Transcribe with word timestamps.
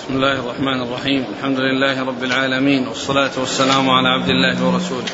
بسم 0.00 0.14
الله 0.14 0.40
الرحمن 0.40 0.82
الرحيم. 0.82 1.24
الحمد 1.38 1.60
لله 1.60 2.04
رب 2.04 2.24
العالمين 2.24 2.88
والصلاة 2.88 3.30
والسلام 3.38 3.90
على 3.90 4.08
عبد 4.08 4.28
الله 4.28 4.66
ورسوله. 4.66 5.10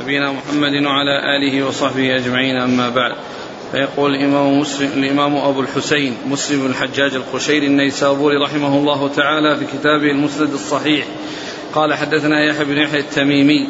نبينا 0.00 0.32
محمد 0.32 0.86
وعلى 0.86 1.36
آله 1.36 1.66
وصحبه 1.66 2.16
أجمعين 2.16 2.56
أما 2.56 2.88
بعد. 2.88 3.12
فيقول 3.72 4.14
الإمام 4.14 4.60
مسلم 4.60 4.90
الإمام 4.96 5.36
أبو 5.36 5.60
الحسين 5.60 6.16
مسلم 6.26 6.60
بن 6.60 6.66
الحجاج 6.66 7.14
القشيري 7.14 7.66
النيسابوري 7.66 8.36
رحمه 8.36 8.78
الله 8.78 9.08
تعالى 9.08 9.56
في 9.56 9.64
كتابه 9.64 10.10
المسند 10.10 10.52
الصحيح. 10.52 11.06
قال 11.74 11.94
حدثنا 11.94 12.44
يحيى 12.44 12.64
بن 12.64 12.78
يحيى 12.78 13.00
التميمي. 13.00 13.68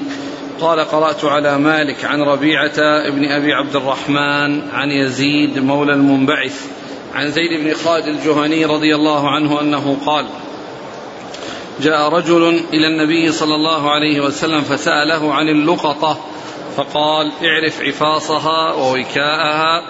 قال 0.61 0.81
قرأت 0.81 1.25
على 1.25 1.59
مالك 1.59 2.05
عن 2.05 2.23
ربيعة 2.23 2.79
ابن 3.09 3.25
أبي 3.25 3.53
عبد 3.53 3.77
الرحمن 3.77 4.71
عن 4.73 4.91
يزيد 4.91 5.59
مولى 5.59 5.93
المنبعث 5.93 6.67
عن 7.15 7.31
زيد 7.31 7.61
بن 7.61 7.75
خالد 7.75 8.07
الجهني 8.07 8.65
رضي 8.65 8.95
الله 8.95 9.31
عنه 9.31 9.61
أنه 9.61 9.97
قال 10.07 10.27
جاء 11.81 12.09
رجل 12.09 12.61
إلى 12.73 12.87
النبي 12.87 13.33
صلى 13.33 13.55
الله 13.55 13.91
عليه 13.91 14.21
وسلم 14.21 14.61
فسأله 14.61 15.35
عن 15.35 15.49
اللقطة 15.49 16.19
فقال 16.77 17.33
اعرف 17.45 17.81
عفاصها 17.81 18.73
ووكاءها 18.73 19.83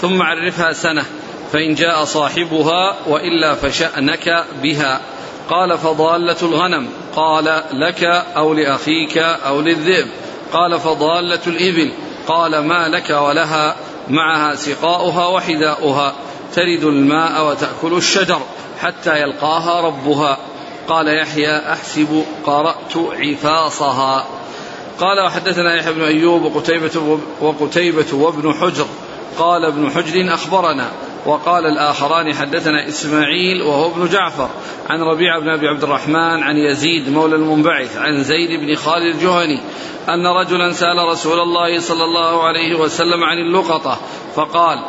ثم 0.00 0.22
عرفها 0.22 0.72
سنة 0.72 1.04
فإن 1.52 1.74
جاء 1.74 2.04
صاحبها 2.04 2.96
وإلا 3.06 3.54
فشأنك 3.54 4.44
بها. 4.62 5.00
قال 5.50 5.78
فضالة 5.78 6.36
الغنم. 6.42 6.88
قال 7.16 7.62
لك 7.72 8.04
أو 8.36 8.54
لأخيك 8.54 9.18
أو 9.18 9.60
للذئب. 9.60 10.08
قال 10.52 10.80
فضالة 10.80 11.40
الإبل. 11.46 11.92
قال 12.26 12.58
ما 12.58 12.88
لك 12.88 13.10
ولها 13.10 13.76
معها 14.08 14.54
سقاؤها 14.54 15.26
وحذاؤها 15.26 16.14
ترد 16.54 16.84
الماء 16.84 17.46
وتأكل 17.46 17.96
الشجر 17.96 18.40
حتى 18.80 19.20
يلقاها 19.20 19.80
ربها. 19.80 20.38
قال 20.88 21.18
يحيى 21.18 21.56
أحسب 21.56 22.24
قرأت 22.46 22.96
عفاصها. 22.96 24.26
قال 24.98 25.20
وحدثنا 25.26 25.76
يحيى 25.76 25.92
بن 25.92 26.02
أيوب 26.02 26.42
وقتيبة, 26.42 27.18
وقتيبة 27.40 28.06
وابن 28.12 28.54
حجر. 28.54 28.86
قال 29.38 29.64
ابن 29.64 29.90
حجر 29.90 30.34
أخبرنا. 30.34 30.88
وقال 31.26 31.66
الآخران 31.66 32.34
حدثنا 32.34 32.88
إسماعيل 32.88 33.62
وهو 33.62 33.86
ابن 33.86 34.08
جعفر. 34.08 34.48
عن 34.90 35.02
ربيع 35.02 35.38
بن 35.38 35.48
أبي 35.48 35.68
عبد 35.68 35.82
الرحمن 35.82 36.42
عن 36.42 36.56
يزيد 36.56 37.08
مولى 37.08 37.36
المنبعث 37.36 37.96
عن 37.96 38.22
زيد 38.22 38.60
بن 38.60 38.74
خالد 38.74 39.14
الجهني 39.14 39.60
أن 40.08 40.26
رجلا 40.26 40.72
سأل 40.72 41.08
رسول 41.08 41.40
الله 41.40 41.80
صلى 41.80 42.04
الله 42.04 42.42
عليه 42.42 42.74
وسلم 42.74 43.24
عن 43.24 43.38
اللقطة 43.38 43.98
فقال 44.34 44.84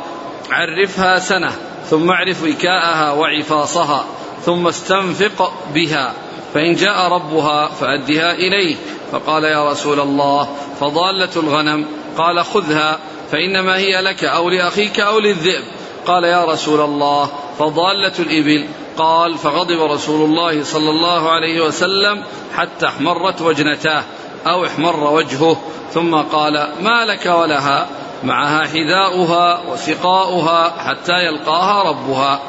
عرفها 0.52 1.20
سنة 1.20 1.52
ثم 1.86 2.10
اعرف 2.10 2.44
وكاءها 2.44 3.12
وعفاصها. 3.12 4.06
ثم 4.46 4.68
استنفق 4.68 5.54
بها 5.74 6.14
فإن 6.54 6.76
جاء 6.76 7.08
ربها 7.08 7.68
فأدها 7.68 8.32
إليه. 8.32 8.76
فقال 9.12 9.44
يا 9.44 9.72
رسول 9.72 10.00
الله 10.00 10.48
فضالة 10.80 11.30
الغنم. 11.36 11.86
قال 12.18 12.46
خذها 12.46 13.00
فإنما 13.32 13.78
هي 13.78 14.02
لك 14.02 14.24
أو 14.24 14.50
لأخيك 14.50 15.00
أو 15.00 15.20
للذئب. 15.20 15.64
قال 16.06 16.24
يا 16.24 16.46
رسول 16.46 16.82
الله 16.82 17.30
فضالة 17.60 18.14
الإبل. 18.20 18.68
قال 18.98 19.38
فغضب 19.38 19.82
رسول 19.82 20.30
الله 20.30 20.64
صلى 20.64 20.90
الله 20.90 21.32
عليه 21.32 21.62
وسلم 21.62 22.24
حتى 22.56 22.88
احمرت 22.88 23.42
وجنتاه 23.42 24.04
أو 24.48 24.66
احمر 24.66 25.14
وجهه. 25.14 25.58
ثم 25.94 26.16
قال 26.16 26.70
ما 26.82 27.06
لك 27.06 27.26
ولها؟ 27.26 27.88
معها 28.24 28.68
حذاؤها 28.68 29.62
وسقاؤها 29.72 30.74
حتى 30.78 31.26
يلقاها 31.26 31.90
ربها. 31.90 32.40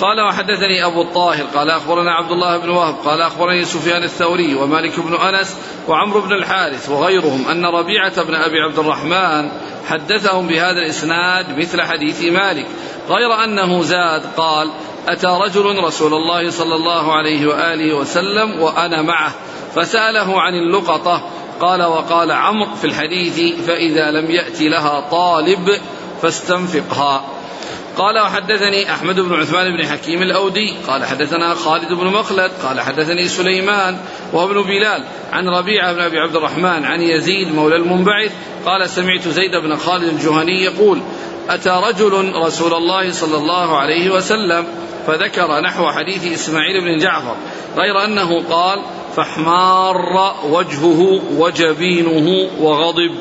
قال 0.00 0.20
وحدثني 0.20 0.86
أبو 0.86 1.02
الطاهر 1.02 1.44
قال 1.54 1.70
أخبرنا 1.70 2.12
عبد 2.12 2.32
الله 2.32 2.58
بن 2.58 2.68
وهب 2.68 2.94
قال 3.04 3.22
أخبرني 3.22 3.64
سفيان 3.64 4.02
الثوري 4.02 4.54
ومالك 4.54 5.00
بن 5.00 5.14
أنس 5.14 5.56
وعمرو 5.88 6.20
بن 6.20 6.32
الحارث 6.32 6.88
وغيرهم 6.88 7.48
أن 7.48 7.66
ربيعة 7.66 8.22
بن 8.22 8.34
أبي 8.34 8.60
عبد 8.60 8.78
الرحمن 8.78 9.50
حدثهم 9.86 10.46
بهذا 10.46 10.78
الإسناد 10.78 11.58
مثل 11.58 11.82
حديث 11.82 12.24
مالك 12.24 12.66
غير 13.08 13.44
أنه 13.44 13.82
زاد 13.82 14.22
قال 14.36 14.70
أتى 15.08 15.26
رجل 15.26 15.84
رسول 15.84 16.14
الله 16.14 16.50
صلى 16.50 16.74
الله 16.74 17.12
عليه 17.12 17.46
وآله 17.46 17.96
وسلم 17.96 18.60
وأنا 18.60 19.02
معه 19.02 19.34
فسأله 19.74 20.40
عن 20.40 20.54
اللقطة 20.54 21.22
قال 21.60 21.82
وقال 21.82 22.32
عمرو 22.32 22.74
في 22.74 22.84
الحديث 22.84 23.66
فإذا 23.66 24.10
لم 24.10 24.30
يأتي 24.30 24.68
لها 24.68 25.00
طالب 25.10 25.80
فاستنفقها. 26.22 27.24
قال 27.96 28.18
وحدثني 28.18 28.92
أحمد 28.92 29.20
بن 29.20 29.40
عثمان 29.40 29.76
بن 29.76 29.86
حكيم 29.86 30.22
الأودي 30.22 30.74
قال 30.88 31.04
حدثنا 31.04 31.54
خالد 31.54 31.92
بن 31.92 32.06
مخلد 32.06 32.50
قال 32.62 32.80
حدثني 32.80 33.28
سليمان 33.28 33.98
وابن 34.32 34.62
بلال 34.62 35.04
عن 35.32 35.48
ربيعة 35.48 35.92
بن 35.92 36.00
أبي 36.00 36.18
عبد 36.18 36.36
الرحمن 36.36 36.84
عن 36.84 37.00
يزيد 37.00 37.54
مولى 37.54 37.76
المنبعث 37.76 38.32
قال 38.66 38.90
سمعت 38.90 39.28
زيد 39.28 39.56
بن 39.56 39.76
خالد 39.76 40.04
الجهني 40.04 40.62
يقول 40.62 41.00
أتى 41.48 41.80
رجل 41.88 42.32
رسول 42.34 42.74
الله 42.74 43.12
صلى 43.12 43.36
الله 43.36 43.78
عليه 43.78 44.10
وسلم 44.10 44.66
فذكر 45.06 45.60
نحو 45.60 45.90
حديث 45.90 46.32
إسماعيل 46.32 46.80
بن 46.80 46.98
جعفر 46.98 47.36
غير 47.76 48.04
أنه 48.04 48.42
قال 48.50 48.82
فاحمار 49.16 50.34
وجهه 50.44 51.22
وجبينه 51.36 52.50
وغضب. 52.60 53.14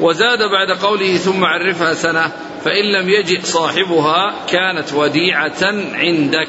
وزاد 0.00 0.38
بعد 0.38 0.70
قوله 0.70 1.16
ثم 1.16 1.44
عرفها 1.44 1.94
سنة 1.94 2.32
فإن 2.64 2.84
لم 2.84 3.08
يجئ 3.08 3.42
صاحبها 3.42 4.34
كانت 4.48 4.92
وديعة 4.92 5.74
عندك. 5.92 6.48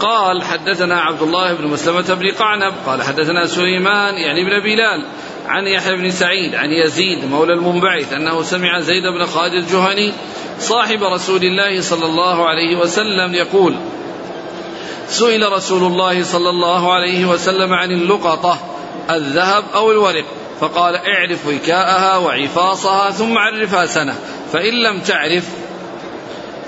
قال 0.00 0.42
حدثنا 0.42 1.00
عبد 1.00 1.22
الله 1.22 1.54
بن 1.54 1.66
مسلمة 1.66 2.14
بن 2.14 2.30
قعنب 2.30 2.74
قال 2.86 3.02
حدثنا 3.02 3.46
سليمان 3.46 4.14
يعني 4.14 4.44
بن 4.44 4.60
بلال 4.60 5.04
عن 5.46 5.66
يحيى 5.66 5.96
بن 5.96 6.10
سعيد 6.10 6.54
عن 6.54 6.70
يزيد 6.70 7.24
مولى 7.24 7.52
المنبعث 7.52 8.12
أنه 8.12 8.42
سمع 8.42 8.80
زيد 8.80 9.02
بن 9.02 9.26
خالد 9.26 9.54
الجهني 9.54 10.12
صاحب 10.58 11.02
رسول 11.02 11.42
الله 11.42 11.80
صلى 11.80 12.06
الله 12.06 12.48
عليه 12.48 12.76
وسلم 12.76 13.34
يقول 13.34 13.76
سئل 15.08 15.52
رسول 15.52 15.92
الله 15.92 16.22
صلى 16.22 16.50
الله 16.50 16.92
عليه 16.92 17.26
وسلم 17.26 17.72
عن 17.72 17.90
اللقطة 17.90 18.58
الذهب 19.10 19.64
أو 19.74 19.90
الورق؟ 19.90 20.24
فقال 20.60 20.96
اعرف 20.96 21.46
وكاءها 21.46 22.16
وعفاصها 22.16 23.10
ثم 23.10 23.38
عرفها 23.38 23.86
سنة 23.86 24.14
فإن 24.52 24.74
لم 24.74 25.00
تعرف 25.00 25.44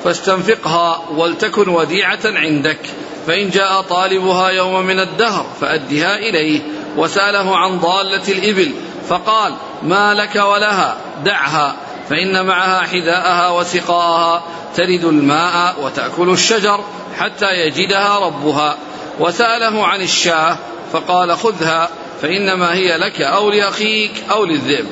فاستنفقها 0.04 1.02
ولتكن 1.16 1.68
وديعة 1.68 2.20
عندك 2.24 2.78
فإن 3.26 3.50
جاء 3.50 3.80
طالبها 3.80 4.48
يوم 4.48 4.86
من 4.86 5.00
الدهر 5.00 5.46
فأدها 5.60 6.16
إليه 6.16 6.60
وسأله 6.96 7.56
عن 7.56 7.78
ضالة 7.78 8.32
الإبل 8.32 8.72
فقال 9.08 9.54
ما 9.82 10.14
لك 10.14 10.36
ولها 10.36 10.96
دعها 11.24 11.76
فإن 12.10 12.46
معها 12.46 12.80
حذاءها 12.80 13.50
وسقاءها 13.50 14.42
ترد 14.76 15.04
الماء 15.04 15.74
وتأكل 15.82 16.30
الشجر 16.30 16.84
حتى 17.18 17.46
يجدها 17.46 18.18
ربها 18.18 18.76
وسأله 19.20 19.86
عن 19.86 20.00
الشاة 20.00 20.56
فقال 20.92 21.36
خذها 21.36 21.88
فإنما 22.22 22.74
هي 22.74 22.96
لك 22.96 23.20
أو 23.20 23.50
لأخيك 23.50 24.12
أو 24.30 24.44
للذئب. 24.44 24.86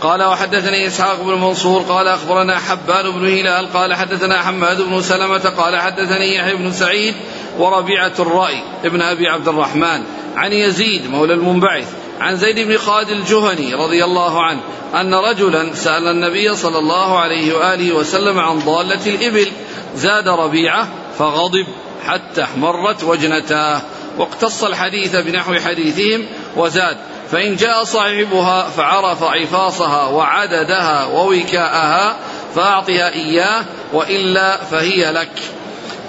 قال 0.00 0.22
وحدثني 0.22 0.86
إسحاق 0.86 1.22
بن 1.22 1.40
منصور 1.40 1.82
قال 1.82 2.08
أخبرنا 2.08 2.58
حبان 2.58 3.10
بن 3.10 3.26
هلال 3.26 3.72
قال 3.72 3.94
حدثنا 3.94 4.42
حماد 4.42 4.82
بن 4.82 5.02
سلمة 5.02 5.52
قال 5.56 5.80
حدثني 5.80 6.34
يحيى 6.34 6.54
بن 6.54 6.72
سعيد 6.72 7.14
وربيعة 7.58 8.12
الرأي 8.18 8.62
ابن 8.84 9.02
أبي 9.02 9.28
عبد 9.28 9.48
الرحمن 9.48 10.02
عن 10.36 10.52
يزيد 10.52 11.10
مولى 11.10 11.34
المنبعث 11.34 11.88
عن 12.20 12.36
زيد 12.36 12.58
بن 12.58 12.78
خالد 12.78 13.08
الجهني 13.10 13.74
رضي 13.74 14.04
الله 14.04 14.42
عنه 14.42 14.60
أن 14.94 15.14
رجلا 15.14 15.74
سأل 15.74 16.08
النبي 16.08 16.56
صلى 16.56 16.78
الله 16.78 17.18
عليه 17.18 17.54
وآله 17.54 17.92
وسلم 17.92 18.38
عن 18.38 18.58
ضالة 18.58 19.06
الإبل. 19.06 19.48
زاد 19.94 20.28
ربيعة 20.28 20.88
فغضب 21.18 21.66
حتى 22.06 22.42
احمرت 22.42 23.04
وجنتاه 23.04 23.82
واقتص 24.18 24.64
الحديث 24.64 25.16
بنحو 25.16 25.54
حديثهم 25.54 26.26
وزاد. 26.56 26.96
فإن 27.30 27.56
جاء 27.56 27.84
صاحبها 27.84 28.68
فعرف 28.68 29.22
عفاصها 29.22 30.08
وعددها 30.08 31.04
ووكاءها 31.04 32.16
فأعطها 32.54 33.12
إياه 33.12 33.64
وإلا 33.92 34.56
فهي 34.56 35.12
لك. 35.12 35.42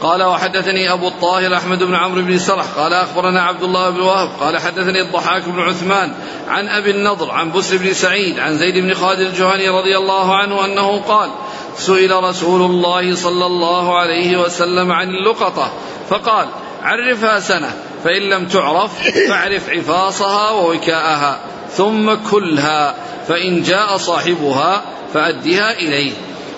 قال 0.01 0.23
وحدثني 0.23 0.91
أبو 0.93 1.07
الطاهر 1.07 1.57
أحمد 1.57 1.83
بن 1.83 1.95
عمرو 1.95 2.21
بن 2.21 2.37
سرح. 2.37 2.65
قال 2.77 2.93
أخبرنا 2.93 3.41
عبد 3.41 3.63
الله 3.63 3.89
بن 3.89 4.01
وهب. 4.01 4.29
قال 4.39 4.57
حدثني 4.57 5.01
الضحاك 5.01 5.43
بن 5.49 5.59
عثمان 5.59 6.13
عن 6.47 6.67
أبي 6.67 6.91
النضر 6.91 7.31
عن 7.31 7.51
بسر 7.51 7.77
بن 7.77 7.93
سعيد 7.93 8.39
عن 8.39 8.57
زيد 8.57 8.77
بن 8.77 8.93
خالد 8.93 9.19
الجهني 9.19 9.69
رضي 9.69 9.97
الله 9.97 10.35
عنه 10.35 10.65
أنه 10.65 11.01
قال 11.07 11.29
سئل 11.77 12.23
رسول 12.23 12.61
الله 12.61 13.15
صلى 13.15 13.45
الله 13.45 13.99
عليه 13.99 14.37
وسلم 14.37 14.91
عن 14.91 15.09
اللقطة 15.09 15.71
فقال 16.09 16.47
عرفها 16.81 17.39
سنة. 17.39 17.73
فإن 18.03 18.21
لم 18.21 18.47
تعرف 18.47 18.91
فاعرف 19.27 19.69
عفاصها 19.69 20.51
ووكاءها 20.51 21.39
ثم 21.71 22.13
كلها 22.31 22.95
فإن 23.27 23.61
جاء 23.61 23.97
صاحبها 23.97 24.81
فأدها 25.13 25.71
إليه. 25.71 26.11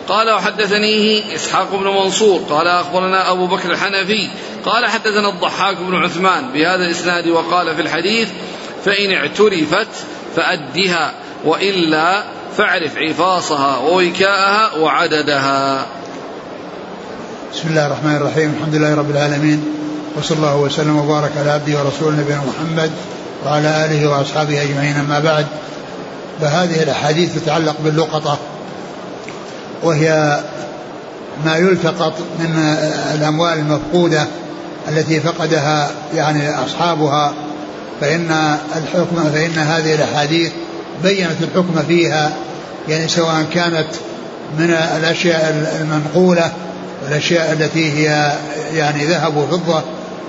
قال 0.08 0.30
وحدثنيه 0.30 1.36
إسحاق 1.36 1.76
بن 1.76 1.88
منصور 1.88 2.42
قال 2.50 2.68
أخبرنا 2.68 3.32
أبو 3.32 3.48
بكر 3.48 3.72
الحنفي 3.72 4.28
قال 4.66 4.86
حدثنا 4.86 5.30
الضحاك 5.30 5.78
بن 5.78 5.96
عثمان 5.96 6.50
بهذا 6.54 6.86
الإسناد 6.86 7.28
وقال 7.28 7.76
في 7.76 7.82
الحديث 7.82 8.30
فإن 8.86 9.12
اعترفت 9.12 9.88
فأدها 10.36 11.14
وإلا 11.46 12.24
فاعرف 12.58 12.98
عفاصها 12.98 13.78
ووكاءها 13.78 14.76
وعددها. 14.76 15.86
بسم 17.54 17.70
الله 17.70 17.88
الرحمن 17.88 18.16
الرحيم 18.16 18.54
الحمد 18.58 18.76
لله 18.76 18.96
رب 18.96 19.12
العالمين. 19.12 19.76
وصلى 20.18 20.38
الله 20.38 20.58
وسلم 20.58 20.98
وبارك 20.98 21.32
على 21.38 21.52
عبده 21.52 21.80
ورسوله 21.80 22.16
نبينا 22.16 22.42
محمد 22.42 22.92
وعلى 23.46 23.86
آله 23.86 24.10
وأصحابه 24.10 24.62
أجمعين. 24.62 24.96
أما 24.98 25.20
بعد 25.20 25.46
فهذه 26.42 26.84
الأحاديث 26.84 27.36
تتعلق 27.36 27.76
باللقطة 27.84 28.38
وهي 29.84 30.40
ما 31.46 31.58
يلتقط 31.58 32.14
من 32.40 32.78
الأموال 33.14 33.54
المفقودة 33.54 34.28
التي 34.88 35.20
فقدها 35.20 35.92
يعني 36.16 36.50
أصحابها 36.56 37.34
فإن 38.02 38.58
الحكم 38.76 39.30
فإن 39.34 39.58
هذه 39.58 39.96
الأحاديث 39.96 40.52
بينت 41.04 41.42
الحكم 41.42 41.84
فيها 41.88 42.34
يعني 42.90 43.08
سواء 43.08 43.46
كانت 43.54 43.88
من 44.58 44.72
الأشياء 44.72 45.72
المنقولة 45.82 46.52
والاشياء 47.04 47.52
التي 47.52 47.92
هي 47.92 48.34
يعني 48.74 49.06
ذهب 49.06 49.38
وفضة 49.38 49.82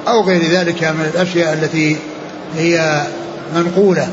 أو 0.09 0.23
غير 0.23 0.51
ذلك 0.51 0.85
من 0.85 1.11
الأشياء 1.15 1.53
التي 1.53 1.97
هي 2.57 3.03
منقولة. 3.55 4.09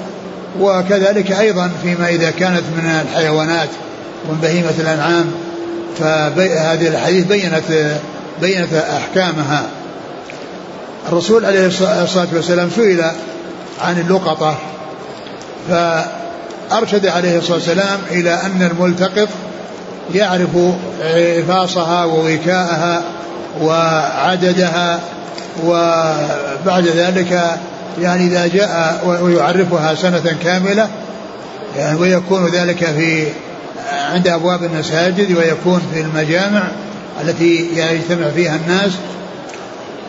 وكذلك 0.59 1.31
أيضا 1.31 1.71
فيما 1.83 2.09
إذا 2.09 2.31
كانت 2.31 2.63
من 2.77 3.01
الحيوانات 3.01 3.69
ومن 4.29 4.39
بهيمة 4.41 4.73
الأنعام 4.79 5.31
فهذه 5.99 6.87
الحديث 6.87 7.25
بينت 7.25 7.95
بينت 8.41 8.73
أحكامها. 8.73 9.65
الرسول 11.07 11.45
عليه 11.45 11.65
الصلاة 11.67 12.27
والسلام 12.33 12.69
سئل 12.75 13.03
عن 13.81 13.99
اللقطة 13.99 14.57
فأرشد 15.69 17.05
عليه 17.05 17.37
الصلاة 17.37 17.55
والسلام 17.55 17.99
إلى 18.11 18.33
أن 18.33 18.69
الملتقط 18.71 19.27
يعرف 20.13 20.49
عفاصها 21.01 22.05
ووكاءها 22.05 23.01
وعددها 23.61 24.99
وبعد 25.63 26.87
ذلك 26.87 27.59
يعني 28.01 28.27
إذا 28.27 28.47
جاء 28.47 29.01
ويعرفها 29.21 29.95
سنة 29.95 30.35
كاملة 30.43 30.89
يعني 31.77 31.99
ويكون 31.99 32.47
ذلك 32.47 32.85
في 32.85 33.27
عند 34.13 34.27
أبواب 34.27 34.63
المساجد 34.63 35.37
ويكون 35.37 35.81
في 35.93 36.01
المجامع 36.01 36.63
التي 37.21 37.69
يجتمع 37.75 38.29
فيها 38.35 38.55
الناس. 38.55 38.91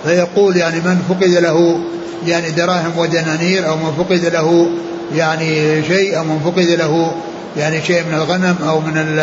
فيقول 0.05 0.57
يعني 0.57 0.77
من 0.77 1.03
فقد 1.09 1.31
له 1.31 1.79
يعني 2.27 2.51
دراهم 2.51 2.99
ودنانير 2.99 3.69
أو 3.69 3.77
من 3.77 3.93
فقد 3.99 4.25
له 4.25 4.69
يعني 5.15 5.83
شيء 5.83 6.19
أو 6.19 6.25
من 6.25 6.41
فقد 6.45 6.69
له 6.79 7.13
يعني 7.57 7.83
شيء 7.83 8.03
من 8.05 8.15
الغنم 8.15 8.57
أو 8.69 8.81
من 8.81 9.19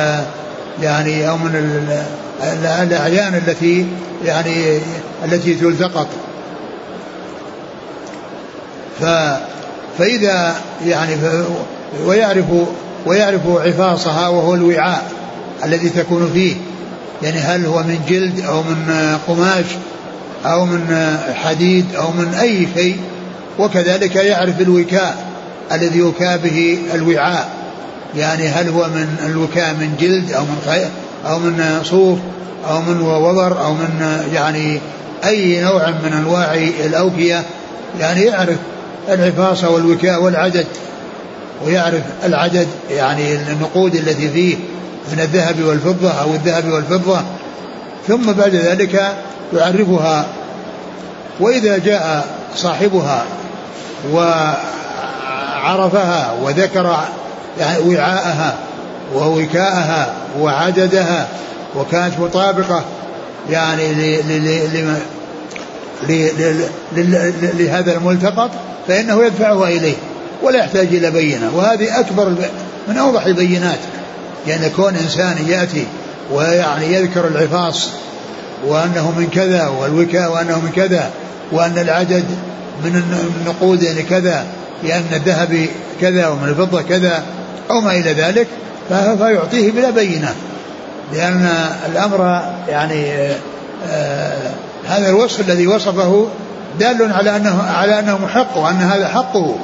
يعني 0.82 1.30
أو 1.30 1.38
من 1.38 1.54
الأعيان 2.44 3.42
التي 3.48 3.86
يعني 4.26 4.80
التي 5.26 5.56
تلتقط. 5.56 6.08
ف 9.00 9.06
فإذا 9.98 10.56
يعني 10.86 11.16
ويعرف 12.06 12.46
ويعرف 13.06 13.42
عفاصها 13.48 14.28
وهو 14.28 14.54
الوعاء 14.54 15.12
الذي 15.66 15.90
تكون 15.90 16.30
فيه. 16.34 16.56
يعني 17.24 17.40
هل 17.40 17.66
هو 17.66 17.84
من 17.84 18.00
جلد 18.10 18.46
أو 18.46 18.64
من 18.64 19.18
قماش 19.28 19.66
أو 20.46 20.66
من 20.66 21.18
حديد 21.34 21.96
أو 21.96 22.12
من 22.12 22.34
أي 22.42 22.68
شيء. 22.76 22.98
وكذلك 23.60 24.16
يعرف 24.16 24.62
الوكاء 24.62 25.26
الذي 25.72 26.00
يكا 26.00 26.36
به 26.36 26.80
الوعاء. 26.94 27.50
يعني 28.18 28.48
هل 28.48 28.70
هو 28.70 28.88
من 28.88 29.18
الوكاء 29.26 29.74
من 29.74 29.96
جلد 30.00 30.32
أو 30.32 30.44
من 30.44 30.62
خير 30.66 30.90
أو 31.26 31.40
من 31.40 31.80
صوف 31.84 32.20
أو 32.70 32.82
من 32.82 33.02
وبر 33.02 33.66
أو 33.66 33.74
من 33.74 34.22
يعني 34.34 34.80
أي 35.26 35.62
نوع 35.62 35.90
من 36.04 36.14
أنواع 36.14 36.54
الأوكية 36.86 37.44
يعني 38.00 38.22
يعرف 38.22 38.58
العفاصة 39.10 39.70
والوكاء 39.70 40.22
والعدد 40.22 40.66
ويعرف 41.66 42.04
العدد 42.26 42.68
يعني 42.90 43.36
النقود 43.36 43.96
التي 43.96 44.30
فيه 44.30 44.56
من 45.12 45.20
الذهب 45.20 45.64
والفضة 45.64 46.12
أو 46.12 46.34
الذهب 46.34 46.72
والفضة. 46.72 47.22
ثم 48.08 48.32
بعد 48.32 48.56
ذلك 48.56 49.16
يعرفها 49.54 50.26
وإذا 51.40 51.78
جاء 51.78 52.26
صاحبها 52.56 53.24
وعرفها 55.64 56.34
وذكر 56.42 56.98
يعني 57.60 57.80
وعاءها 57.80 58.56
ووكاءها 59.16 60.14
وعددها 60.40 61.28
وكانت 61.76 62.20
مطابقة 62.20 62.84
يعني 63.50 63.84
لهذا 67.60 67.94
الملتقط 67.98 68.52
فإنه 68.88 69.26
يدفعها 69.26 69.68
إليه 69.68 69.96
ولا 70.44 70.60
يحتاج 70.60 70.88
إلى 70.88 71.12
بينة. 71.12 71.52
وهذه 71.56 72.00
أكبر 72.00 72.36
من 72.88 72.98
أوضح 72.98 73.26
البينات 73.26 73.80
يعني 74.48 74.70
كون 74.70 74.96
إنسان 74.96 75.38
يأتي 75.48 75.86
ويعني 76.34 76.94
يذكر 76.94 77.28
العفاص 77.28 77.88
وأنه 78.68 79.12
من 79.18 79.28
كذا 79.28 79.68
والوكاء 79.68 80.32
وأنه 80.32 80.60
من 80.60 80.72
كذا 80.76 81.10
وأن 81.52 81.78
العدد 81.78 82.26
من 82.84 83.04
النقود 83.42 83.84
يعني 83.84 84.04
كذا 84.04 84.46
لأن 84.84 85.06
الذهب 85.14 85.68
كذا 86.02 86.28
ومن 86.28 86.50
الفضة 86.50 86.82
كذا 86.82 87.24
أو 87.72 87.82
ما 87.82 87.92
إلى 87.92 88.14
ذلك. 88.14 88.48
فيعطيه 89.18 89.72
بلا 89.72 89.90
بينة 89.90 90.36
لأن 91.14 91.50
الأمر 91.92 92.42
يعني 92.68 93.12
آه 93.90 94.52
هذا 94.88 95.10
الوصف 95.10 95.40
الذي 95.40 95.68
وصفه 95.68 96.28
دال 96.80 97.14
على 97.14 97.36
أنه 97.36 97.64
على 97.64 98.00
أنه 98.00 98.18
محق 98.18 98.58
وأن 98.58 98.76
هذا 98.76 99.08
حقه. 99.08 99.56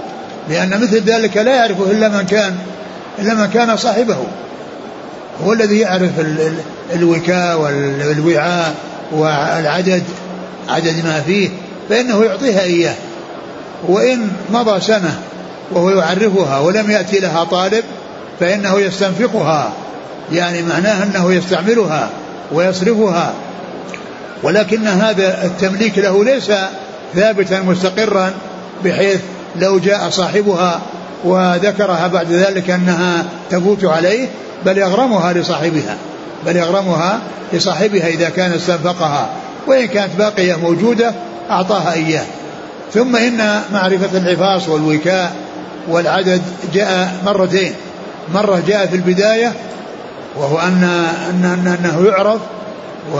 لأن 0.49 0.81
مثل 0.81 1.03
ذلك 1.03 1.37
لا 1.37 1.55
يعرفه 1.55 1.91
إلا 1.91 2.07
من 2.07 2.25
كان 2.25 2.55
إلا 3.19 3.33
من 3.33 3.45
كان 3.45 3.77
صاحبه. 3.77 4.17
هو 5.45 5.53
الذي 5.53 5.79
يعرف 5.79 6.09
الوكاء 6.93 7.59
والوعاء 7.59 8.75
والعدد 9.11 10.03
عدد 10.69 11.05
ما 11.05 11.21
فيه 11.21 11.49
فإنه 11.89 12.23
يعطيها 12.23 12.61
إياه. 12.61 12.95
وإن 13.87 14.31
مضى 14.49 14.81
سنة 14.81 15.19
وهو 15.71 15.89
يعرفها 15.89 16.59
ولم 16.59 16.91
يأتي 16.91 17.19
لها 17.19 17.43
طالب 17.43 17.83
فإنه 18.39 18.79
يستنفقها 18.79 19.73
يعني 20.31 20.61
معناه 20.61 21.03
أنه 21.03 21.33
يستعملها 21.33 22.09
ويصرفها. 22.51 23.33
ولكن 24.43 24.87
هذا 24.87 25.45
التمليك 25.45 25.97
له 25.97 26.23
ليس 26.23 26.51
ثابتا 27.15 27.61
مستقرا 27.61 28.33
بحيث 28.85 29.19
لو 29.55 29.79
جاء 29.79 30.09
صاحبها 30.09 30.81
وذكرها 31.23 32.07
بعد 32.07 32.31
ذلك 32.31 32.69
أنها 32.69 33.25
تفوت 33.49 33.85
عليه 33.85 34.27
بل 34.65 34.77
يغرمها 34.77 35.33
لصاحبها 35.33 35.97
بل 36.45 36.55
يغرمها 36.55 37.19
لصاحبها 37.53 38.07
إذا 38.07 38.29
كان 38.29 38.51
استنفقها. 38.51 39.29
وإن 39.67 39.85
كانت 39.85 40.15
باقية 40.17 40.55
موجودة 40.55 41.13
أعطاها 41.49 41.93
إياه. 41.93 42.25
ثم 42.93 43.15
إن 43.15 43.61
معرفة 43.73 44.17
العفاص 44.17 44.69
والوكاء 44.69 45.35
والعدد 45.87 46.41
جاء 46.73 47.11
مرتين. 47.25 47.73
مرة 48.33 48.63
جاء 48.67 48.85
في 48.87 48.95
البداية 48.95 49.53
وهو 50.35 50.59
أن, 50.59 50.83
أن, 51.29 51.45
أن 51.45 51.77
أنه 51.79 52.07
يعرف 52.07 52.41
و 53.13 53.19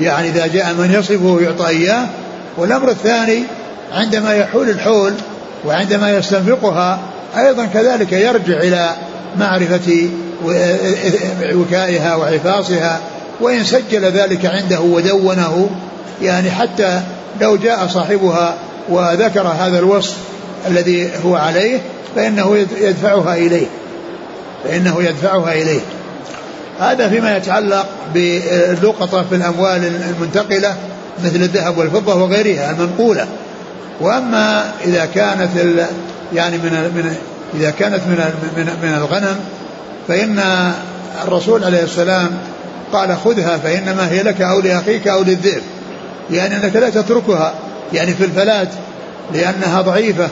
يعني 0.00 0.28
إذا 0.28 0.46
جاء 0.46 0.74
من 0.74 0.94
يصفه 0.94 1.40
يعطى 1.40 1.68
إياه. 1.68 2.06
والأمر 2.56 2.90
الثاني 2.90 3.42
عندما 3.92 4.34
يحول 4.34 4.70
الحول 4.70 5.12
وعندما 5.64 6.16
يستنفقها 6.16 6.98
أيضا 7.36 7.64
كذلك 7.64 8.12
يرجع 8.12 8.56
إلى 8.56 8.90
معرفة 9.38 10.08
وكائها 11.54 12.14
وحفاظها 12.14 13.00
وإن 13.40 13.64
سجل 13.64 14.04
ذلك 14.04 14.46
عنده 14.46 14.80
ودونه. 14.80 15.70
يعني 16.22 16.50
حتى 16.50 17.00
لو 17.40 17.56
جاء 17.56 17.86
صاحبها 17.86 18.54
وذكر 18.88 19.48
هذا 19.48 19.78
الوصف 19.78 20.16
الذي 20.66 21.10
هو 21.24 21.36
عليه 21.36 21.78
فإنه 22.16 22.66
يدفعها 22.80 23.34
إليه. 23.34 23.66
فإنه 24.64 25.02
يدفعها 25.02 25.52
إليه. 25.52 25.80
هذا 26.80 27.08
فيما 27.08 27.36
يتعلق 27.36 27.86
باللقطة 28.14 29.22
في 29.22 29.34
الأموال 29.34 29.92
المنتقلة 30.10 30.76
مثل 31.24 31.36
الذهب 31.36 31.78
والفضة 31.78 32.14
وغيرها 32.14 32.70
المنقولة. 32.70 33.26
وأما 34.00 34.72
إذا 34.84 35.08
كانت 35.14 35.48
يعني 36.34 36.58
من 36.58 36.70
من 36.70 37.16
إذا 37.54 37.70
كانت 37.70 38.00
من 38.06 38.24
من 38.56 38.64
من 38.82 38.94
الغنم 38.94 39.36
فإن 40.08 40.42
الرسول 41.24 41.64
عليه 41.64 41.82
السلام 41.82 42.30
قال 42.92 43.16
خذها 43.16 43.56
فإنما 43.56 44.10
هي 44.10 44.22
لك 44.22 44.40
أو 44.40 44.60
لأخيك 44.60 45.08
أو 45.08 45.22
للذئب. 45.22 45.62
يعني 46.30 46.56
أنك 46.56 46.76
لا 46.76 46.90
تتركها 46.90 47.54
يعني 47.92 48.14
في 48.14 48.24
الفلاة 48.24 48.68
لأنها 49.34 49.80
ضعيفة. 49.80 50.28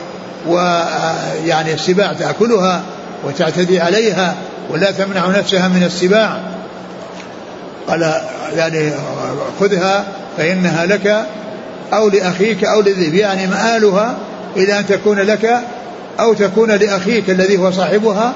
ويعني 0.47 1.73
السباع 1.73 2.13
تأكلها 2.13 2.81
وتعتدي 3.23 3.79
عليها 3.79 4.35
ولا 4.69 4.91
تمنع 4.91 5.27
نفسها 5.27 5.67
من 5.67 5.83
السباع. 5.83 6.41
قال 7.87 8.21
يعني 8.55 8.91
خذها 9.59 10.05
فإنها 10.37 10.85
لك 10.85 11.25
أو 11.93 12.09
لأخيك 12.09 12.63
أو 12.63 12.81
للذئب 12.81 13.13
يعني 13.13 13.47
مآلها 13.47 14.17
إلى 14.57 14.79
أن 14.79 14.87
تكون 14.87 15.19
لك 15.19 15.59
أو 16.19 16.33
تكون 16.33 16.71
لأخيك 16.71 17.29
الذي 17.29 17.57
هو 17.57 17.71
صاحبها 17.71 18.33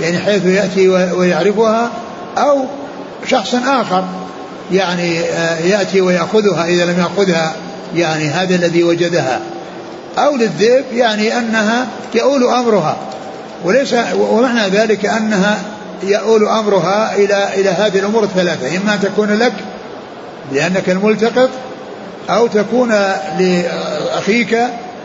يعني 0.00 0.18
حيث 0.18 0.46
يأتي 0.46 0.88
ويعرفها 0.88 1.90
أو 2.38 2.64
شخص 3.26 3.54
آخر 3.54 4.04
يعني 4.72 5.20
آه، 5.20 5.58
يأتي 5.58 6.00
ويأخذها 6.00 6.64
إذا 6.64 6.84
لم 6.84 6.98
يأخذها 6.98 7.54
يعني 7.94 8.28
هذا 8.28 8.54
الذي 8.54 8.84
وجدها. 8.84 9.40
أو 10.18 10.36
للذئب 10.36 10.84
يعني 10.92 11.38
أنها 11.38 11.86
يؤول 12.14 12.44
أمرها. 12.44 12.96
وليس 13.64 13.94
ومعنى 14.18 14.68
ذلك 14.68 15.06
أنها 15.06 15.58
يؤول 16.02 16.48
أمرها 16.48 17.14
إلى 17.16 17.48
إلى 17.54 17.70
هذه 17.70 17.98
الأمور 17.98 18.24
الثلاثة. 18.24 18.76
إما 18.76 18.94
أن 18.94 19.00
تكون 19.00 19.38
لك 19.38 19.52
لأنك 20.52 20.90
الملتقط 20.90 21.50
أو 22.30 22.46
تكون 22.46 22.88
لأخيك 23.38 24.58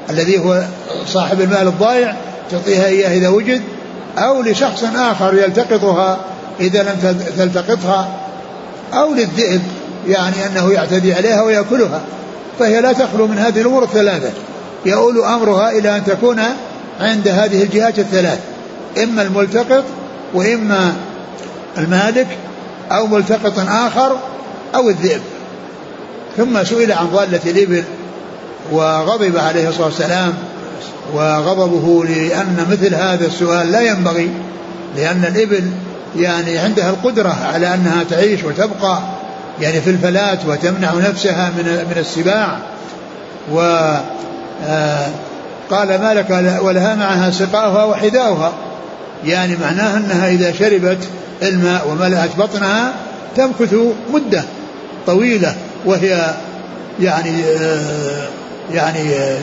الذي 0.09 0.39
هو 0.39 0.63
صاحب 1.07 1.41
المال 1.41 1.67
الضائع 1.67 2.15
تعطيها 2.51 2.85
إياه 2.85 3.17
إذا 3.17 3.27
وجد 3.27 3.61
أو 4.17 4.41
لشخص 4.41 4.83
آخر 4.95 5.33
يلتقطها 5.33 6.17
إذا 6.59 6.83
لم 6.83 7.19
تلتقطها 7.37 8.07
أو 8.93 9.13
للذئب 9.13 9.61
يعني 10.07 10.35
أنه 10.45 10.71
يعتدي 10.73 11.13
عليها 11.13 11.41
ويأكلها. 11.41 12.01
فهي 12.59 12.81
لا 12.81 12.93
تخلو 12.93 13.27
من 13.27 13.37
هذه 13.37 13.61
الأمور 13.61 13.83
الثلاثة. 13.83 14.31
يؤول 14.85 15.23
أمرها 15.23 15.71
إلى 15.71 15.97
أن 15.97 16.05
تكون 16.05 16.41
عند 16.99 17.27
هذه 17.27 17.63
الجهات 17.63 17.99
الثلاث 17.99 18.39
إما 19.03 19.21
الملتقط 19.21 19.83
وإما 20.33 20.93
المالك 21.77 22.27
أو 22.91 23.07
ملتقط 23.07 23.53
آخر 23.59 24.17
أو 24.75 24.89
الذئب. 24.89 25.21
ثم 26.37 26.63
سئل 26.63 26.91
عن 26.91 27.07
ضالة 27.07 27.39
الإبل 27.45 27.83
وغضب 28.71 29.37
عليه 29.37 29.69
الصلاة 29.69 29.85
والسلام 29.85 30.33
وغضبه 31.13 32.05
لأن 32.05 32.65
مثل 32.71 32.95
هذا 32.95 33.25
السؤال 33.25 33.71
لا 33.71 33.81
ينبغي 33.81 34.29
لأن 34.97 35.25
الإبل 35.25 35.71
يعني 36.17 36.57
عندها 36.57 36.89
القدرة 36.89 37.37
على 37.53 37.73
أنها 37.73 38.03
تعيش 38.09 38.43
وتبقى 38.43 38.99
يعني 39.61 39.81
في 39.81 39.89
الفلاة 39.89 40.37
وتمنع 40.47 40.93
نفسها 40.93 41.49
من 41.57 41.63
من 41.63 41.97
السباع 41.97 42.57
و 43.53 43.59
قال 45.69 45.87
ما 45.87 46.13
لك 46.13 46.59
ولها 46.61 46.95
معها 46.95 47.31
سقاؤها 47.31 47.83
وحذاؤها. 47.83 48.53
يعني 49.25 49.57
معناه 49.61 49.97
أنها 49.97 50.29
إذا 50.29 50.51
شربت 50.51 50.97
الماء 51.43 51.87
وملأت 51.89 52.29
بطنها 52.37 52.93
تمكث 53.35 53.75
مدة 54.13 54.43
طويلة 55.07 55.55
وهي 55.85 56.33
يعني 56.99 57.43
آه، 57.43 58.27
يعني 58.73 59.09
آه، 59.09 59.37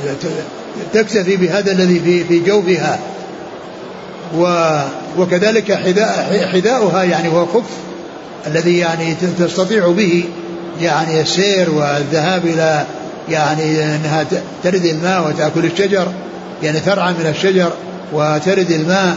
تكتفي 0.95 1.37
بهذا 1.37 1.73
الذي 1.73 2.01
في 2.01 2.25
في 2.25 2.39
جوفها. 2.39 2.99
وكذلك 5.19 5.73
حذاء 5.73 6.49
حذاؤها 6.53 7.03
يعني 7.03 7.29
هو 7.29 7.47
خف 7.47 7.71
الذي 8.47 8.79
يعني 8.79 9.15
تستطيع 9.39 9.89
به 9.89 10.25
يعني 10.81 11.21
السير 11.21 11.71
والذهاب 11.71 12.47
إلى 12.47 12.85
يعني 13.29 13.85
إنها 13.85 14.27
ترد 14.65 14.85
الماء 14.85 15.29
وتأكل 15.29 15.65
الشجر 15.65 16.09
يعني 16.63 16.81
ترعى 16.81 17.13
من 17.13 17.27
الشجر 17.27 17.73
وترد 18.13 18.71
الماء 18.71 19.17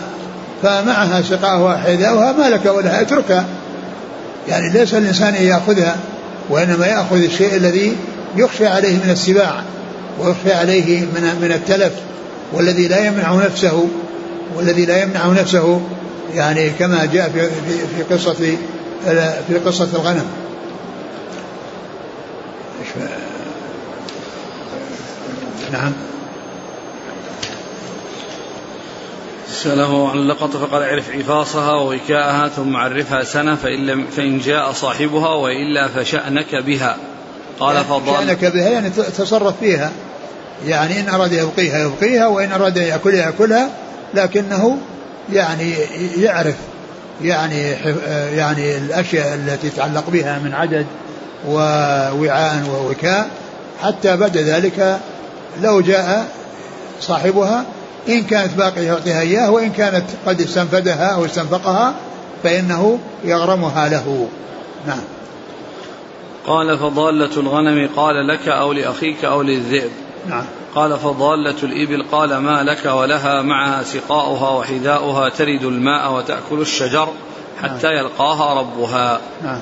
فمعها 0.64 1.22
سقاؤها 1.22 1.78
حذاؤها 1.78 2.32
ما 2.32 2.50
لك 2.50 2.66
ولها 2.66 3.02
اتركها. 3.02 3.46
يعني 4.48 4.70
ليس 4.74 4.94
الإنسان 4.94 5.34
أن 5.34 5.44
يأخذها 5.44 5.96
وإنما 6.50 6.88
يأخذ 6.88 7.24
الشيء 7.24 7.56
الذي 7.56 7.96
يخشى 8.38 8.68
عليه 8.68 8.94
من 8.94 9.10
السباع 9.10 9.62
ويخشى 10.20 10.54
عليه 10.54 11.00
من 11.02 11.38
من 11.42 11.52
التلف 11.52 11.94
والذي 12.54 12.88
لا 12.88 13.06
يمنع 13.06 13.34
نفسه 13.34 13.88
والذي 14.56 14.86
لا 14.86 15.02
يمنع 15.02 15.28
نفسه 15.28 15.82
يعني 16.36 16.70
كما 16.70 17.06
جاء 17.06 17.30
في 17.30 17.42
في, 17.42 17.78
في 17.98 18.14
قصة 18.14 18.34
في 19.48 19.58
قصة 19.66 19.88
الغنم. 19.94 20.26
نعم. 25.72 25.94
سأله 29.48 30.10
عن 30.10 30.18
اللقطة 30.18 30.66
فقال 30.66 30.84
اعرف 30.84 31.12
عفاصها 31.16 31.74
ووكاءها 31.74 32.48
ثم 32.48 32.76
عرفها 32.76 33.24
سنة 33.24 33.56
فإن, 33.56 33.86
لم 33.86 34.06
فإن 34.18 34.40
جاء 34.40 34.72
صاحبها 34.72 35.30
وإلا 35.30 35.88
فشأنك 35.88 36.56
بها. 36.56 36.98
قال 37.60 37.76
يعني 37.76 37.88
فضل 37.88 38.12
شأنك 38.12 38.46
بها 38.46 38.70
يعني 38.70 38.90
تصرف 38.90 39.60
فيها. 39.60 39.92
يعني 40.68 41.00
إن 41.00 41.10
أراد 41.10 41.34
يبقيها 41.34 41.80
يبقيها 41.80 42.28
وإن 42.28 42.52
أراد 42.52 42.78
يأكلها 42.78 43.26
يأكلها 43.26 43.70
لكنه 44.14 44.78
يعني 45.34 45.74
يعرف 46.18 46.56
يعني 47.22 47.62
يعني 48.36 48.78
الأشياء 48.78 49.36
التي 49.36 49.70
تتعلق 49.70 50.10
بها 50.10 50.40
من 50.40 50.54
عدد 50.54 50.86
ووعاء 51.48 52.64
ووكاء 52.70 53.30
حتى 53.84 54.18
بعد 54.18 54.38
ذلك 54.38 55.00
لو 55.62 55.82
جاء 55.82 56.32
صاحبها 57.02 57.66
إن 58.10 58.24
كانت 58.24 58.54
باقية 58.54 58.82
يعطيها 58.82 59.22
إياه 59.22 59.52
وإن 59.52 59.72
كانت 59.72 60.06
قد 60.26 60.42
استنفدها 60.42 61.16
أو 61.16 61.26
استنفقها 61.26 61.94
فإنه 62.44 63.00
يغرمها 63.24 63.90
له. 63.90 64.28
نعم. 64.88 65.02
قال 66.48 66.78
فضالة 66.78 67.38
الغنم 67.38 67.90
قال 67.96 68.28
لك 68.28 68.48
أو 68.48 68.74
لأخيك 68.74 69.26
أو 69.26 69.42
للذئب. 69.42 69.92
نعم. 70.30 70.44
قال 70.76 70.98
فضالة 70.98 71.56
الإبل 71.64 72.06
قال 72.12 72.38
ما 72.38 72.64
لك 72.64 72.86
ولها 72.86 73.42
معها 73.42 73.84
سقاؤها 73.84 74.50
وحذاؤها 74.50 75.30
ترد 75.30 75.64
الماء 75.64 76.14
وتأكل 76.14 76.62
الشجر 76.62 77.08
حتى 77.64 77.88
نعم. 77.88 77.98
يلقاها 77.98 78.60
ربها. 78.60 79.22
نعم. 79.44 79.60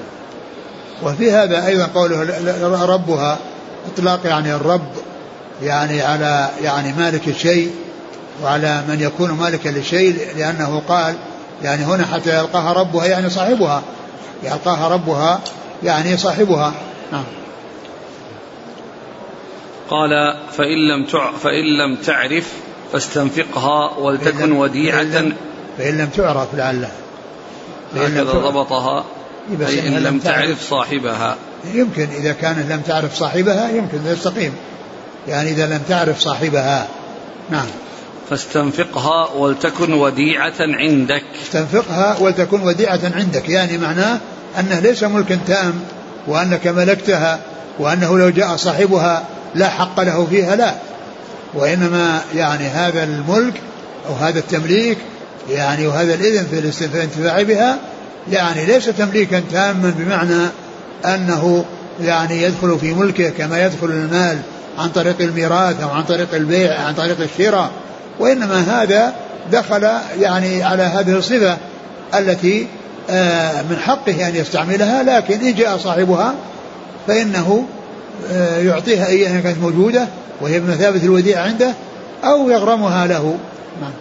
وفي 1.04 1.32
هذا 1.32 1.68
أيضا 1.68 1.90
قوله 1.96 2.86
ربها 2.86 3.38
إطلاق 3.94 4.20
يعني 4.26 4.56
الرب 4.56 4.92
يعني 5.64 6.02
على 6.02 6.50
يعني 6.62 6.94
مالك 6.94 7.28
الشيء 7.28 7.72
وعلى 8.44 8.84
من 8.88 9.02
يكون 9.02 9.32
مالكا 9.32 9.70
للشيء 9.70 10.28
لأنه 10.38 10.82
قال 10.88 11.16
يعني 11.64 11.84
هنا 11.84 12.06
حتى 12.06 12.38
يلقاها 12.38 12.74
ربها 12.74 13.06
يعني 13.06 13.30
صاحبها. 13.30 13.84
يلقاها 14.44 14.88
ربها 14.88 15.40
يعني 15.84 16.18
صاحبها. 16.18 16.74
نعم. 17.12 17.24
قال 19.90 20.10
فإن 20.58 20.88
لم 20.88 21.06
فإن 21.44 21.78
لم 21.78 21.96
تعرف 21.96 22.54
فاستنفقها 22.94 23.98
ولتكن 23.98 24.52
وديعة. 24.52 25.32
فإن 25.78 25.98
لم 25.98 26.10
تعرف 26.18 26.56
لعله 26.56 26.90
هكذا 27.96 28.24
ضبطها. 28.24 29.06
أي 29.68 29.88
إن 29.88 29.94
لم 29.94 30.20
تعرف 30.20 30.70
صاحبها. 30.70 31.36
يمكن 31.74 32.08
إذا 32.18 32.34
كانت 32.34 32.72
لم 32.72 32.82
تعرف 32.82 33.16
صاحبها 33.16 33.70
يمكن 33.70 33.98
يستقيم. 34.06 34.54
يعني 35.28 35.50
إذا 35.52 35.66
لم 35.66 35.82
تعرف 35.90 36.20
صاحبها. 36.20 36.88
نعم. 37.50 37.66
فاستنفقها 38.30 39.30
ولتكن 39.36 39.94
وديعة 39.94 40.54
عندك. 40.60 41.24
استنفقها 41.44 42.18
ولتكن 42.20 42.62
وديعة 42.62 43.00
عندك. 43.16 43.50
يعني 43.50 43.78
معناه 43.78 44.20
أنه 44.60 44.80
ليس 44.80 45.04
ملكا 45.04 45.40
تام 45.48 45.74
وأنك 46.28 46.68
ملكتها 46.68 47.40
وأنه 47.80 48.18
لو 48.18 48.30
جاء 48.30 48.56
صاحبها 48.56 49.24
لا 49.56 49.70
حق 49.70 50.00
له 50.00 50.28
فيها 50.30 50.56
لا. 50.56 50.76
وإنما 51.54 52.22
يعني 52.36 52.68
هذا 52.68 53.04
الملك 53.04 53.62
أو 54.10 54.14
هذا 54.14 54.40
التمليك 54.40 54.98
يعني 55.50 55.88
وهذا 55.88 56.14
الإذن 56.14 56.46
في 56.52 56.86
الانتفاع 56.86 57.42
بها 57.42 57.78
يعني 58.32 58.66
ليس 58.66 58.86
تمليكا 58.86 59.44
تاما 59.52 59.94
بمعنى 59.98 60.48
أنه 61.06 61.66
يعني 62.02 62.44
يدخل 62.44 62.80
في 62.80 62.94
ملكه 62.94 63.30
كما 63.30 63.66
يدخل 63.66 63.88
المال 63.88 64.40
عن 64.78 64.90
طريق 64.90 65.22
الميراث 65.22 65.82
أو 65.82 65.90
عن 65.90 66.04
طريق 66.04 66.34
البيع 66.34 66.82
عن 66.82 66.94
طريق 66.94 67.18
الشراء 67.22 67.72
وإنما 68.20 68.60
هذا 68.60 69.16
دخل 69.52 69.90
يعني 70.20 70.64
على 70.64 70.84
هذه 70.84 71.18
الصفة 71.18 71.58
التي 72.16 72.68
آه، 73.10 73.62
من 73.62 73.78
حقه 73.78 74.28
أن 74.28 74.36
يستعملها 74.36 75.04
لكن 75.04 75.40
إن 75.40 75.56
جاء 75.56 75.78
صاحبها 75.78 76.36
فإنه 77.08 77.66
آه، 78.32 78.60
يعطيها 78.60 79.08
إياها 79.08 79.42
كانت 79.42 79.58
موجودة 79.58 80.08
وهي 80.42 80.60
بمثابة 80.60 81.04
الوديعة 81.04 81.44
عنده 81.44 81.74
أو 82.24 82.50
يغرمها 82.50 83.08
له. 83.08 83.38
نعم. 83.82 83.92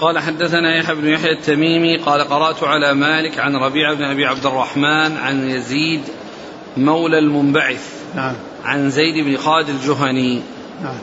قال 0.00 0.18
حدثنا 0.18 0.78
يحيى 0.78 0.94
بن 0.94 1.08
يحيى 1.08 1.32
التميمي 1.32 1.96
قال 1.96 2.28
قرأت 2.28 2.62
على 2.62 2.94
مالك 2.94 3.38
عن 3.38 3.56
ربيع 3.56 3.94
بن 3.94 4.04
أبي 4.04 4.26
عبد 4.26 4.46
الرحمن 4.46 5.16
عن 5.16 5.50
يزيد 5.50 6.00
مولى 6.76 7.18
المنبعث. 7.18 7.97
نعم. 8.14 8.34
عن 8.64 8.90
زيد 8.90 9.24
بن 9.24 9.36
خالد 9.36 9.68
الجهني. 9.68 10.42
نعم. 10.82 10.98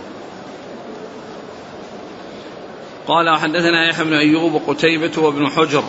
قال 3.07 3.29
وحدثنا 3.29 3.89
يحيى 3.89 4.05
بن 4.05 4.13
أيوب 4.13 4.53
وقتيبة 4.53 5.11
وابن 5.17 5.49
حجر. 5.49 5.83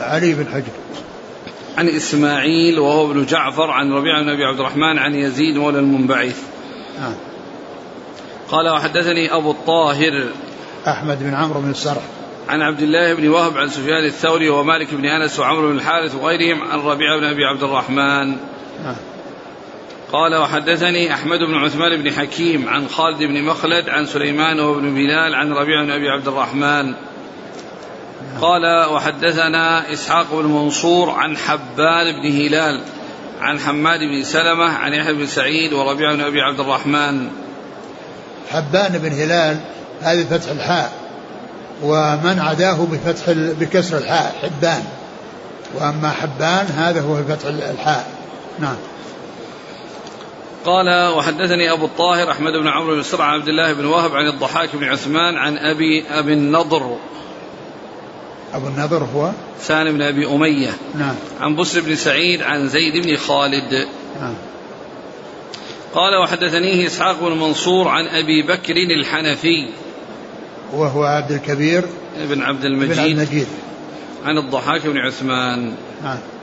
علي 0.00 0.34
بن 0.34 0.46
حجر. 0.52 0.72
عن 1.78 1.88
إسماعيل 1.88 2.78
وهو 2.78 3.10
ابن 3.10 3.26
جعفر 3.26 3.70
عن 3.70 3.92
ربيعة 3.92 4.22
بن 4.22 4.28
أبي 4.28 4.44
عبد 4.44 4.60
الرحمن 4.60 4.98
عن 4.98 5.14
يزيد 5.14 5.56
مولى 5.56 5.78
المنبعث. 5.78 6.42
نعم. 7.00 7.14
قال 8.50 8.68
وحدثني 8.68 9.34
أبو 9.34 9.50
الطاهر. 9.50 10.28
أحمد 10.86 11.22
بن 11.22 11.34
عمرو 11.34 11.60
بن 11.60 11.70
السرح. 11.70 12.02
عن 12.48 12.62
عبد 12.62 12.82
الله 12.82 13.14
بن 13.14 13.28
وهب 13.28 13.58
عن 13.58 13.68
سفيان 13.68 14.04
الثوري 14.04 14.48
ومالك 14.48 14.94
بن 14.94 15.06
أنس 15.06 15.38
وعمرو 15.38 15.68
بن 15.68 15.76
الحارث 15.76 16.14
وغيرهم 16.14 16.62
عن 16.62 16.78
ربيعة 16.78 17.18
بن 17.18 17.24
أبي 17.24 17.44
عبد 17.44 17.62
الرحمن. 17.62 18.36
قال 20.12 20.34
وحدثني 20.34 21.14
أحمد 21.14 21.38
بن 21.38 21.54
عثمان 21.54 22.02
بن 22.02 22.10
حكيم 22.10 22.68
عن 22.68 22.88
خالد 22.88 23.18
بن 23.18 23.42
مخلد 23.42 23.88
عن 23.88 24.06
سليمان 24.06 24.60
وابن 24.60 24.94
بلال 24.94 25.34
عن 25.34 25.52
ربيع 25.52 25.82
بن 25.82 25.90
أبي 25.90 26.08
عبد 26.08 26.28
الرحمن. 26.28 26.94
قال 28.40 28.90
وحدثنا 28.90 29.92
إسحاق 29.92 30.26
بن 30.32 30.44
منصور 30.44 31.10
عن 31.10 31.36
حبان 31.36 32.22
بن 32.22 32.28
هلال 32.36 32.80
عن 33.40 33.58
حماد 33.58 34.00
بن 34.00 34.24
سلمة 34.24 34.64
عن 34.64 34.92
يحيى 34.92 35.12
بن 35.12 35.26
سعيد 35.26 35.72
وربيع 35.72 36.14
بن 36.14 36.20
أبي 36.20 36.40
عبد 36.40 36.60
الرحمن. 36.60 37.28
حبان 38.50 38.98
بن 38.98 39.12
هلال 39.12 39.60
هذه 40.02 40.24
فتح 40.24 40.50
الحاء 40.50 40.92
ومن 41.82 42.38
عداه 42.40 42.86
بفتح 42.92 43.30
بكسر 43.30 43.98
الحاء 43.98 44.36
حبان. 44.42 44.84
وأما 45.74 46.10
حبان 46.10 46.66
هذا 46.66 47.00
هو 47.00 47.14
بفتح 47.14 47.48
الحاء. 47.48 48.23
نعم. 48.58 48.76
قال 50.64 51.12
وحدثني 51.16 51.72
أبو 51.72 51.84
الطاهر 51.84 52.30
أحمد 52.30 52.52
بن 52.52 52.68
عمرو 52.68 52.94
بن 52.94 53.02
سرعه 53.02 53.26
عبد 53.26 53.48
الله 53.48 53.72
بن 53.72 53.84
وهب 53.84 54.16
عن 54.16 54.26
الضحاك 54.26 54.76
بن 54.76 54.84
عثمان 54.84 55.36
عن 55.36 55.58
أبي 55.58 56.04
أبي 56.08 56.32
النضر. 56.32 56.96
أبو 58.54 58.66
النضر 58.66 59.06
هو؟ 59.14 59.30
سالم 59.60 59.92
بن 59.92 60.02
أبي 60.02 60.26
أمية. 60.26 60.70
نعم. 60.94 61.14
عن 61.40 61.56
بسر 61.56 61.80
بن 61.80 61.96
سعيد 61.96 62.42
عن 62.42 62.68
زيد 62.68 63.06
بن 63.06 63.16
خالد. 63.16 63.86
نعم. 64.20 64.34
قال 65.94 66.22
وحدثنيه 66.22 66.86
إسحاق 66.86 67.20
بن 67.20 67.38
منصور 67.38 67.88
عن 67.88 68.06
أبي 68.06 68.42
بكر 68.42 68.76
الحنفي. 68.76 69.68
وهو 70.72 71.04
عبد 71.04 71.32
الكبير 71.32 71.84
بن 72.16 72.20
عبد 72.20 72.34
بن 72.34 72.42
عبد 72.42 72.64
المجيد. 72.64 73.18
المجيد. 73.18 73.46
عن 74.24 74.38
الضحاك 74.38 74.86
بن 74.86 74.98
عثمان. 74.98 75.74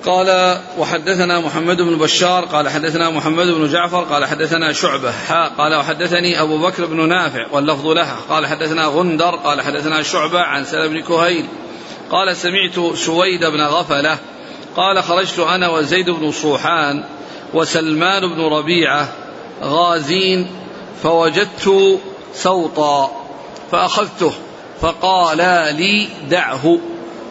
قال 0.05 0.57
وحدثنا 0.77 1.39
محمد 1.39 1.81
بن 1.81 1.97
بشار 1.97 2.45
قال 2.45 2.69
حدثنا 2.69 3.09
محمد 3.09 3.47
بن 3.47 3.67
جعفر 3.67 4.03
قال 4.03 4.25
حدثنا 4.25 4.73
شعبة 4.73 5.11
قال 5.57 5.75
وحدثني 5.75 6.41
أبو 6.41 6.57
بكر 6.57 6.85
بن 6.85 7.09
نافع 7.09 7.47
واللفظ 7.51 7.87
له 7.87 8.15
قال 8.29 8.47
حدثنا 8.47 8.85
غندر 8.85 9.35
قال 9.35 9.61
حدثنا 9.61 10.03
شعبة 10.03 10.39
عن 10.39 10.65
سلم 10.65 10.87
بن 10.87 11.01
كهيل 11.01 11.45
قال 12.11 12.37
سمعت 12.37 12.95
سويد 12.95 13.45
بن 13.45 13.61
غفلة 13.61 14.17
قال 14.75 15.03
خرجت 15.03 15.39
أنا 15.39 15.69
وزيد 15.69 16.09
بن 16.09 16.31
صوحان 16.31 17.03
وسلمان 17.53 18.27
بن 18.27 18.41
ربيعة 18.41 19.07
غازين 19.63 20.47
فوجدت 21.03 21.99
سوطا 22.33 23.11
فأخذته 23.71 24.33
فقال 24.81 25.37
لي 25.75 26.07
دعه 26.29 26.77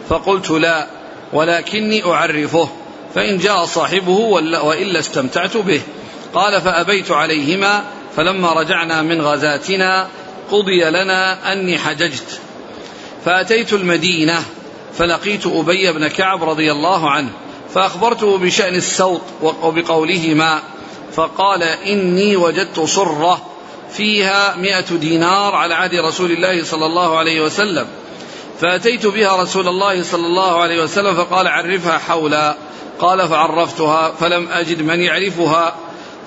فقلت 0.09 0.51
لا 0.51 1.00
ولكني 1.33 2.05
أعرفه 2.05 2.69
فإن 3.15 3.37
جاء 3.37 3.65
صاحبه 3.65 4.19
وإلا 4.63 4.99
استمتعت 4.99 5.57
به. 5.57 5.81
قال 6.33 6.61
فأبيت 6.61 7.11
عليهما 7.11 7.83
فلما 8.15 8.53
رجعنا 8.53 9.01
من 9.01 9.21
غزاتنا 9.21 10.07
قضي 10.51 10.83
لنا 10.83 11.53
أني 11.53 11.77
حججت. 11.77 12.39
فأتيت 13.25 13.73
المدينة 13.73 14.43
فلقيت 14.97 15.47
أبي 15.47 15.91
بن 15.91 16.07
كعب 16.07 16.43
رضي 16.43 16.71
الله 16.71 17.09
عنه 17.09 17.29
فأخبرته 17.73 18.37
بشأن 18.37 18.75
السوط 18.75 19.21
وبقولهما 19.41 20.59
فقال 21.13 21.63
إني 21.63 22.35
وجدت 22.35 22.79
صرة 22.79 23.41
فيها 23.91 24.55
مئة 24.55 24.95
دينار 24.95 25.55
على 25.55 25.73
عهد 25.73 25.95
رسول 25.95 26.31
الله 26.31 26.63
صلى 26.63 26.85
الله 26.85 27.17
عليه 27.17 27.41
وسلم. 27.41 27.87
فأتيت 28.61 29.05
بها 29.05 29.41
رسول 29.41 29.67
الله 29.67 30.03
صلى 30.03 30.27
الله 30.27 30.61
عليه 30.61 30.83
وسلم 30.83 31.15
فقال 31.15 31.47
عرفها 31.47 31.97
حولا. 31.97 32.55
قال 32.99 33.27
فعرفتها 33.27 34.11
فلم 34.11 34.47
أجد 34.47 34.81
من 34.81 34.99
يعرفها. 34.99 35.75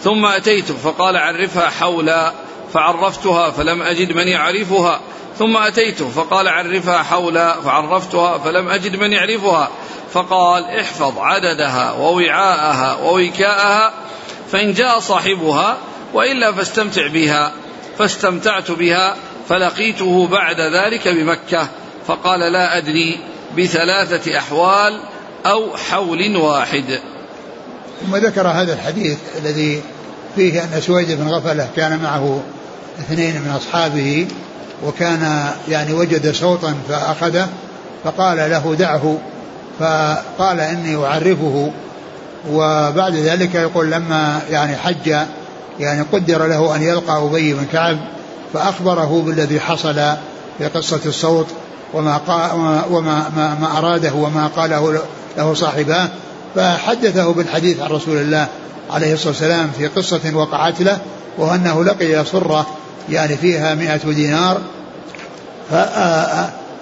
ثم 0.03 0.25
أتيت 0.25 0.73
فقال 0.73 1.17
عرفها 1.17 1.71
حولا. 1.71 2.33
فعرفتها 2.73 3.51
فلم 3.51 3.83
أجد 3.83 4.13
من 4.13 4.29
يعرفها. 4.29 5.01
ثم 5.39 5.57
أتيت 5.57 6.03
فقال 6.03 6.49
عرفها 6.49 7.03
حولا. 7.03 7.61
فعرفتها 7.61 8.39
فلم 8.39 8.69
أجد 8.69 8.97
من 8.97 9.13
يعرفها. 9.13 9.69
فقال 10.13 10.65
احفظ 10.65 11.19
عددها 11.19 11.93
ووعاءها 11.93 12.97
ووكاءها 13.03 13.93
فإن 14.53 14.73
جاء 14.73 14.99
صاحبها 14.99 15.77
وإلا 16.15 16.53
فاستمتع 16.53 17.07
بها. 17.07 17.53
فاستمتعت 17.99 18.71
بها 18.71 19.17
فلقيته 19.49 20.27
بعد 20.27 20.61
ذلك 20.61 21.09
بمكة. 21.09 21.69
فقال 22.07 22.41
لا 22.53 22.79
أدري 22.79 23.19
بثلاثة 23.59 24.39
أحوال 24.39 25.01
أو 25.47 25.77
حول 25.77 26.37
واحد. 26.37 27.01
ثم 28.03 28.17
ذكر 28.17 28.49
هذا 28.49 28.73
الحديث 28.73 29.19
الذي 29.39 29.83
فيه 30.37 30.65
أن 30.65 30.81
سويد 30.81 31.13
بن 31.13 31.29
غفلة 31.29 31.69
كان 31.77 31.99
معه 31.99 32.43
اثنين 32.99 33.41
من 33.41 33.51
أصحابه 33.51 34.27
وكان 34.87 35.51
يعني 35.69 35.93
وجد 35.93 36.35
صوتا 36.35 36.75
فأخذه 36.89 37.49
فقال 38.05 38.37
له 38.37 38.75
دعه 38.79 39.19
فقال 39.79 40.61
إني 40.61 40.97
أعرفه. 40.97 41.71
وبعد 42.51 43.15
ذلك 43.15 43.55
يقول 43.55 43.91
لما 43.91 44.41
يعني 44.51 44.77
حج 44.77 45.17
يعني 45.81 46.03
قدر 46.13 46.47
له 46.47 46.77
أن 46.77 46.83
يلقى 46.83 47.23
أبي 47.23 47.55
بن 47.55 47.65
كعب 47.73 47.99
فأخبره 48.53 49.23
بالذي 49.27 49.61
حصل 49.61 49.95
في 50.59 50.67
قصة 50.75 51.01
الصوت 51.07 51.47
وما 51.95 52.21
وما 52.91 53.31
ما, 53.37 53.57
ما 53.61 53.79
أراده 53.79 54.13
وما 54.15 54.47
قاله 54.47 54.99
له 55.37 55.55
صاحباه 55.55 56.09
فحدثه 56.55 57.33
بالحديث 57.33 57.81
عن 57.81 57.91
رسول 57.91 58.17
الله 58.17 58.47
عليه 58.91 59.15
الصلاة 59.15 59.29
والسلام 59.29 59.71
في 59.79 59.87
قصة 59.87 60.21
وقعت 60.35 60.81
له 60.81 60.99
وأنه 61.39 61.85
لقي 61.85 62.25
صرة 62.25 62.67
يعني 63.11 63.37
فيها 63.37 63.75
مئة 63.75 64.13
دينار 64.13 64.61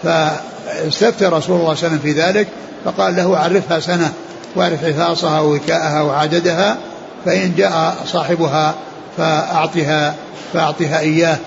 فاستفتى 0.02 1.26
رسول 1.26 1.26
الله 1.26 1.40
صلى 1.40 1.56
الله 1.56 1.68
عليه 1.68 1.78
وسلم 1.78 1.98
في 1.98 2.12
ذلك 2.12 2.48
فقال 2.84 3.16
له 3.16 3.38
عرفها 3.38 3.80
سنة 3.80 4.12
واعرف 4.56 4.84
حفاظها 4.84 5.40
ووكاءها 5.40 6.02
وعددها 6.02 6.76
فإن 7.24 7.54
جاء 7.56 7.96
صاحبها 8.06 8.74
فأعطها 9.16 10.14
فأعطها 10.52 10.98
إياه 10.98 11.38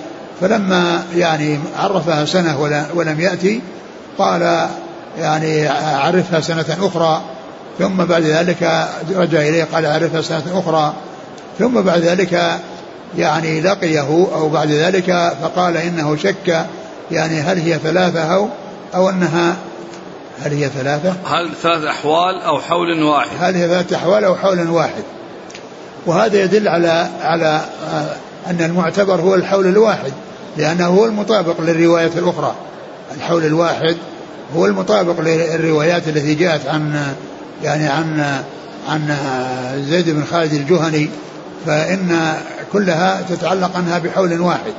فلما 0.42 1.04
يعني 1.16 1.60
عرفها 1.78 2.26
سنة 2.26 2.62
ولم 2.94 3.20
يأتي 3.20 3.62
قال 4.18 4.68
يعني 5.20 5.68
عرفها 5.78 6.40
سنة 6.40 6.66
أخرى 6.82 7.22
ثم 7.80 8.06
بعد 8.06 8.24
ذلك 8.24 8.88
رجع 9.16 9.42
إليه 9.42 9.68
قال 9.74 9.86
عرفها 9.86 10.22
سنة 10.22 10.44
أخرى 10.54 10.94
ثم 11.60 11.82
بعد 11.82 12.00
ذلك 12.00 12.60
يعني 13.18 13.62
لقيه 13.62 14.08
أو 14.36 14.50
بعد 14.50 14.72
ذلك 14.72 15.34
فقال 15.42 15.78
إنه 15.78 16.16
شك 16.16 16.66
يعني 17.12 17.42
هل 17.42 17.58
هي 17.58 17.80
ثلاثة 17.80 18.36
أو 18.36 18.50
أو 18.96 19.10
أنها 19.10 19.56
هل 20.44 20.54
هي 20.54 20.70
ثلاثة؟ 20.70 21.14
هل 21.26 21.52
ثلاث 21.64 21.84
أحوال 21.84 22.42
أو 22.42 22.60
حول 22.60 23.04
واحد؟ 23.04 23.30
هل 23.40 23.56
هي 23.56 23.68
ثلاثة 23.68 23.96
أحوال 23.96 24.24
أو 24.24 24.36
حول 24.36 24.70
واحد؟ 24.70 25.04
وهذا 26.06 26.44
يدل 26.44 26.68
على 26.68 27.08
على 27.22 27.62
أن 28.48 28.62
المعتبر 28.62 29.22
هو 29.22 29.36
الحول 29.36 29.68
الواحد 29.68 30.14
لأنه 30.58 30.88
هو 30.88 31.06
المطابق 31.06 31.62
للرواية 31.62 32.12
الأخرى. 32.18 32.56
الحول 33.16 33.46
الواحد 33.46 33.98
هو 34.56 34.66
المطابق 34.66 35.22
للروايات 35.22 36.08
التي 36.08 36.34
جاءت 36.34 36.68
عن 36.68 37.14
يعني 37.64 37.88
عن 37.88 38.42
عن 38.90 39.18
زيد 39.90 40.10
بن 40.10 40.24
خالد 40.32 40.54
الجهني 40.54 41.10
فإن 41.66 42.34
كلها 42.74 43.22
تتعلق 43.30 43.78
عنها 43.78 44.00
بحول 44.00 44.42
واحد. 44.42 44.74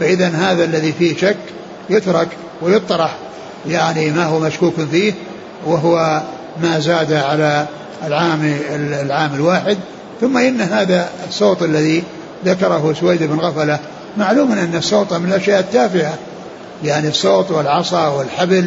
فإذا 0.00 0.28
هذا 0.28 0.64
الذي 0.64 0.92
فيه 0.92 1.16
شك 1.16 1.36
يترك 1.90 2.28
ويطرح 2.62 3.16
يعني 3.68 4.10
ما 4.10 4.24
هو 4.24 4.38
مشكوك 4.38 4.74
فيه 4.90 5.12
وهو 5.66 6.22
ما 6.62 6.80
زاد 6.80 7.12
على 7.12 7.66
العام 8.06 8.56
العام 8.74 9.34
الواحد. 9.34 9.78
ثم 10.20 10.38
إن 10.38 10.60
هذا 10.60 11.08
الصوت 11.28 11.62
الذي 11.62 12.02
ذكره 12.46 12.94
سويد 13.00 13.22
بن 13.22 13.38
غفلة 13.38 13.78
معلوم 14.16 14.52
أن 14.52 14.74
الصوت 14.76 15.12
من 15.12 15.28
الأشياء 15.28 15.60
التافهة 15.60 16.14
يعني 16.84 17.08
الصوت 17.08 17.50
والعصا 17.50 18.08
والحبل 18.08 18.66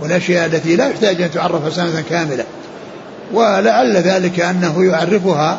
والأشياء 0.00 0.46
التي 0.46 0.76
لا 0.76 0.88
يحتاج 0.88 1.22
أن 1.22 1.30
تعرف 1.30 1.74
سنة 1.74 2.04
كاملة. 2.10 2.44
ولعل 3.32 3.96
ذلك 3.96 4.40
أنه 4.40 4.84
يعرفها 4.84 5.58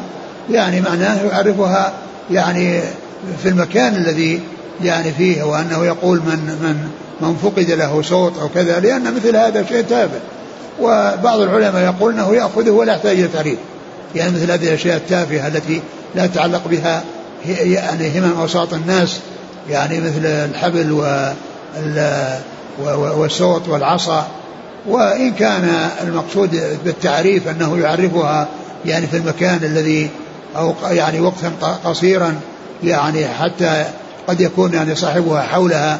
يعني 0.51 0.81
معناه 0.81 1.21
يعرفها 1.31 1.93
يعني 2.31 2.81
في 3.43 3.49
المكان 3.49 3.95
الذي 3.95 4.39
يعني 4.83 5.11
فيه 5.11 5.43
وأنه 5.43 5.85
يقول 5.85 6.17
من 6.17 6.57
من 6.61 6.89
من 7.21 7.35
فقد 7.35 7.71
له 7.71 8.01
صوت 8.01 8.39
أو 8.39 8.49
كذا 8.49 8.79
لأن 8.79 9.15
مثل 9.15 9.35
هذا 9.35 9.65
شيء 9.65 9.81
تافه. 9.81 10.19
وبعض 10.81 11.39
العلماء 11.39 11.83
يقول 11.83 12.13
أنه 12.13 12.33
يأخذه 12.33 12.69
ولا 12.69 12.93
يحتاج 12.93 13.19
إلى 13.19 13.27
تعريف. 13.27 13.57
يعني 14.15 14.31
مثل 14.31 14.51
هذه 14.51 14.67
الأشياء 14.67 14.97
التافهة 14.97 15.47
التي 15.47 15.81
لا 16.15 16.27
تتعلق 16.27 16.67
بها 16.67 17.03
يعني 17.49 18.19
همم 18.19 18.39
أوساط 18.39 18.73
الناس 18.73 19.19
يعني 19.69 19.99
مثل 19.99 20.25
الحبل 20.25 21.03
والصوت 23.17 23.67
والعصا. 23.67 24.27
وإن 24.87 25.33
كان 25.33 25.89
المقصود 26.03 26.61
بالتعريف 26.85 27.47
أنه 27.47 27.77
يعرفها 27.77 28.47
يعني 28.85 29.07
في 29.07 29.17
المكان 29.17 29.59
الذي 29.63 30.09
أو 30.57 30.73
يعني 30.89 31.19
وقتا 31.19 31.79
قصيرا 31.83 32.35
يعني 32.83 33.27
حتى 33.27 33.85
قد 34.27 34.41
يكون 34.41 34.73
يعني 34.73 34.95
صاحبها 34.95 35.41
حولها 35.41 35.99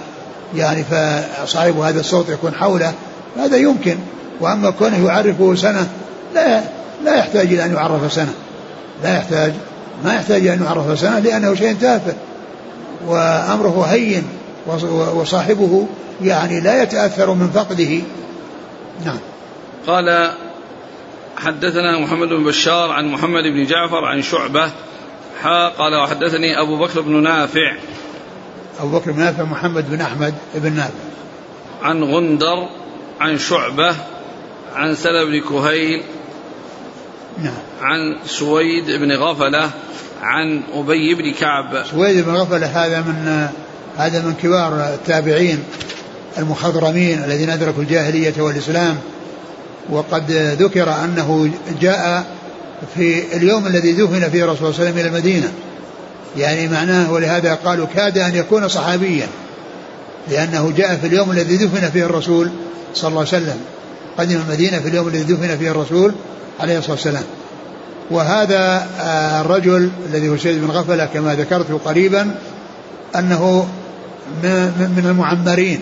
يعني 0.55 0.83
فصاحب 0.83 1.79
هذا 1.79 1.99
الصوت 1.99 2.29
يكون 2.29 2.53
حوله 2.53 2.93
هذا 3.37 3.57
يمكن. 3.57 3.97
وأما 4.41 4.69
كونه 4.69 5.07
يعرفه 5.07 5.55
سنة 5.55 5.87
لا 6.35 6.61
لا 7.05 7.15
يحتاج 7.15 7.47
إلى 7.47 7.65
أن 7.65 7.73
يعرف 7.73 8.13
سنة. 8.13 8.33
لا 9.03 9.17
يحتاج. 9.17 9.53
ما 10.03 10.15
يحتاج 10.15 10.47
أن 10.47 10.63
يعرف 10.63 10.99
سنه 10.99 11.19
لأنه 11.19 11.55
شيء 11.55 11.73
تافه. 11.73 12.15
وأمره 13.07 13.85
هين 13.85 14.23
وصاحبه 15.15 15.87
يعني 16.23 16.59
لا 16.59 16.83
يتأثر 16.83 17.33
من 17.33 17.49
فقده. 17.49 18.01
نعم. 19.05 19.19
قال 19.87 20.31
حدثنا 21.37 21.99
محمد 21.99 22.27
بن 22.27 22.43
بشار 22.43 22.91
عن 22.91 23.07
محمد 23.07 23.43
بن 23.43 23.65
جعفر 23.65 24.05
عن 24.05 24.21
شعبة. 24.21 24.71
قال 25.77 25.95
وحدثني 26.03 26.61
أبو 26.61 26.77
بكر 26.77 27.01
بن 27.01 27.23
نافع. 27.23 27.75
أبو 28.79 28.99
بكر 28.99 29.11
بن 29.11 29.19
نافع 29.19 29.43
محمد 29.43 29.91
بن 29.91 30.01
أحمد 30.01 30.33
بن 30.55 30.73
نافع. 30.73 30.93
عن 31.83 32.03
غندر 32.03 32.67
عن 33.19 33.37
شعبة 33.37 33.95
عن 34.75 34.95
سلم 34.95 35.31
بن 35.31 35.41
كهيل 35.49 36.03
نعم. 37.37 37.53
عن 37.81 38.15
سويد 38.25 38.85
بن 38.85 39.11
غفلة 39.11 39.69
عن 40.21 40.61
أبي 40.73 41.15
بن 41.15 41.33
كعب. 41.33 41.85
سويد 41.91 42.25
بن 42.25 42.31
غفلة 42.31 42.67
هذا 42.67 42.99
من 43.01 43.47
هذا 43.97 44.21
من 44.21 44.33
كبار 44.43 44.93
التابعين 44.93 45.63
المخضرمين 46.37 47.23
الذين 47.23 47.49
أدركوا 47.49 47.83
الجاهلية 47.83 48.33
والإسلام. 48.37 48.97
وقد 49.89 50.31
ذكر 50.31 50.93
أنه 51.03 51.49
جاء 51.81 52.25
في 52.95 53.37
اليوم 53.37 53.67
الذي 53.67 53.93
دفن 53.93 54.29
فيه 54.29 54.43
الرسول 54.43 54.57
صلى 54.57 54.69
الله 54.69 54.79
عليه 54.79 54.89
وسلم 54.89 54.97
إلى 54.97 55.07
المدينة. 55.07 55.51
يعني 56.37 56.67
معناه 56.67 57.11
ولهذا 57.11 57.53
قالوا 57.53 57.87
كاد 57.95 58.17
أن 58.17 58.35
يكون 58.35 58.67
صحابيا 58.67 59.27
لأنه 60.31 60.73
جاء 60.77 60.95
في 60.95 61.07
اليوم 61.07 61.31
الذي 61.31 61.57
دفن 61.57 61.89
فيه 61.89 62.05
الرسول 62.05 62.49
صلى 62.93 63.09
الله 63.09 63.19
عليه 63.19 63.29
وسلم. 63.29 63.59
قدم 64.17 64.35
المدينة 64.35 64.79
في 64.79 64.87
اليوم 64.87 65.07
الذي 65.07 65.33
دفن 65.33 65.57
فيه 65.57 65.71
الرسول 65.71 66.13
عليه 66.59 66.77
الصلاة 66.77 66.91
والسلام. 66.91 67.23
وهذا 68.11 68.87
آه، 68.99 69.41
الرجل 69.41 69.89
الذي 70.09 70.29
هو 70.29 70.37
سيد 70.37 70.61
بن 70.61 70.71
غفلة 70.71 71.05
كما 71.05 71.35
ذكرت 71.35 71.71
قريبا 71.85 72.35
أنه 73.15 73.67
من 74.79 75.05
المعمرين. 75.05 75.79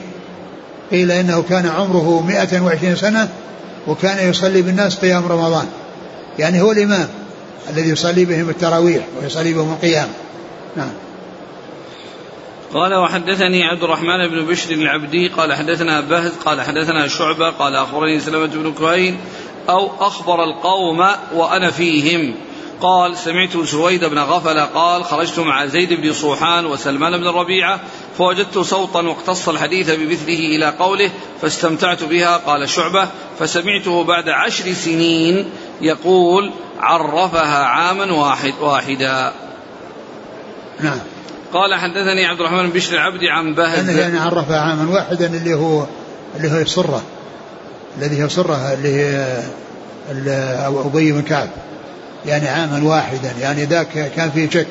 قيل 0.91 1.11
إنه 1.11 1.43
كان 1.49 1.65
عمره 1.65 2.21
120 2.27 2.95
سنة 2.95 3.29
وكان 3.87 4.29
يصلي 4.29 4.61
بالناس 4.61 4.95
قيام 4.95 5.25
رمضان. 5.25 5.65
يعني 6.39 6.61
هو 6.61 6.71
الإمام 6.71 7.07
الذي 7.69 7.89
يصلي 7.89 8.25
بهم 8.25 8.49
التراويح 8.49 9.03
ويصلي 9.21 9.53
بهم 9.53 9.71
القيام. 9.71 10.07
نعم. 10.77 10.91
قال 12.73 12.93
وحدثني 12.93 13.63
عبد 13.63 13.83
الرحمن 13.83 14.27
بن 14.27 14.45
بشر 14.45 14.71
العبدي 14.71 15.27
قال 15.27 15.53
حدثنا 15.53 16.01
بهز 16.01 16.31
قال 16.45 16.61
حدثنا 16.61 17.07
شعبة 17.07 17.49
قال 17.49 17.75
أخبرني 17.75 18.19
سلمة 18.19 18.45
بن 18.45 18.73
كهين 18.73 19.17
أو 19.69 19.91
أخبر 19.99 20.43
القوم 20.43 21.05
وأنا 21.33 21.71
فيهم. 21.71 22.35
قال 22.81 23.17
سمعت 23.17 23.57
سويد 23.57 24.05
بن 24.05 24.19
غفل 24.19 24.59
قال 24.59 25.03
خرجت 25.03 25.39
مع 25.39 25.65
زيد 25.65 25.93
بن 25.93 26.13
صوحان 26.13 26.65
وسلمان 26.65 27.17
بن 27.17 27.27
الربيعة 27.27 27.79
فوجدت 28.17 28.57
صوتا 28.57 28.99
واقتص 29.01 29.49
الحديث 29.49 29.91
بمثله 29.91 30.39
إلى 30.55 30.69
قوله 30.79 31.11
فاستمتعت 31.41 32.03
بها 32.03 32.37
قال 32.37 32.69
شعبة 32.69 33.07
فسمعته 33.39 34.03
بعد 34.03 34.29
عشر 34.29 34.73
سنين 34.73 35.49
يقول 35.81 36.51
عرفها 36.79 37.65
عاما 37.65 38.13
واحد 38.13 38.53
واحدا. 38.61 39.33
نعم. 40.79 41.12
قال 41.53 41.75
حدثني 41.75 42.25
عبد 42.25 42.39
الرحمن 42.39 42.69
بن 42.69 42.69
بشر 42.69 42.93
العبدي 42.93 43.29
عن 43.29 43.55
بهز. 43.55 43.89
يعني 43.89 44.19
عرفها 44.19 44.59
عاما 44.59 44.91
واحدا 44.93 45.25
اللي 45.25 45.53
هو 45.53 45.85
اللي 46.35 46.51
هو 46.51 46.61
الصرة 46.61 47.01
الذي 47.97 48.23
هي 48.23 48.29
صرة 48.29 48.73
اللي 48.73 48.95
هي 48.95 49.37
أبي 50.85 51.11
بن 51.11 51.21
كعب. 51.21 51.49
يعني 52.25 52.47
عاما 52.47 52.89
واحدا. 52.89 53.33
يعني 53.41 53.65
ذاك 53.65 54.11
كان 54.15 54.31
فيه 54.31 54.49
شك. 54.49 54.67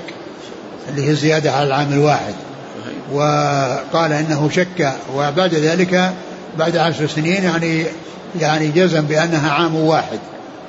اللي 0.89 1.09
هي 1.09 1.15
زيادة 1.15 1.53
على 1.53 1.67
العام 1.67 1.93
الواحد. 1.93 2.35
وقال 3.13 4.13
إنه 4.13 4.51
شك. 4.51 4.93
وبعد 5.15 5.55
ذلك 5.55 6.13
بعد 6.59 6.77
عشر 6.77 7.07
سنين 7.07 7.45
يعني 7.45 7.85
يعني 8.41 8.69
جزم 8.69 9.01
بأنها 9.01 9.51
عام 9.51 9.75
واحد. 9.75 10.19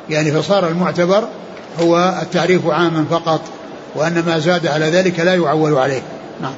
يعني 0.10 0.32
فصار 0.32 0.67
المعتبر 0.67 1.28
هو 1.80 2.19
التعريف 2.21 2.67
عاما 2.67 3.06
فقط. 3.12 3.41
وأن 3.95 4.23
ما 4.25 4.39
زاد 4.39 4.67
على 4.67 4.86
ذلك 4.86 5.19
لا 5.19 5.36
يعول 5.36 5.73
عليه. 5.73 6.01
نعم. 6.41 6.56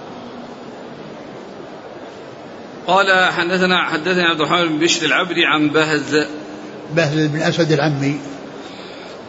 قال 2.88 3.32
حدثنا 3.32 3.90
حدثنا 3.90 4.30
عبد 4.30 4.42
الرحمن 4.42 4.68
بن 4.68 4.80
بشر 4.80 5.06
العبدي 5.06 5.46
عن 5.46 5.70
بهز. 5.70 6.26
بهز 6.96 7.26
بن 7.26 7.42
أسد 7.42 7.72
العمي. 7.72 8.20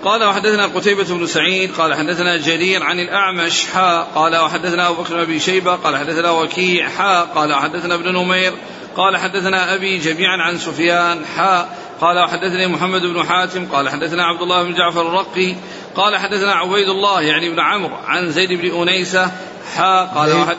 قال 0.05 0.25
وحدثنا 0.25 0.66
قتيبة 0.66 1.05
بن 1.05 1.27
سعيد 1.27 1.71
قال 1.73 1.95
حدثنا 1.95 2.37
جرير 2.37 2.83
عن 2.83 3.01
الأعمش 3.01 3.66
حا 3.66 4.03
قال 4.14 4.37
وحدثنا 4.37 4.88
أبو 4.88 5.03
بكر 5.03 5.14
بن 5.14 5.21
أبي 5.21 5.40
شيبة 5.40 5.77
قال 5.77 5.97
حدثنا 5.97 6.31
وكيع 6.31 6.88
حا 6.88 7.21
قال 7.21 7.53
وحدثنا 7.53 7.95
ابن 7.95 8.12
نمير 8.12 8.53
قال 8.97 9.16
حدثنا 9.16 9.75
أبي 9.75 9.99
جميعا 9.99 10.37
عن 10.37 10.59
سفيان 10.59 11.25
حا 11.37 11.69
قال 12.01 12.19
وحدثني 12.19 12.66
محمد 12.66 13.01
بن 13.03 13.27
حاتم 13.27 13.66
قال 13.66 13.88
حدثنا 13.88 14.25
عبد 14.25 14.42
الله 14.42 14.62
بن 14.62 14.75
جعفر 14.75 15.09
الرقي 15.09 15.55
قال 15.97 16.17
حدثنا 16.17 16.53
عبيد 16.53 16.89
الله 16.89 17.23
يعني 17.23 17.51
بن 17.51 17.61
عمرو 17.61 17.97
عن 18.07 18.31
زيد 18.31 18.53
بن 18.53 18.83
أنيسة 18.83 19.31
حا 19.77 20.05
قال 20.05 20.31
زيد. 20.31 20.41
وحد 20.41 20.57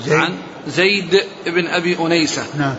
زيد. 0.00 0.14
عن 0.14 0.38
زيد 0.66 1.24
بن 1.46 1.66
أبي 1.66 1.96
أنيسة. 2.00 2.46
نعم. 2.58 2.74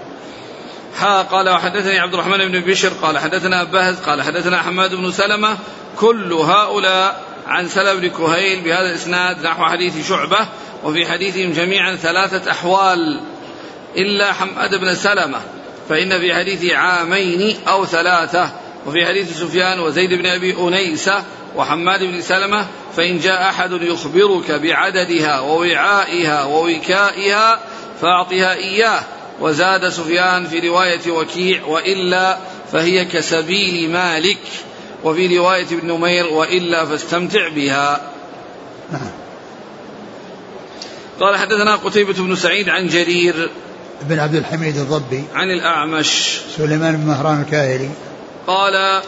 حا 0.99 1.21
قال 1.21 1.49
وحدثني 1.49 1.99
عبد 1.99 2.13
الرحمن 2.13 2.38
بن 2.38 2.60
بشر 2.60 2.89
قال 3.01 3.17
حدثنا 3.17 3.63
بهز 3.63 3.99
قال 3.99 4.21
حدثنا 4.21 4.62
حماد 4.62 4.95
بن 4.95 5.12
سلمة. 5.12 5.58
كل 5.97 6.34
هؤلاء 6.34 7.23
عن 7.47 7.67
سلم 7.67 7.99
بن 7.99 8.10
كهيل 8.10 8.62
بهذا 8.62 8.89
الإسناد 8.89 9.43
نحو 9.43 9.65
حديث 9.65 10.10
شعبة 10.10 10.47
وفي 10.84 11.05
حديثهم 11.05 11.51
جميعا 11.51 11.95
ثلاثة 11.95 12.51
أحوال 12.51 13.21
إلا 13.97 14.34
حماد 14.34 14.75
بن 14.75 14.95
سلمة 14.95 15.39
فإن 15.89 16.19
في 16.19 16.36
حديث 16.36 16.73
عامين 16.73 17.58
أو 17.67 17.86
ثلاثة. 17.86 18.51
وفي 18.87 19.05
حديث 19.05 19.39
سفيان 19.39 19.79
وزيد 19.79 20.13
بن 20.13 20.25
أبي 20.25 20.57
أنيسة 20.59 21.23
وحماد 21.55 22.03
بن 22.03 22.21
سلمة 22.21 22.67
فإن 22.95 23.19
جاء 23.19 23.49
أحد 23.49 23.71
يخبرك 23.71 24.51
بعددها 24.51 25.39
ووعائها 25.39 26.43
ووكائها 26.43 27.59
فأعطها 28.01 28.53
إياه 28.53 29.01
وزاد 29.41 29.89
سفيان 29.89 30.45
في 30.45 30.59
رواية 30.59 31.11
وكيع 31.11 31.65
وإلا 31.65 32.37
فهي 32.71 33.05
كسبيل 33.05 33.91
مالك 33.91 34.39
وفي 35.03 35.37
رواية 35.37 35.67
ابن 35.71 35.87
نمير 35.87 36.27
وإلا 36.27 36.85
فاستمتع 36.85 37.49
بها. 37.49 38.11
قال 41.19 41.37
حدثنا 41.37 41.75
قتيبة 41.75 42.13
بن 42.13 42.35
سعيد 42.35 42.69
عن 42.69 42.87
جرير 42.87 43.49
بن 44.01 44.19
عبد 44.19 44.35
الحميد 44.35 44.77
الضبي 44.77 45.23
عن 45.33 45.51
الأعمش 45.51 46.39
سليمان 46.57 46.97
بن 46.97 47.07
مهران 47.07 47.41
الكاهلي 47.41 47.89
قال 48.49 49.01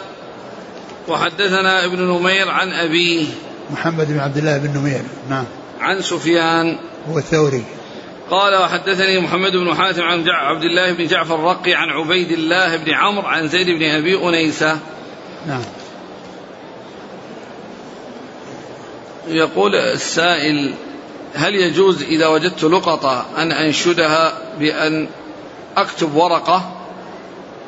وحدثنا 1.08 1.86
ابن 1.86 2.02
نمير 2.02 2.50
عن 2.50 2.72
أبيه 2.72 3.26
محمد 3.72 4.08
بن 4.08 4.20
عبد 4.20 4.38
الله 4.38 4.58
بن 4.58 4.80
نمير. 4.80 5.02
نعم. 5.30 5.46
عن 5.80 6.02
سفيان. 6.02 6.78
هو 7.10 7.18
الثوري. 7.18 7.64
قال 8.30 8.56
وحدثني 8.56 9.20
محمد 9.20 9.52
بن 9.52 9.76
حاتم 9.76 10.02
عن 10.02 10.26
عبد 10.30 10.64
الله 10.64 10.92
بن 10.92 11.08
جعفر 11.08 11.36
الرقي 11.36 11.74
عن 11.74 11.90
عبيد 11.90 12.32
الله 12.32 12.78
بن 12.78 12.94
عمرو 12.94 13.28
عن 13.28 13.48
زيد 13.48 13.70
بن 13.70 13.84
أبي 13.84 14.30
أنيسة. 14.30 14.80
نعم. 15.48 15.64
يقول 19.28 19.76
السائل 19.76 20.74
هل 21.34 21.56
يجوز 21.56 22.04
إذا 22.04 22.28
وجدت 22.28 22.64
لقطة 22.64 23.26
أن 23.38 23.52
أنشدها 23.52 24.34
بأن 24.60 25.08
أكتب 25.78 26.16
ورقة؟ 26.16 26.81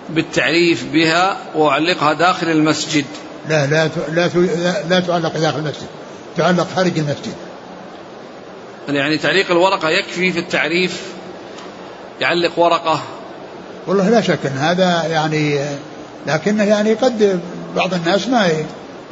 بالتعريف 0.10 0.86
بها 0.94 1.38
وأعلقها 1.56 2.14
داخل 2.14 2.48
المسجد. 2.48 3.06
لا 3.50 3.66
لا 3.68 3.90
لا 4.14 4.30
لا 4.90 5.00
تعلق 5.00 5.38
داخل 5.38 5.60
المسجد. 5.60 5.88
تعلق 6.38 6.68
خارج 6.76 7.00
المسجد. 7.00 7.34
يعني 8.90 9.18
تعليق 9.18 9.52
الورقة 9.52 9.90
يكفي 9.90 10.32
في 10.32 10.40
التعريف 10.40 11.02
يعلق 12.22 12.60
ورقة. 12.60 13.02
والله 13.88 14.10
لا 14.10 14.22
شك 14.22 14.46
إن 14.46 14.58
هذا 14.58 15.08
يعني 15.08 15.60
لكنه 16.28 16.64
يعني 16.64 16.94
قد 16.94 17.40
بعض 17.76 17.94
الناس 17.94 18.28
ما 18.28 18.50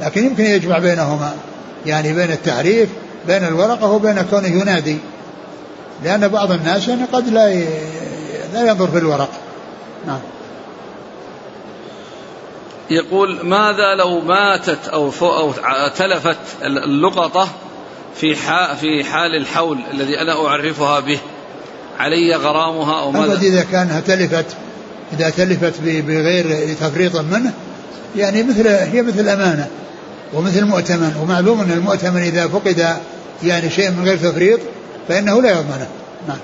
لكن 0.01 0.25
يمكن 0.25 0.45
يجمع 0.45 0.77
بينهما. 0.77 1.33
يعني 1.85 2.13
بين 2.13 2.31
التعريف 2.31 2.89
بين 3.27 3.47
الورقة 3.47 3.91
وبين 3.91 4.21
كونه 4.21 4.47
ينادي. 4.47 4.97
لأن 6.03 6.27
بعض 6.27 6.51
الناس 6.51 6.87
يعني 6.87 7.03
قد 7.13 7.27
لا 7.27 7.53
لا 8.53 8.67
ينظر 8.67 8.87
في 8.87 8.97
الورق. 8.97 9.29
نعم. 10.07 10.19
يقول 12.91 13.45
ماذا 13.45 13.95
لو 13.95 14.21
ماتت 14.21 14.87
أو 14.87 15.11
أو 15.21 15.53
تلفت 15.97 16.37
اللقطة 16.63 17.49
في 18.15 18.35
في 18.81 19.03
حال 19.03 19.35
الحول 19.35 19.79
الذي 19.93 20.21
أنا 20.21 20.47
أعرفها 20.47 20.99
به؟ 20.99 21.19
علي 21.99 22.35
غرامها 22.35 23.01
أو 23.01 23.11
ماذا؟ 23.11 23.41
إذا 23.41 23.65
كانها 23.71 23.99
تلفت 23.99 24.45
إذا 25.13 25.29
تلفت 25.29 25.73
بغير 25.81 26.75
تفريط 26.81 27.15
منه 27.15 27.53
يعني 28.15 28.43
مثل 28.43 28.67
هي 28.67 29.01
مثل 29.01 29.19
الأمانة 29.19 29.67
ومثل 30.33 30.59
المؤتمن 30.59 31.15
ومعلوم 31.21 31.61
أن 31.61 31.71
المؤتمن 31.71 32.21
إذا 32.21 32.47
فقد 32.47 32.97
يعني 33.43 33.69
شيء 33.69 33.91
من 33.91 34.05
غير 34.05 34.17
تفريط 34.17 34.59
فإنه 35.07 35.41
لا 35.41 35.51
يضمنه. 35.51 35.87
نعم. 36.27 36.37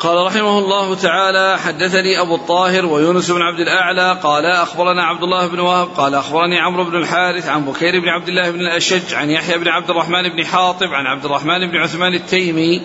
قال 0.00 0.26
رحمه 0.26 0.58
الله 0.58 0.94
تعالى 0.94 1.58
حدثني 1.58 2.20
أبو 2.20 2.34
الطاهر 2.34 2.86
ويونس 2.86 3.30
بن 3.30 3.42
عبد 3.42 3.60
الأعلى 3.60 4.20
قال 4.22 4.46
أخبرنا 4.46 5.04
عبد 5.04 5.22
الله 5.22 5.46
بن 5.46 5.60
وهب 5.60 5.88
قال 5.96 6.14
أخبرني 6.14 6.58
عمرو 6.58 6.84
بن 6.84 6.96
الحارث 6.96 7.48
عن 7.48 7.64
بكير 7.64 8.00
بن 8.00 8.08
عبد 8.08 8.28
الله 8.28 8.50
بن 8.50 8.60
الأشج 8.60 9.14
عن 9.14 9.30
يحيى 9.30 9.58
بن 9.58 9.68
عبد 9.68 9.90
الرحمن 9.90 10.22
بن 10.22 10.46
حاطب 10.46 10.86
عن 10.86 11.06
عبد 11.06 11.24
الرحمن 11.24 11.70
بن 11.70 11.76
عثمان 11.76 12.14
التيمي 12.14 12.82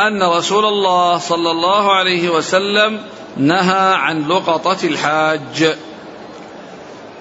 أن 0.00 0.22
رسول 0.22 0.64
الله 0.64 1.18
صلى 1.18 1.50
الله 1.50 1.92
عليه 1.92 2.28
وسلم 2.28 3.00
نهى 3.36 3.94
عن 3.94 4.28
لقطة 4.28 4.78
الحاج. 4.84 5.74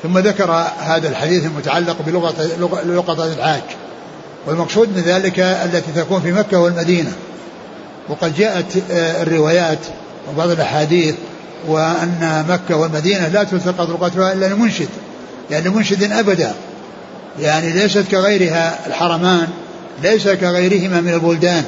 ثم 0.04 0.18
ذكر 0.18 0.52
هذا 0.80 1.10
الحديث 1.10 1.46
المتعلق 1.46 2.02
بلغة 2.02 2.34
لقطة 2.86 3.34
الحاج 3.34 3.64
والمقصود 4.48 4.90
من 4.98 5.02
ذلك 5.02 5.40
التي 5.40 5.92
تكون 5.92 6.22
في 6.22 6.32
مكة 6.32 6.60
والمدينة. 6.60 7.14
وقد 8.10 8.36
جاءت 8.36 8.66
آه، 8.92 9.22
الروايات 9.22 9.80
وبعض 10.30 10.50
الأحاديث 10.50 11.16
وأن 11.68 12.46
مكة 12.50 12.78
والمدينة 12.78 13.28
لا 13.28 13.44
تلتقط 13.44 13.90
لقطتها 13.90 14.34
إلا 14.34 14.46
لمنشد 14.46 14.90
يعني 15.52 15.70
لمنشد 15.70 16.12
أبدا 16.12 16.54
يعني 17.40 17.72
ليست 17.72 18.06
كغيرها 18.12 18.88
الحرمان 18.88 19.48
ليس 20.04 20.28
كغيرهما 20.28 21.02
من 21.02 21.14
البلدان 21.14 21.64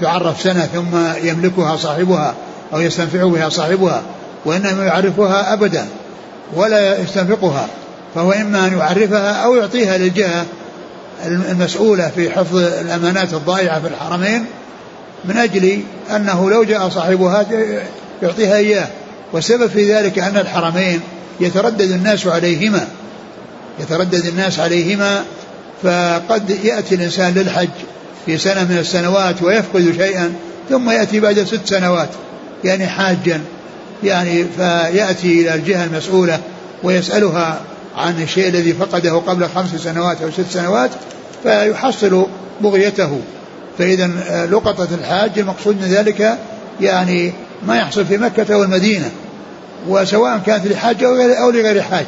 تعرف 0.00 0.40
سنة 0.40 0.68
ثم 0.74 1.26
يملكها 1.28 1.76
صاحبها 1.76 2.34
أو 2.74 2.80
يستنفع 2.80 3.24
بها 3.24 3.48
صاحبها 3.48 4.02
وإنما 4.44 4.84
يعرفها 4.84 5.52
أبدا 5.52 5.86
ولا 6.54 7.00
يستنفقها 7.00 7.66
فهو 8.14 8.32
إما 8.32 8.66
أن 8.66 8.78
يعرفها 8.78 9.32
أو 9.32 9.54
يعطيها 9.54 9.98
للجهة 9.98 10.46
المسؤولة 11.26 12.08
في 12.08 12.30
حفظ 12.30 12.56
الأمانات 12.56 13.32
الضائعة 13.32 13.80
في 13.80 13.88
الحرمين 13.88 14.44
من 15.24 15.36
أجل 15.36 15.80
أنه 16.16 16.50
لو 16.50 16.64
جاء 16.64 16.88
صاحبها 16.88 17.46
يعطيها 18.22 18.56
إياه. 18.56 18.88
والسبب 19.32 19.66
في 19.66 19.94
ذلك 19.94 20.18
أن 20.18 20.36
الحرمين 20.36 21.00
يتردد 21.40 21.90
الناس 21.90 22.26
عليهما. 22.26 22.88
يتردد 23.80 24.26
الناس 24.26 24.60
عليهما 24.60 25.24
فقد 25.82 26.50
يأتي 26.64 26.94
الإنسان 26.94 27.34
للحج 27.34 27.68
في 28.26 28.38
سنة 28.38 28.64
من 28.64 28.78
السنوات 28.78 29.42
ويفقد 29.42 29.94
شيئا 29.96 30.32
ثم 30.70 30.90
يأتي 30.90 31.20
بعد 31.20 31.44
ست 31.44 31.66
سنوات 31.66 32.08
يعني 32.64 32.86
حاجا 32.86 33.40
يعني 34.04 34.44
فيأتي 34.56 35.40
إلى 35.40 35.54
الجهة 35.54 35.84
المسؤولة 35.84 36.40
ويسألها 36.82 37.60
عن 37.96 38.22
الشيء 38.22 38.48
الذي 38.48 38.72
فقده 38.72 39.12
قبل 39.12 39.48
خمس 39.48 39.74
سنوات 39.74 40.22
أو 40.22 40.30
ست 40.30 40.50
سنوات 40.50 40.90
فيحصل 41.42 42.26
بغيته. 42.60 43.20
فإذا 43.78 44.06
لقطة 44.50 44.88
الحاج 44.94 45.38
المقصود 45.38 45.76
من 45.76 45.88
ذلك 45.88 46.38
يعني 46.80 47.32
ما 47.66 47.76
يحصل 47.76 48.06
في 48.06 48.18
مكة 48.18 48.56
والمدينة 48.56 49.10
وسواء 49.88 50.40
كانت 50.46 50.66
لحاج 50.66 51.04
أو 51.04 51.50
لغير 51.50 51.82
حاج 51.82 52.06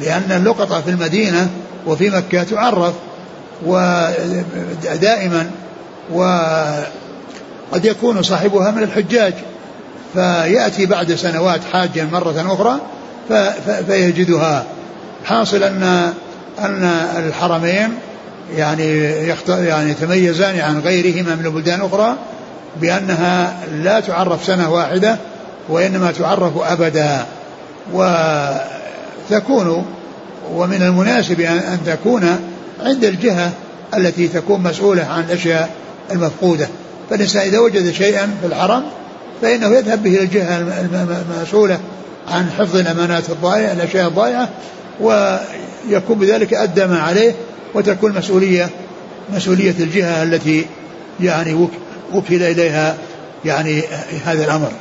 لأن 0.00 0.32
اللقطة 0.36 0.80
في 0.80 0.90
المدينة 0.90 1.48
وفي 1.86 2.10
مكة 2.10 2.42
تعرف 2.42 2.94
ودائما 3.66 5.50
وقد 6.12 7.84
يكون 7.84 8.22
صاحبها 8.22 8.70
من 8.70 8.82
الحجاج 8.82 9.34
فيأتي 10.14 10.86
بعد 10.86 11.14
سنوات 11.14 11.60
حاجا 11.72 12.08
مرة 12.12 12.44
أخرى 12.46 12.80
فيجدها. 13.86 14.64
حاصل 15.24 15.62
أن 15.62 16.12
أن 16.58 16.84
الحرمين 17.16 17.94
يعني 18.56 18.98
يعني 19.48 19.90
يتميزان 19.90 20.60
عن 20.60 20.80
غيرهما 20.80 21.34
من 21.34 21.46
البلدان 21.46 21.80
الأخرى 21.80 22.16
بأنها 22.80 23.60
لا 23.72 24.00
تعرف 24.00 24.44
سنة 24.44 24.72
واحدة 24.72 25.16
وإنما 25.68 26.12
تعرف 26.12 26.52
أبدا 26.58 27.26
وتكون 27.92 29.86
ومن 30.54 30.82
المناسب 30.82 31.40
أن 31.40 31.78
تكون 31.86 32.38
عند 32.84 33.04
الجهة 33.04 33.52
التي 33.96 34.28
تكون 34.28 34.62
مسؤولة 34.62 35.04
عن 35.04 35.24
الأشياء 35.24 35.70
المفقودة. 36.12 36.68
فالإنسان 37.10 37.42
إذا 37.42 37.58
وجد 37.58 37.92
شيئا 37.92 38.30
في 38.40 38.46
الحرم 38.46 38.82
فإنه 39.42 39.66
يذهب 39.66 40.02
به 40.02 40.10
إلى 40.10 40.22
الجهة 40.22 40.58
المسؤولة 40.58 41.78
عن 42.28 42.50
حفظ 42.58 42.76
الأمانات 42.76 43.30
الضائعة 43.30 43.72
الأشياء 43.72 44.08
الضائعة 44.08 44.48
ويكون 45.00 46.18
بذلك 46.18 46.54
أدى 46.54 46.86
ما 46.86 47.00
عليه 47.00 47.34
وتكون 47.74 48.14
مسؤولية 48.14 48.70
مسؤولية 49.34 49.74
الجهة 49.80 50.22
التي 50.22 50.66
يعني 51.20 51.68
وكل 52.12 52.42
إليها 52.42 52.96
يعني 53.44 53.82
هذا 54.24 54.44
الأمر. 54.44 54.72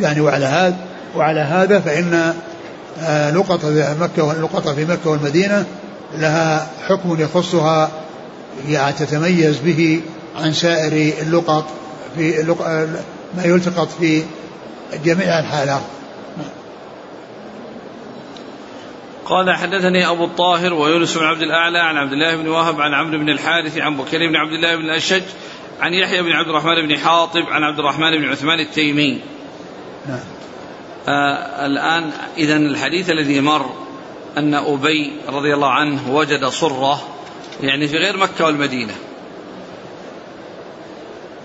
يعني 0.00 0.20
وعلى 0.20 0.46
هذا 0.46 0.76
وعلى 1.16 1.40
هذا 1.40 1.80
فإن 1.80 2.34
آه، 3.00 3.30
لقطة 3.30 3.94
مكة 4.00 4.32
اللقطة 4.32 4.74
في 4.74 4.84
مكة 4.84 5.10
والمدينة 5.10 5.64
لها 6.14 6.66
حكم 6.88 7.20
يخصها 7.20 7.90
يعني 8.68 8.92
تتميز 8.92 9.56
به 9.58 10.00
عن 10.36 10.52
سائر 10.52 11.12
اللقط 11.22 11.64
في 12.16 12.42
ما 13.36 13.44
يلتقط 13.44 13.88
في 14.00 14.22
جميع 15.04 15.38
الحالات 15.38 15.80
قال 19.28 19.56
حدثني 19.56 20.10
أبو 20.10 20.24
الطاهر 20.24 20.74
ويونس 20.74 21.18
بن 21.18 21.24
عبد 21.24 21.42
الأعلى 21.42 21.78
عن 21.78 21.96
عبد 21.96 22.12
الله 22.12 22.36
بن 22.36 22.48
وهب 22.48 22.80
عن 22.80 22.94
عمرو 22.94 23.18
بن 23.18 23.28
الحارث 23.28 23.78
عن 23.78 23.96
بكير 23.96 24.28
بن 24.28 24.36
عبد 24.36 24.52
الله 24.52 24.76
بن 24.76 24.84
الأشج 24.84 25.22
عن 25.80 25.94
يحيى 25.94 26.22
بن 26.22 26.32
عبد 26.32 26.48
الرحمن 26.48 26.86
بن 26.88 26.98
حاطب 26.98 27.42
عن 27.48 27.62
عبد 27.62 27.78
الرحمن 27.78 28.10
بن 28.18 28.24
عثمان 28.24 28.60
التيمي. 28.60 29.20
نعم. 30.08 30.20
آه 31.08 31.66
الآن 31.66 32.10
إذا 32.38 32.56
الحديث 32.56 33.10
الذي 33.10 33.40
مر 33.40 33.70
أن 34.38 34.54
أبي 34.54 35.12
رضي 35.28 35.54
الله 35.54 35.70
عنه 35.70 36.14
وجد 36.14 36.44
صرة 36.44 37.00
يعني 37.60 37.88
في 37.88 37.96
غير 37.96 38.16
مكة 38.16 38.44
والمدينة. 38.44 38.94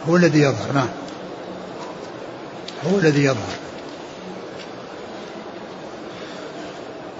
هو 0.08 0.15
الذي 0.15 0.39
يظهر 0.39 0.72
نعم. 0.74 0.89
هو 2.91 2.98
الذي 2.98 3.24
يظهر. 3.24 3.71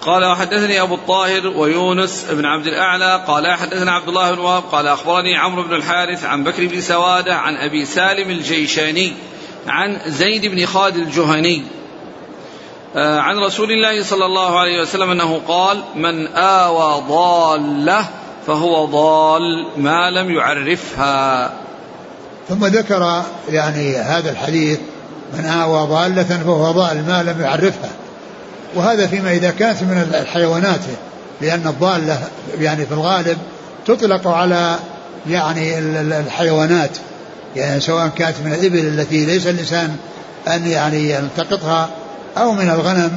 قال 0.02 0.26
وحدثني 0.26 0.82
أبو 0.82 0.96
الطاهر 0.96 1.48
ويونس 1.48 2.26
بن 2.32 2.46
عبد 2.46 2.68
الأعلى 2.68 3.24
قال 3.28 3.52
حدثنا 3.52 3.92
عبد 3.92 4.08
الله 4.08 4.32
بن 4.32 4.40
وهب 4.40 4.64
قال 4.72 4.88
أخبرني 4.88 5.38
عمرو 5.38 5.64
بن 5.64 5.74
الحارث 5.74 6.26
عن 6.26 6.44
بكر 6.44 6.68
بن 6.68 6.82
سوادة 6.82 7.36
عن 7.36 7.58
أبي 7.58 7.86
سالم 7.86 8.30
الجيشاني 8.30 9.14
عن 9.68 10.00
زيد 10.08 10.46
بن 10.46 10.66
خالد 10.66 10.96
الجهني. 10.96 11.64
آه، 12.96 13.20
عن 13.20 13.38
رسول 13.38 13.72
الله 13.72 14.04
صلى 14.04 14.26
الله 14.26 14.60
عليه 14.60 14.82
وسلم 14.82 15.12
أنه 15.12 15.42
قال 15.48 15.82
من 15.96 16.28
آوى 16.28 17.04
ضالة 17.10 18.06
فهو 18.48 18.86
ضال 18.86 19.66
ما 19.78 20.12
لم 20.12 20.32
يعرفها. 20.32 21.54
ثم 22.50 22.66
ذكر 22.66 23.24
يعني 23.50 23.96
هذا 23.96 24.32
الحديث 24.32 24.80
من 25.34 25.46
آوى 25.46 25.88
ضالة 25.88 26.24
فهو 26.24 26.72
ضال 26.72 27.06
ما 27.08 27.24
لم 27.24 27.42
يعرفها. 27.42 28.01
وهذا 28.76 29.08
فيما 29.08 29.32
إذا 29.32 29.52
كانت 29.52 29.84
من 29.84 30.08
الحيوانات 30.14 30.80
لأن 31.42 31.68
الضالة 31.68 32.20
يعني 32.60 32.86
في 32.86 32.92
الغالب 32.92 33.38
تطلق 33.86 34.28
على 34.28 34.76
يعني 35.30 35.80
الحيوانات 36.20 36.92
يعني 37.56 37.82
سواء 37.82 38.08
كانت 38.08 38.36
من 38.46 38.54
الإبل 38.54 38.80
التي 38.80 39.26
ليس 39.26 39.48
الإنسان 39.48 39.96
أن 40.48 40.68
يعني 40.68 41.10
يلتقطها 41.10 41.90
أو 42.38 42.52
من 42.52 42.70
الغنم 42.70 43.12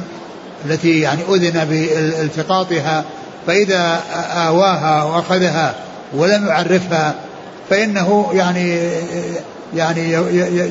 التي 0.65 0.99
يعني 0.99 1.21
أذن 1.29 1.65
بالتقاطها 1.65 3.03
فإذا 3.47 4.01
آواها 4.47 5.03
وأخذها 5.03 5.75
ولم 6.13 6.47
يعرفها 6.47 7.15
فإنه 7.69 8.31
يعني 8.33 8.79
يعني 9.75 10.13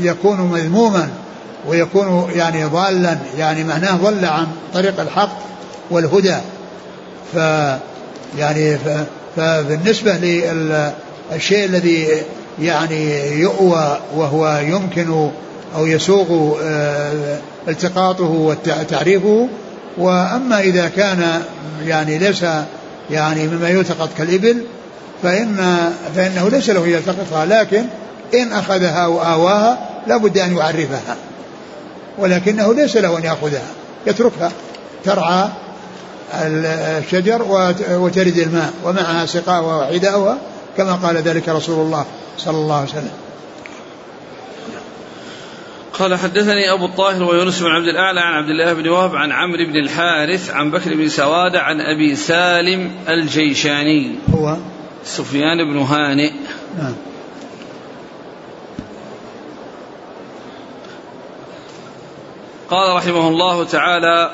يكون 0.07 0.41
مذموما. 0.41 1.09
ويكون 1.69 2.31
يعني 2.35 2.65
ضالا 2.65 3.19
يعني 3.39 3.65
معناه 3.65 3.97
ضل 3.97 4.25
عن 4.25 4.47
طريق 4.75 5.01
الحق 5.01 5.39
والهدى. 5.91 6.37
ف 7.35 7.37
يعني 8.39 8.79
فبالنسبة 9.37 10.13
للشيء 10.13 11.65
الذي 11.65 12.09
يعني 12.61 13.31
يؤوى 13.41 13.99
وهو 14.17 14.61
يمكن 14.67 15.31
أو 15.77 15.87
يسوغ 15.87 16.57
آه، 16.63 17.39
التقاطه 17.69 18.25
وتعريفه 18.31 19.49
وأما 19.99 20.61
إذا 20.61 20.89
كان 20.89 21.43
يعني 21.87 22.19
ليس 22.19 22.45
يعني 23.11 23.47
مما 23.47 23.69
يلتقط 23.69 24.09
كالإبل 24.19 24.65
فإن 25.23 25.57
فإنه 26.17 26.49
ليس 26.49 26.71
له 26.71 26.87
يلتقطها 26.87 27.47
لكن 27.47 27.85
إن 28.35 28.53
أخذها 28.53 29.07
وآواها 29.07 29.79
لابد 30.07 30.39
أن 30.39 30.57
يعرفها. 30.57 31.17
ولكنه 32.19 32.75
ليس 32.75 32.97
له 32.97 33.19
أن 33.19 33.25
يأخذها. 33.25 33.69
يتركها. 34.07 34.53
ترعى 35.05 35.49
الشجر 36.33 37.43
وترد 37.91 38.37
الماء 38.37 38.73
ومعها 38.85 39.27
سقاؤها 39.27 39.77
وحداؤها 39.77 40.39
كما 40.77 40.93
قال 40.93 41.17
ذلك 41.17 41.49
رسول 41.49 41.87
الله 41.87 42.07
صلى 42.39 42.57
الله 42.57 42.77
عليه 42.77 42.89
وسلم. 42.89 43.11
قال 45.93 46.19
حدثني 46.19 46.73
أبو 46.73 46.87
الطاهر 46.87 47.23
ويونس 47.23 47.61
بن 47.61 47.67
عبد 47.67 47.87
الأعلى 47.87 48.21
عن 48.21 48.33
عبد 48.33 48.49
الله 48.49 48.73
بن 48.73 48.89
وهب 48.89 49.17
عن 49.17 49.33
عمرو 49.33 49.67
بن 49.67 49.77
الحارث 49.77 50.51
عن 50.51 50.71
بكر 50.71 50.95
بن 50.95 51.09
سوادة 51.09 51.61
عن 51.61 51.81
أبي 51.81 52.17
سالم 52.17 52.91
الجيشاني. 53.09 54.15
هو 54.35 54.57
سفيان 55.05 55.73
بن 55.73 55.79
هانئ. 55.79 56.31
نعم. 56.79 56.95
قال 62.75 62.97
رحمه 62.97 63.29
الله 63.29 63.65
تعالى 63.65 64.31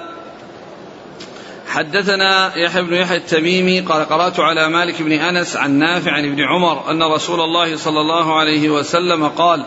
حدثنا 1.68 2.56
يحيى 2.56 2.82
بن 2.82 2.94
يحيى 2.94 3.16
التميمي 3.16 3.80
قال 3.80 4.08
قرأت 4.08 4.40
على 4.40 4.68
مالك 4.68 5.02
بن 5.02 5.12
أنس 5.12 5.56
عن 5.56 5.70
نافع 5.70 6.12
عن 6.12 6.24
ابن 6.24 6.40
عمر 6.40 6.90
أن 6.90 7.02
رسول 7.02 7.40
الله 7.40 7.76
صلى 7.76 8.00
الله 8.00 8.38
عليه 8.38 8.70
وسلم 8.70 9.28
قال 9.28 9.64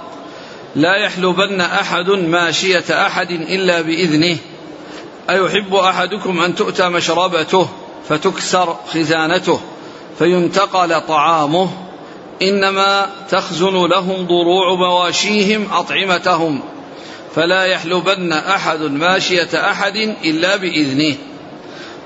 لا 0.75 0.95
يحلبن 0.95 1.62
أحد 1.62 2.09
ماشية 2.09 3.07
أحد 3.07 3.31
إلا 3.31 3.81
بإذنه 3.81 4.38
أيحب 5.29 5.75
أحدكم 5.75 6.41
أن 6.41 6.55
تؤتى 6.55 6.89
مشربته 6.89 7.69
فتكسر 8.09 8.75
خزانته 8.93 9.59
فينتقل 10.19 11.01
طعامه 11.01 11.69
إنما 12.41 13.09
تخزن 13.29 13.86
لهم 13.86 14.27
ضروع 14.27 14.73
مواشيهم 14.73 15.67
أطعمتهم. 15.73 16.72
فلا 17.35 17.65
يحلبن 17.65 18.33
أحد 18.33 18.81
ماشية 18.81 19.71
أحد 19.71 19.95
إلا 20.25 20.55
بإذنه. 20.55 21.15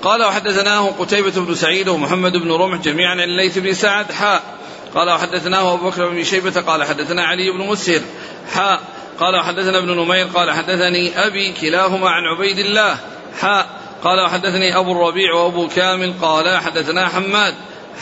قال 0.02 0.24
وحدثناه 0.24 0.88
قتيبة 1.00 1.42
بن 1.42 1.56
سعيد 1.56 1.90
ومحمد 1.90 2.38
بن 2.38 2.52
رمح 2.52 2.82
جميعا 2.82 3.12
عن 3.12 3.20
الليث 3.20 3.58
بن 3.58 3.74
سعد 3.74 4.12
حاء. 4.12 4.44
قال 4.96 5.10
وحدثناه 5.10 5.74
أبو 5.74 5.90
بكر 5.90 6.10
بن 6.10 6.24
شيبة 6.24 6.62
قال 6.62 6.84
حدثنا 6.84 7.26
علي 7.26 7.52
بن 7.52 7.58
مسهر 7.58 8.02
حاء. 8.54 8.82
قال 9.20 9.36
وحدثنا 9.36 9.78
ابن 9.78 9.92
نمير 9.92 10.26
قال 10.26 10.52
حدثني 10.52 11.28
أبي 11.28 11.54
كلاهما 11.62 12.10
عن 12.10 12.24
عبيد 12.24 12.60
الله 12.60 12.98
حاء. 13.42 13.68
قال 14.04 14.26
وحدثني 14.26 14.78
أبو 14.78 14.92
الربيع 14.92 15.34
وأبو 15.34 15.68
كامل 15.68 16.14
قال 16.22 16.58
حدثنا 16.58 17.08
حماد 17.08 17.54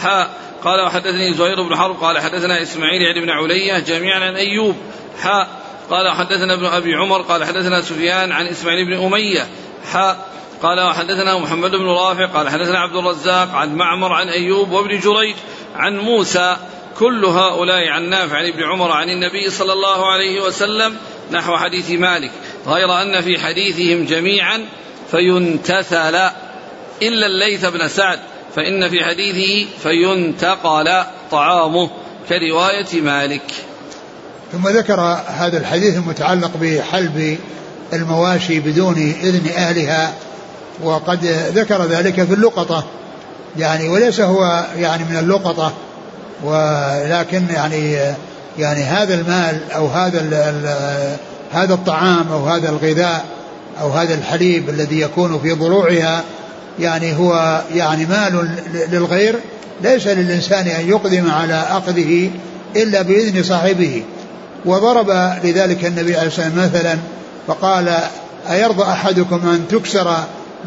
حاء. 0.02 0.30
قال 0.64 0.82
وحدثني 0.82 1.34
زهير 1.34 1.64
بن 1.64 1.76
حرب 1.76 1.96
قال 1.96 2.20
حدثنا 2.20 2.62
إسماعيل 2.62 3.02
يعني 3.02 3.22
بن 3.22 3.30
علية 3.30 3.80
جميعا 3.80 4.20
عن 4.20 4.36
أيوب 4.36 4.76
حاء. 5.22 5.65
قال 5.90 6.12
حدثنا 6.12 6.54
ابن 6.54 6.66
أبي 6.66 6.96
عمر 6.96 7.22
قال 7.22 7.44
حدثنا 7.44 7.82
سفيان 7.82 8.32
عن 8.32 8.48
إسماعيل 8.48 8.86
بن 8.86 9.06
أمية 9.06 9.48
حاء 9.92 10.30
قال 10.62 10.80
وحدثنا 10.80 11.38
محمد 11.38 11.72
بن 11.72 11.86
رافع 11.86 12.26
قال 12.26 12.50
حدثنا 12.50 12.80
عبد 12.80 12.96
الرزاق 12.96 13.52
عن 13.52 13.76
معمر 13.76 14.14
عن 14.14 14.30
أيوب 14.30 14.72
وابن 14.72 15.00
جريج 15.00 15.36
عن 15.76 15.98
موسى 15.98 16.58
كل 17.00 17.26
هؤلاء 17.26 17.88
عن 17.90 18.10
نافع 18.10 18.38
عن 18.38 18.46
ابن 18.46 18.64
عمر 18.64 18.92
عن 18.92 19.10
النبي 19.10 19.50
صلى 19.50 19.74
الله 19.74 20.12
عليه 20.12 20.42
وسلم 20.42 20.98
نحو 21.32 21.58
حديث 21.58 21.92
مالك 21.92 22.32
غير 22.68 23.02
أن 23.02 23.22
في 23.22 23.40
حديثهم 23.40 24.06
جميعا 24.06 24.66
فينتثل 25.12 26.16
إلا 27.02 27.26
الليث 27.26 27.66
بن 27.66 27.88
سعد 27.88 28.20
فإن 28.56 28.90
في 28.90 29.04
حديثه 29.04 29.70
فينتقل 29.84 31.04
طعامه 31.32 31.90
كرواية 32.30 33.02
مالك. 33.02 33.52
ثم 34.52 34.70
ذكر 34.70 35.02
هذا 35.28 35.58
الحديث 35.58 35.96
المتعلق 35.96 36.52
بحلب 36.62 37.38
المواشي 37.94 38.60
بدون 38.60 39.16
إذن 39.24 39.50
أهلها 39.58 40.14
وقد 40.84 41.26
ذكر 41.56 41.86
ذلك 41.86 42.24
في 42.24 42.34
اللقطة. 42.34 42.84
يعني 43.58 43.90
وليس 43.90 44.22
هو 44.22 44.66
يعني 44.78 45.04
من 45.04 45.18
اللقطة 45.18 45.74
ولكن 46.44 47.44
يعني 47.50 47.98
يعني 48.60 48.84
هذا 48.84 49.14
المال 49.14 49.72
أو 49.76 49.88
هذا 49.88 50.20
هذا 51.54 51.74
الطعام 51.74 52.28
أو 52.32 52.46
هذا 52.46 52.70
الغذاء 52.70 53.26
أو 53.82 53.90
هذا 53.90 54.14
الحليب 54.14 54.70
الذي 54.70 55.02
يكون 55.02 55.40
في 55.40 55.52
ضلوعها 55.52 56.24
يعني 56.80 57.18
هو 57.18 57.62
يعني 57.76 58.06
مال 58.06 58.50
للغير 58.92 59.36
ليس 59.82 60.08
للإنسان 60.08 60.68
أن 60.68 60.90
يقدم 60.90 61.32
على 61.32 61.54
أخذه 61.54 62.30
إلا 62.76 63.02
بإذن 63.02 63.44
صاحبه. 63.44 64.04
وضرب 64.66 65.10
لذلك 65.44 65.86
النبي 65.86 66.16
عليه 66.16 66.28
الصلاة 66.28 66.46
والسلام 66.46 66.66
مثلا 66.66 66.98
فقال 67.48 67.98
أيرضى 68.50 68.84
أحدكم 68.84 69.50
أن 69.50 69.68
تكسر 69.70 70.16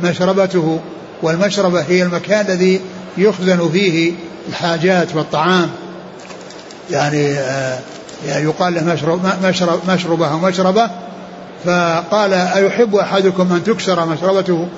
مشربته؟ 0.03 0.81
والمشربة 1.23 1.81
هي 1.81 2.03
المكان 2.03 2.47
الذي 2.47 2.81
يخزن 3.19 3.69
فيه 3.73 4.13
الحاجات 4.49 5.15
والطعام. 5.15 5.71
يعني, 6.91 7.33
آه 7.33 7.79
يعني 8.27 8.45
يقال 8.45 8.75
له 8.75 8.85
مشرب 8.85 9.21
مشرب 9.45 9.81
مشربة 9.89 10.35
ومشربة 10.35 10.91
فقال 11.65 12.33
أيحب 12.33 12.97
أحدكم 12.97 13.53
أن 13.53 13.65
تكسر 13.65 14.07
مشربته؟ 14.07 14.69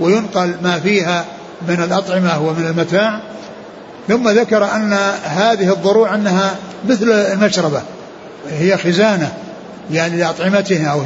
وينقل 0.00 0.54
ما 0.62 0.80
فيها 0.80 1.24
من 1.68 1.82
الأطعمة 1.82 2.42
ومن 2.42 2.66
المتاع. 2.66 3.20
ثم 4.08 4.28
ذكر 4.28 4.64
أن 4.64 4.92
هذه 5.24 5.72
الضروع 5.72 6.14
أنها 6.14 6.54
مثل 6.88 7.10
المشربة. 7.10 7.82
هي 8.50 8.76
خزانة 8.76 9.32
يعني 9.90 10.16
لأطعمتهم 10.16 10.84
أو 10.84 11.02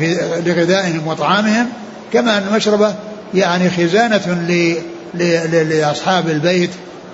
لغذائهم 0.47 1.07
وطعامهم 1.07 1.67
كما 2.13 2.39
أن 2.39 2.43
المشربة 2.51 2.95
يعني 3.35 3.71
خزانة 3.71 4.47
لأصحاب 5.53 6.29
البيت 6.29 6.71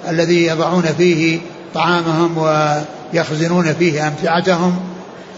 الذي 0.09 0.47
يضعون 0.47 0.85
فيه 0.99 1.39
طعامهم 1.75 2.39
ويخزنون 2.39 3.75
فيه 3.75 4.09
أمتعتهم. 4.09 4.81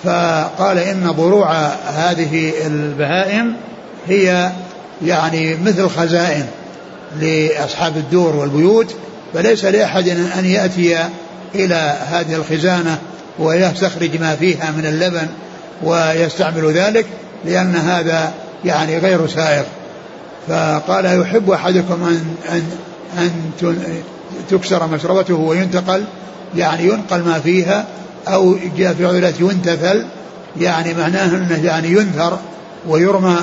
فقال 0.05 0.79
إن 0.79 1.11
ضروع 1.11 1.53
هذه 1.87 2.53
البهائم 2.67 3.57
هي 4.09 4.53
يعني 5.07 5.57
مثل 5.57 5.89
خزائن 5.89 6.47
لأصحاب 7.21 7.97
الدور 7.97 8.37
والبيوت 8.37 8.95
فليس 9.35 9.65
لأحد 9.65 10.09
أن 10.09 10.45
يأتي 10.45 10.99
إلى 11.55 11.97
هذه 12.11 12.35
الخزانة 12.35 12.99
ويستخرج 13.39 14.21
ما 14.21 14.37
فيها 14.37 14.71
من 14.71 14.87
اللبن 14.87 15.27
ويستعمل 15.83 16.73
ذلك 16.73 17.07
لأن 17.45 17.77
هذا 17.77 18.33
يعني 18.65 18.99
غير 18.99 19.27
سائغ. 19.27 19.63
فقال 20.49 21.21
يحب 21.21 21.51
أحدكم 21.51 22.05
أن 22.05 22.37
أن 22.53 22.63
أن 23.19 23.31
تكسر 24.51 24.87
مشربته 24.87 25.35
وينتقل؟ 25.35 26.05
يعني 26.57 26.85
ينقل 26.85 27.23
ما 27.23 27.41
فيها 27.41 27.87
أو 28.29 28.57
جاء 28.77 28.95
في 28.95 29.05
عضلات 29.05 29.41
ينتثل 29.41 30.05
يعني 30.61 30.95
معناه 30.95 31.27
أنه 31.27 31.65
يعني 31.65 31.89
ينثر 31.89 32.39
ويرمى 32.89 33.37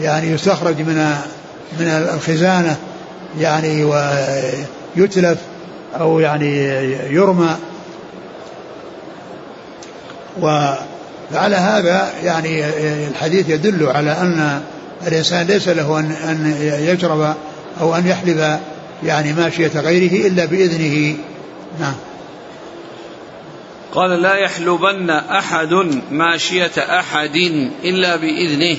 يعني 0.00 0.30
يستخرج 0.30 0.78
من 0.78 1.14
من 1.80 1.86
الخزانة 1.86 2.76
يعني 3.40 3.84
ويتلف 3.84 5.38
أو 6.00 6.20
يعني 6.20 6.64
يرمى. 7.10 7.56
وعلى 10.40 11.56
هذا 11.56 12.12
يعني 12.22 12.64
الحديث 13.08 13.48
يدل 13.48 13.86
على 13.86 14.12
أن 14.12 14.62
الإنسان 15.06 15.46
ليس 15.46 15.68
له 15.68 15.98
أن 15.98 16.12
أن 16.12 16.56
يشرب 16.80 17.34
أو 17.80 17.94
أن 17.94 18.06
يحلب 18.06 18.60
يعني 19.02 19.32
ماشية 19.32 19.70
غيره 19.80 20.26
إلا 20.26 20.44
بإذنه. 20.44 21.16
نعم. 21.80 21.94
قال 23.94 24.22
لا 24.22 24.34
يحلبن 24.34 25.10
أحد 25.10 25.72
ماشية 26.10 26.72
أحد 26.78 27.36
إلا 27.84 28.16
بإذنه. 28.16 28.78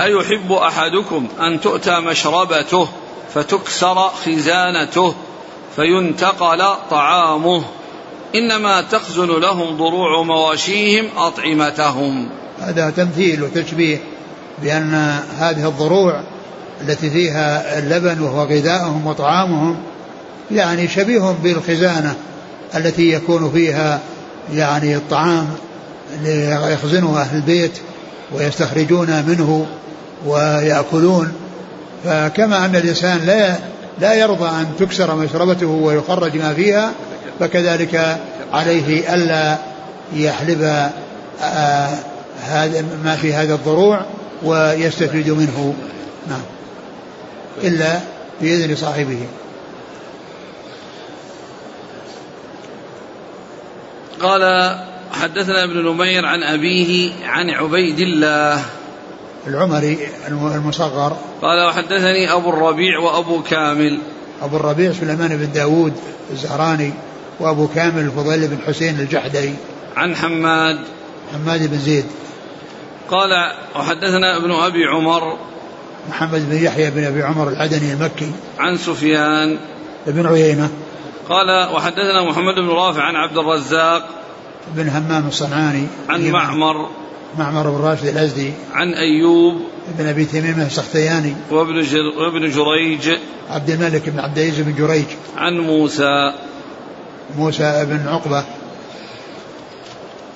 أيحب 0.00 0.52
أحدكم 0.52 1.28
أن 1.40 1.60
تؤتى 1.60 2.00
مشربته 2.00 2.88
فتكسر 3.34 4.08
خزانته 4.08 5.14
فينتقل 5.76 6.64
طعامه؟ 6.90 7.64
إنما 8.34 8.80
تخزن 8.80 9.40
لهم 9.40 9.76
ضروع 9.76 10.22
مواشيهم 10.22 11.06
أطعمتهم. 11.16 12.28
هذا 12.60 12.90
تمثيل 12.90 13.42
وتشبيه 13.42 13.98
بأن 14.62 15.20
هذه 15.38 15.68
الضروع 15.68 16.20
التي 16.80 17.10
فيها 17.10 17.78
اللبن 17.78 18.20
وهو 18.20 18.44
غذاؤهم 18.44 19.06
وطعامهم 19.06 19.76
يعني 20.50 20.88
شبيه 20.88 21.34
بالخزانة 21.42 22.14
التي 22.76 23.12
يكون 23.12 23.50
فيها 23.50 24.00
يعني 24.54 24.96
الطعام 24.96 25.48
يخزنه 26.72 27.20
أهل 27.20 27.36
البيت 27.36 27.78
ويستخرجون 28.32 29.24
منه 29.28 29.66
ويأكلون. 30.26 31.32
فكما 32.04 32.64
أن 32.64 32.76
الإنسان 32.76 33.20
لا 33.26 33.56
لا 34.00 34.14
يرضى 34.14 34.48
أن 34.48 34.66
تكسر 34.78 35.16
مشربته 35.16 35.66
ويخرج 35.66 36.36
ما 36.36 36.54
فيها 36.54 36.92
فكذلك 37.40 38.18
عليه 38.52 39.14
ألا 39.14 39.58
يحلب 40.12 40.90
آه، 41.42 41.98
هذا 42.42 42.84
ما 43.04 43.16
في 43.16 43.32
هذا 43.32 43.54
الضروع 43.54 44.06
ويستفيد 44.42 45.30
منه. 45.30 45.74
نعم. 46.28 46.42
إلا 47.62 48.00
بإذن 48.40 48.76
صاحبه. 48.76 49.26
قال 54.20 54.74
حدثنا 55.12 55.64
ابن 55.64 55.88
نمير 55.88 56.26
عن 56.26 56.42
أبيه 56.42 57.12
عن 57.24 57.50
عبيد 57.50 58.00
الله. 58.00 58.64
العمري 59.46 60.08
المصغر. 60.28 61.16
قال 61.42 61.66
وحدثني 61.68 62.32
أبو 62.32 62.50
الربيع 62.50 62.98
وأبو 62.98 63.42
كامل. 63.42 63.98
أبو 64.42 64.56
الربيع 64.56 64.92
سليمان 64.92 65.36
بن 65.36 65.52
داود 65.52 65.92
الزهراني. 66.30 66.92
وأبو 67.40 67.68
كامل 67.68 68.02
الفضيل 68.02 68.48
بن 68.48 68.58
حسين 68.66 69.00
الجحدري. 69.00 69.54
عن 69.96 70.16
حماد. 70.16 70.78
حماد 71.32 71.70
بن 71.70 71.78
زيد. 71.78 72.04
قال 73.10 73.52
وحدثنا 73.76 74.36
ابن 74.36 74.52
أبي 74.52 74.84
عمر. 74.84 75.38
محمد 76.08 76.50
بن 76.50 76.56
يحيى 76.56 76.90
بن 76.90 77.04
أبي 77.04 77.22
عمر 77.22 77.48
العدني 77.48 77.92
المكي. 77.92 78.32
عن 78.58 78.76
سفيان. 78.76 79.58
بن 80.06 80.26
عيينة. 80.26 80.70
قال 81.28 81.74
وحدثنا 81.74 82.30
محمد 82.30 82.54
بن 82.54 82.68
رافع 82.68 83.02
عن 83.02 83.16
عبد 83.16 83.38
الرزاق. 83.38 84.08
بن 84.74 84.88
همام 84.88 85.28
الصنعاني. 85.28 85.86
عن 86.08 86.30
معمر. 86.30 86.88
معمر 87.38 87.70
بن 87.70 87.84
راشد 87.84 88.06
الأزدي. 88.06 88.52
عن 88.74 88.94
أيوب. 88.94 89.60
بن 89.98 90.06
أبي 90.06 90.24
تميم 90.24 90.60
السختياني. 90.60 91.36
وابن 91.50 91.76
وابن 92.18 92.50
جريج. 92.50 93.18
عبد 93.50 93.70
الملك 93.70 94.08
بن 94.08 94.20
عبد 94.20 94.38
العزيز 94.38 94.60
بن 94.60 94.74
جريج. 94.74 95.06
عن 95.36 95.58
موسى. 95.58 96.32
موسى 97.36 97.86
بن 97.86 98.08
عقبة. 98.08 98.44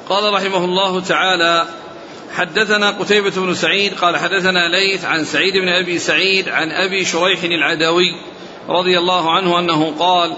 قال 0.09 0.35
رحمه 0.35 0.65
الله 0.65 1.01
تعالى 1.01 1.67
حدثنا 2.33 2.91
قتيبة 2.91 3.31
بن 3.31 3.55
سعيد 3.55 3.95
قال 3.95 4.17
حدثنا 4.17 4.69
ليث 4.69 5.05
عن 5.05 5.25
سعيد 5.25 5.55
بن 5.55 5.69
أبي 5.69 5.99
سعيد 5.99 6.49
عن 6.49 6.71
أبي 6.71 7.05
شريح 7.05 7.43
العدوي 7.43 8.17
رضي 8.69 8.99
الله 8.99 9.33
عنه 9.33 9.59
أنه 9.59 9.93
قال 9.99 10.33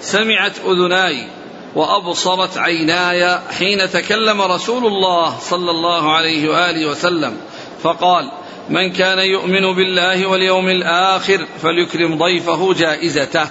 سمعت 0.00 0.52
أذناي 0.66 1.28
وأبصرت 1.74 2.58
عيناي 2.58 3.38
حين 3.58 3.90
تكلم 3.90 4.42
رسول 4.42 4.86
الله 4.86 5.38
صلى 5.38 5.70
الله 5.70 6.12
عليه 6.12 6.48
وآله 6.48 6.86
وسلم 6.86 7.36
فقال 7.82 8.30
من 8.70 8.92
كان 8.92 9.18
يؤمن 9.18 9.74
بالله 9.74 10.26
واليوم 10.26 10.68
الآخر 10.68 11.46
فليكرم 11.62 12.18
ضيفه 12.18 12.74
جائزته. 12.74 13.48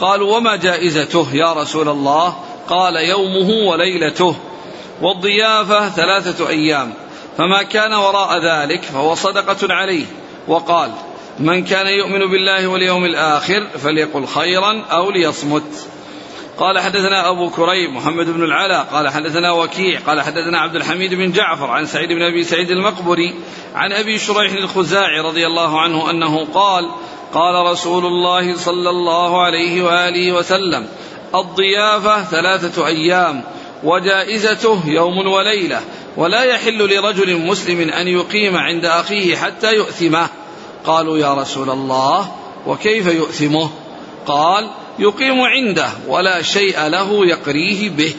قالوا 0.00 0.36
وما 0.36 0.56
جائزته 0.56 1.26
يا 1.32 1.52
رسول 1.52 1.88
الله؟ 1.88 2.36
قال 2.68 2.96
يومه 2.96 3.68
وليلته 3.68 4.36
والضيافة 5.02 5.88
ثلاثة 5.88 6.48
أيام 6.48 6.94
فما 7.38 7.62
كان 7.62 7.92
وراء 7.92 8.38
ذلك 8.38 8.82
فهو 8.82 9.14
صدقة 9.14 9.74
عليه. 9.74 10.06
وقال 10.48 10.90
من 11.38 11.64
كان 11.64 11.86
يؤمن 11.86 12.18
بالله 12.18 12.66
واليوم 12.66 13.04
الآخر 13.04 13.66
فليقل 13.78 14.26
خيرا 14.26 14.84
أو 14.90 15.10
ليصمت. 15.10 15.86
قال 16.58 16.78
حدثنا 16.78 17.28
أبو 17.30 17.50
كريب 17.50 17.92
محمد 17.92 18.26
بن 18.26 18.44
العلاء 18.44 18.84
قال 18.92 19.08
حدثنا 19.08 19.52
وكيع 19.52 20.00
قال 20.00 20.22
حدثنا 20.22 20.58
عبد 20.58 20.76
الحميد 20.76 21.14
بن 21.14 21.32
جعفر 21.32 21.70
عن 21.70 21.86
سعيد 21.86 22.08
بن 22.08 22.22
أبي 22.22 22.44
سعيد 22.44 22.70
المقبري 22.70 23.34
عن 23.74 23.92
أبي 23.92 24.18
شريح 24.18 24.52
الخزاعي 24.52 25.20
رضي 25.20 25.46
الله 25.46 25.80
عنه 25.80 26.10
أنه 26.10 26.44
قال 26.54 26.90
قال 27.36 27.66
رسول 27.72 28.06
الله 28.06 28.56
صلى 28.56 28.90
الله 28.90 29.42
عليه 29.42 29.82
وآله 29.82 30.32
وسلم 30.32 30.86
الضيافة 31.34 32.24
ثلاثة 32.24 32.86
أيام 32.86 33.42
وجائزته 33.84 34.82
يوم 34.86 35.18
وليلة 35.18 35.80
ولا 36.16 36.44
يحل 36.44 36.78
لرجل 36.78 37.46
مسلم 37.46 37.90
أن 37.90 38.08
يقيم 38.08 38.56
عند 38.56 38.84
أخيه 38.84 39.36
حتى 39.36 39.74
يؤثمه. 39.74 40.28
قالوا 40.84 41.18
يا 41.18 41.34
رسول 41.34 41.70
الله 41.70 42.28
وكيف 42.66 43.06
يؤثمه؟ 43.06 43.70
قال 44.26 44.70
يقيم 44.98 45.40
عنده 45.40 45.88
ولا 46.08 46.42
شيء 46.42 46.86
له 46.86 47.26
يقريه 47.26 47.90
به. 47.90 48.14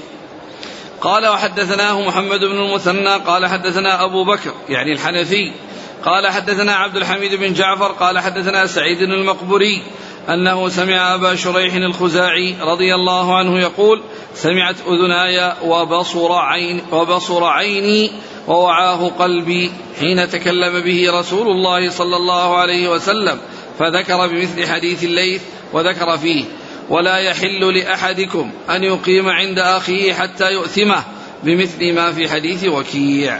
قال 1.01 1.27
وحدثناه 1.27 2.01
محمد 2.01 2.39
بن 2.39 2.57
المثنى 2.57 3.15
قال 3.15 3.45
حدثنا 3.45 4.03
أبو 4.03 4.23
بكر 4.23 4.51
يعني 4.69 4.91
الحنفي 4.91 5.53
قال 6.07 6.27
حدثنا 6.27 6.75
عبد 6.75 6.95
الحميد 6.95 7.35
بن 7.35 7.53
جعفر 7.53 7.91
قال 7.91 8.19
حدثنا 8.19 8.65
سعيد 8.65 9.01
المقبري 9.01 9.81
أنه 10.29 10.69
سمع 10.69 11.15
أبا 11.15 11.35
شريح 11.35 11.75
الخزاعي 11.75 12.55
رضي 12.61 12.95
الله 12.95 13.37
عنه 13.37 13.59
يقول 13.59 14.01
سمعت 14.33 14.75
أذناي 14.87 15.53
وبصر, 15.63 16.31
عين 16.33 16.81
وبصر 16.91 17.43
عيني 17.43 18.11
ووعاه 18.47 19.07
قلبي 19.07 19.71
حين 19.99 20.29
تكلم 20.29 20.79
به 20.79 21.19
رسول 21.19 21.47
الله 21.47 21.89
صلى 21.89 22.15
الله 22.15 22.57
عليه 22.57 22.89
وسلم 22.89 23.39
فذكر 23.79 24.27
بمثل 24.27 24.67
حديث 24.67 25.03
الليث 25.03 25.41
وذكر 25.73 26.17
فيه 26.17 26.45
ولا 26.89 27.17
يحل 27.17 27.77
لأحدكم 27.77 28.51
أن 28.69 28.83
يقيم 28.83 29.29
عند 29.29 29.59
أخيه 29.59 30.13
حتى 30.13 30.51
يؤثمه 30.51 31.03
بمثل 31.43 31.93
ما 31.93 32.11
في 32.11 32.29
حديث 32.29 32.65
وكيع. 32.65 33.39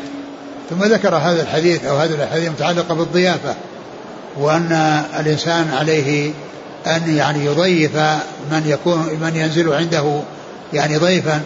ثم 0.70 0.84
ذكر 0.84 1.16
هذا 1.16 1.42
الحديث 1.42 1.86
أو 1.86 1.98
هذه 1.98 2.24
الحديث 2.24 2.50
متعلقة 2.50 2.96
بالضيافة 2.96 3.56
وأن 4.40 5.02
الإنسان 5.20 5.70
عليه 5.74 6.32
أن 6.88 7.16
يعني 7.16 7.46
يضيف 7.46 7.96
من 8.52 8.64
يكون 8.66 9.00
من 9.22 9.36
ينزل 9.36 9.74
عنده 9.74 10.20
يعني 10.74 10.98
ضيفا. 10.98 11.42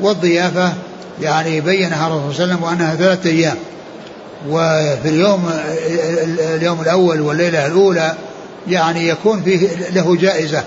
والضيافة 0.00 0.72
يعني 1.22 1.60
بينها 1.60 2.06
الرسول 2.06 2.34
صلى 2.34 2.44
الله 2.44 2.54
عليه 2.54 2.54
وسلم 2.54 2.62
وأنها 2.62 2.94
ثلاثة 2.94 3.30
أيام. 3.30 3.56
وفي 4.48 5.08
اليوم 5.08 5.50
اليوم 6.38 6.80
الأول 6.80 7.20
والليلة 7.20 7.66
الأولى 7.66 8.14
يعني 8.68 9.08
يكون 9.08 9.42
فيه 9.42 9.68
له 9.94 10.16
جائزة. 10.16 10.62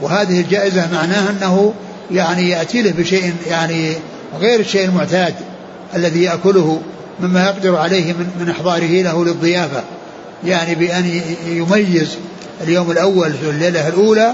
وهذه 0.00 0.40
الجائزة 0.40 0.88
معناها 0.92 1.30
أنه 1.30 1.74
يعني 2.10 2.50
يأتي 2.50 2.82
له 2.82 2.90
بشيء 2.90 3.34
يعني 3.46 3.92
غير 4.40 4.60
الشيء 4.60 4.84
المعتاد 4.84 5.34
الذي 5.94 6.22
يأكله. 6.22 6.80
مما 7.20 7.44
يقدر 7.44 7.76
عليه 7.76 8.12
من, 8.12 8.30
من 8.40 8.50
إحضاره 8.50 9.02
له 9.02 9.24
للضيافة. 9.24 9.82
يعني 10.44 10.74
بأن 10.74 11.20
يميز 11.46 12.16
اليوم 12.60 12.90
الأول 12.90 13.32
في 13.32 13.50
الليلة 13.50 13.88
الأولى 13.88 14.32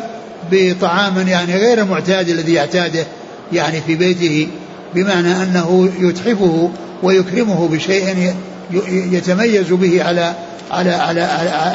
بطعام 0.52 1.28
يعني 1.28 1.56
غير 1.56 1.78
المعتاد 1.78 2.28
الذي 2.28 2.52
يعتاده 2.52 3.06
يعني 3.52 3.80
في 3.80 3.94
بيته 3.94 4.48
بمعنى 4.94 5.42
أنه 5.42 5.90
يتحفه 6.00 6.70
ويكرمه 7.02 7.68
بشيء 7.68 8.34
يتميز 8.90 9.72
به 9.72 10.04
على 10.04 10.34
على 10.70 10.90
على 10.90 11.20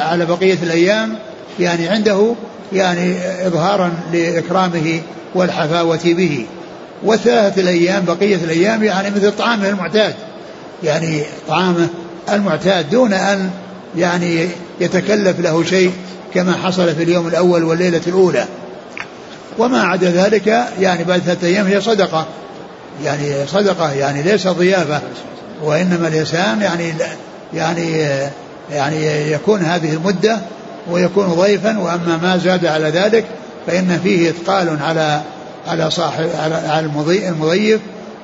على 0.02 0.26
بقية 0.26 0.58
الأيام 0.62 1.14
يعني 1.60 1.88
عنده 1.88 2.34
يعني 2.72 3.16
إظهارا 3.46 3.92
لإكرامه 4.12 5.00
والحفاوة 5.34 6.00
به. 6.04 6.46
وثلاثة 7.04 7.60
الأيام 7.60 8.04
بقية 8.04 8.36
الأيام 8.36 8.84
يعني 8.84 9.10
مثل 9.10 9.32
طعامه 9.32 9.68
المعتاد. 9.68 10.14
يعني 10.82 11.22
طعامه 11.48 11.88
المعتاد 12.32 12.90
دون 12.90 13.12
أن 13.12 13.50
يعني 13.96 14.48
يتكلف 14.80 15.40
له 15.40 15.64
شيء 15.64 15.92
كما 16.34 16.52
حصل 16.52 16.94
في 16.94 17.02
اليوم 17.02 17.28
الأول 17.28 17.64
والليلة 17.64 18.00
الأولى. 18.06 18.44
وما 19.58 19.82
عدا 19.82 20.10
ذلك 20.10 20.46
يعني 20.80 21.04
بعد 21.04 21.20
ثلاثة 21.20 21.46
أيام 21.46 21.66
هي 21.66 21.80
صدقة. 21.80 22.26
يعني 23.04 23.46
صدقة 23.46 23.92
يعني 23.92 24.22
ليس 24.22 24.48
ضيافة. 24.48 25.00
وإنما 25.62 26.08
الإنسان 26.08 26.62
يعني 26.62 26.94
يعني 27.54 28.06
يعني 28.72 29.32
يكون 29.32 29.60
هذه 29.60 29.92
المدة 29.92 30.38
ويكون 30.90 31.26
ضيفا. 31.26 31.78
وأما 31.78 32.18
ما 32.22 32.36
زاد 32.36 32.66
على 32.66 32.88
ذلك 32.88 33.24
فإن 33.66 34.00
فيه 34.02 34.30
إثقال 34.30 34.78
على 34.82 35.22
على 35.66 35.90
صاحب 35.90 36.28
على 36.38 36.80
المضيف 37.28 37.80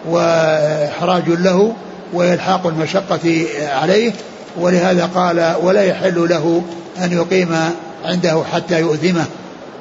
وإحراج 0.08 1.28
له 1.28 1.74
والحاق 2.14 2.66
المشقة 2.66 3.46
عليه 3.62 4.12
ولهذا 4.60 5.10
قال 5.14 5.54
ولا 5.62 5.82
يحل 5.82 6.28
له 6.28 6.62
أن 7.04 7.12
يقيم 7.12 7.56
عنده 8.04 8.42
حتى 8.52 8.80
يؤذمه. 8.80 9.24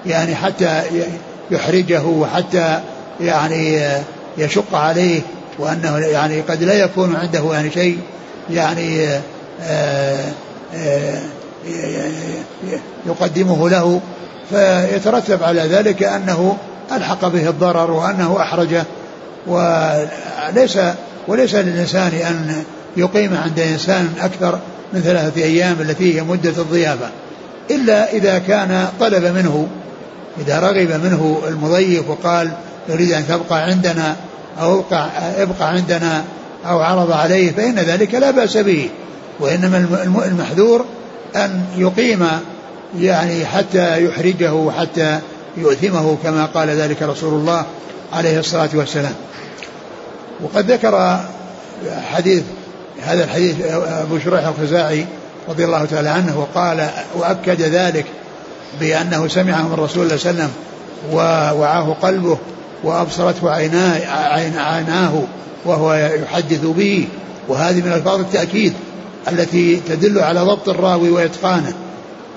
يعني 0.06 0.36
حتى 0.36 0.82
يحرجه 1.52 2.02
وحتى 2.02 2.80
يعني 3.22 3.82
يشق 4.38 4.76
عليه 4.76 5.22
وأنه 5.60 5.98
يعني 5.98 6.42
قد 6.42 6.64
لا 6.64 6.74
يكون 6.74 7.16
عنده 7.16 7.54
يعني 7.54 7.72
شيء 7.72 8.00
يعني 8.50 9.08
آه، 9.62 10.32
آه، 10.76 11.22
يقدمه 13.06 13.70
له. 13.70 14.02
فيترتب 14.50 15.44
على 15.44 15.62
ذلك 15.62 16.04
أنه 16.04 16.58
ألحق 16.92 17.28
به 17.28 17.50
الضرر 17.50 17.92
وأنه 17.92 18.38
أحرجه 18.42 18.84
وليس 19.48 20.80
وليس 21.28 21.56
للإنسان 21.56 22.12
أن 22.14 22.64
يقيم 22.98 23.38
عند 23.38 23.60
إنسان 23.60 24.14
أكثر 24.22 24.60
من 24.94 25.02
ثلاثة 25.02 25.44
أيام 25.44 25.82
التي 25.82 26.16
هي 26.16 26.24
مدة 26.24 26.50
الضيافة 26.50 27.10
إلا 27.72 28.14
إذا 28.14 28.40
كان 28.40 28.88
طلب 29.00 29.24
منه 29.24 29.68
إذا 30.40 30.60
رغب 30.60 31.02
منه 31.04 31.42
المضيف 31.48 32.10
وقال 32.10 32.52
يريد 32.90 33.12
أن 33.12 33.28
تبقى 33.28 33.64
عندنا 33.64 34.16
أو 34.62 34.84
ابقى, 35.38 35.70
عندنا 35.70 36.24
أو 36.66 36.80
عرض 36.80 37.12
عليه 37.12 37.52
فإن 37.52 37.76
ذلك 37.76 38.16
لا 38.16 38.32
بأس 38.32 38.58
به. 38.58 38.90
وإنما 39.40 39.78
المحذور 40.26 40.86
أن 41.36 41.66
يقيم 41.78 42.28
يعني 43.00 43.46
حتى 43.46 44.06
يحرجه 44.06 44.54
وحتى 44.54 45.20
يؤثمه 45.58 46.18
كما 46.24 46.46
قال 46.46 46.70
ذلك 46.70 47.02
رسول 47.02 47.34
الله 47.34 47.66
عليه 48.14 48.40
الصلاة 48.40 48.70
والسلام. 48.74 49.14
وقد 50.42 50.72
ذكر 50.72 51.20
حديث 52.12 52.44
هذا 53.02 53.24
الحديث 53.24 53.56
أبو 53.88 54.20
شريح 54.20 54.48
الخزاعي 54.48 55.06
رضي 55.50 55.66
الله 55.66 55.86
تعالى 55.86 56.10
عنه 56.10 56.40
وقال 56.40 56.90
وأكد 57.16 57.62
ذلك 57.62 58.06
بأنه 58.80 59.28
سمعه 59.28 59.68
من 59.68 59.74
رسول 59.74 60.04
الله 60.04 60.18
صلى 60.18 60.32
الله 60.32 60.44
عليه 60.44 60.52
وسلم 60.52 60.52
ووعاه 61.14 61.96
قلبه 62.02 62.38
وأبصرته 62.84 63.52
عيناه, 63.52 64.00
عيناه 64.58 65.22
وهو 65.66 65.94
يحدث 65.94 66.66
به. 66.66 67.08
وهذه 67.48 67.82
من 67.82 67.92
ألفاظ 67.92 68.20
التأكيد 68.20 68.74
التي 69.32 69.82
تدل 69.90 70.20
على 70.20 70.40
ضبط 70.40 70.70
الراوي 70.70 71.10
وإتقانه 71.10 71.74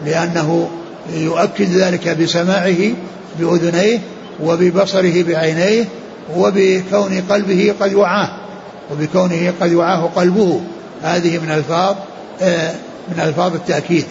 لأنه 0.06 0.70
يؤكد 1.12 1.70
ذلك 1.70 2.08
بسماعه 2.08 2.92
بأذنيه 3.38 3.98
وببصره 4.42 5.22
بعينيه 5.22 5.84
وبكون 6.36 7.22
قلبه 7.30 7.74
قد 7.80 7.94
وعاه 7.94 8.30
وبكونه 8.92 9.52
قد 9.60 9.72
وعاه 9.72 10.10
قلبه. 10.16 10.60
هذه 11.02 11.38
من 11.38 11.50
ألفاظ 11.50 11.96
آه، 12.42 12.74
من 13.08 13.20
ألفاظ 13.20 13.54
التأكيد. 13.54 14.04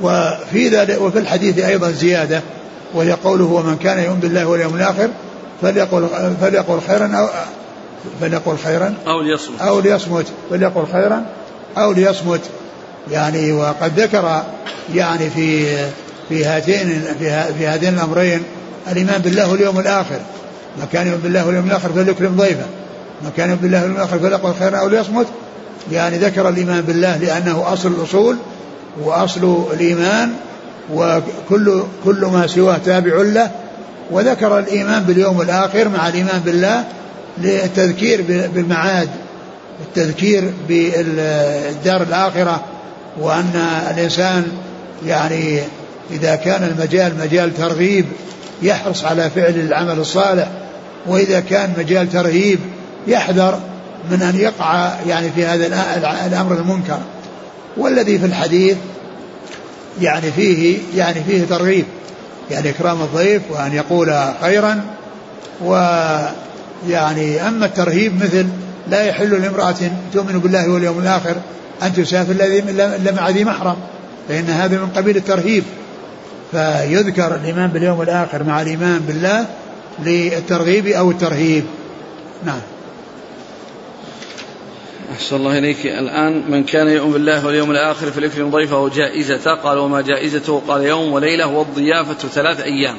وفي 0.00 0.68
ذلك 0.68 1.00
وفي 1.00 1.18
الحديث 1.18 1.58
أيضا 1.58 1.90
زيادة 1.90 2.42
وهي 2.94 3.12
قوله 3.12 3.44
ومن 3.44 3.76
كان 3.76 4.04
يؤمن 4.04 4.20
بالله 4.20 4.46
واليوم 4.46 4.76
الآخر 4.76 5.08
فليقل 5.62 6.08
فليقل 6.40 6.80
خيرا 6.86 7.06
أو 7.16 7.28
فليقل 8.20 8.56
خيرا 8.64 8.94
أو 9.06 9.20
ليصمت. 9.20 9.60
أو 9.60 9.80
ليصمت. 9.80 10.26
فليقل 10.50 10.86
خيرا 10.92 11.26
أو 11.78 11.92
ليصمت. 11.92 12.40
يعني 13.10 13.52
وقد 13.52 14.00
ذكر 14.00 14.42
يعني 14.94 15.30
في 15.30 15.76
في 16.28 16.44
هاتين 16.44 17.02
في, 17.18 17.42
في 17.58 17.66
هذين 17.66 17.94
الأمرين 17.94 18.42
الإيمان 18.92 19.20
بالله 19.20 19.50
واليوم 19.50 19.78
الآخر. 19.78 20.20
ما 20.78 20.84
كان 20.92 21.06
يؤمن 21.06 21.20
بالله 21.22 21.46
واليوم 21.46 21.66
الآخر 21.66 21.88
فليكرم 21.88 22.36
ضيفه. 22.36 22.66
ما 23.24 23.30
كان 23.36 23.48
يؤمن 23.48 23.62
بالله 23.62 23.78
واليوم 23.82 23.96
الآخر 23.96 24.18
فليقل 24.18 24.54
خيرا 24.58 24.78
أو 24.78 24.88
ليصمت. 24.88 25.26
يعني 25.92 26.18
ذكر 26.18 26.48
الإيمان 26.48 26.80
بالله 26.80 27.16
لأنه 27.16 27.72
أصل 27.72 27.88
الأصول 27.88 28.36
وأصل 29.04 29.64
الإيمان 29.72 30.32
وكل 30.94 31.82
كل 32.04 32.20
ما 32.32 32.46
سواه 32.46 32.78
تابع 32.84 33.22
له. 33.22 33.50
وذكر 34.10 34.58
الإيمان 34.58 35.02
باليوم 35.02 35.40
الآخر 35.40 35.88
مع 35.88 36.08
الإيمان 36.08 36.40
بالله 36.40 36.84
للتذكير 37.38 38.48
بالمعاد 38.54 39.08
التذكير 39.80 40.52
بالدار 40.68 42.02
الآخرة 42.02 42.64
وأن 43.20 43.66
الإنسان 43.90 44.46
يعني 45.06 45.58
إذا 46.10 46.34
كان 46.34 46.64
المجال 46.64 47.12
مجال 47.18 47.56
ترغيب 47.56 48.04
يحرص 48.62 49.04
على 49.04 49.30
فعل 49.30 49.54
العمل 49.54 49.98
الصالح 49.98 50.48
وإذا 51.06 51.40
كان 51.40 51.72
مجال 51.78 52.12
ترهيب 52.12 52.58
يحذر 53.06 53.60
من 54.10 54.22
أن 54.22 54.36
يقع 54.36 54.90
يعني 55.06 55.30
في 55.30 55.46
هذا 55.46 55.66
الأمر 56.26 56.54
المنكر. 56.54 56.98
والذي 57.76 58.18
في 58.18 58.26
الحديث 58.26 58.76
يعني 60.00 60.32
فيه 60.32 60.78
يعني 60.96 61.24
فيه 61.24 61.44
ترغيب 61.44 61.84
يعني 62.50 62.70
إكرام 62.70 63.02
الضيف 63.02 63.42
وأن 63.50 63.72
يقول 63.72 64.14
خيرا 64.42 64.84
ويعني 65.64 67.48
أما 67.48 67.66
الترهيب 67.66 68.24
مثل 68.24 68.46
لا 68.88 69.02
يحل 69.02 69.42
لامرأة 69.42 69.74
تؤمن 70.12 70.38
بالله 70.38 70.68
واليوم 70.68 70.98
الآخر 70.98 71.36
أن 71.82 71.94
تسافر 71.94 72.32
إلا 72.32 73.12
مع 73.12 73.28
ذي 73.28 73.44
محرم 73.44 73.76
فإن 74.28 74.44
هذا 74.44 74.78
من 74.78 74.88
قبيل 74.96 75.16
الترهيب. 75.16 75.64
فيذكر 76.50 77.34
الإيمان 77.34 77.66
باليوم 77.66 78.02
الآخر 78.02 78.44
مع 78.44 78.62
الإيمان 78.62 78.98
بالله 78.98 79.46
للترغيب 80.04 80.86
أو 80.86 81.10
الترهيب. 81.10 81.64
نعم. 82.44 82.60
أحسن 85.12 85.36
الله 85.36 85.58
إليك. 85.58 85.86
الآن 85.86 86.50
من 86.50 86.64
كان 86.64 86.88
يؤمن 86.88 87.12
بالله 87.12 87.46
واليوم 87.46 87.70
الآخر 87.70 88.10
فليكرم 88.10 88.50
ضيفه 88.50 88.88
جائزته 88.88 89.54
قال 89.54 89.78
وما 89.78 90.00
جائزته؟ 90.00 90.62
قال 90.68 90.84
يوم 90.84 91.12
وليلة 91.12 91.46
والضيافة 91.46 92.28
ثلاث 92.28 92.60
أيام. 92.60 92.96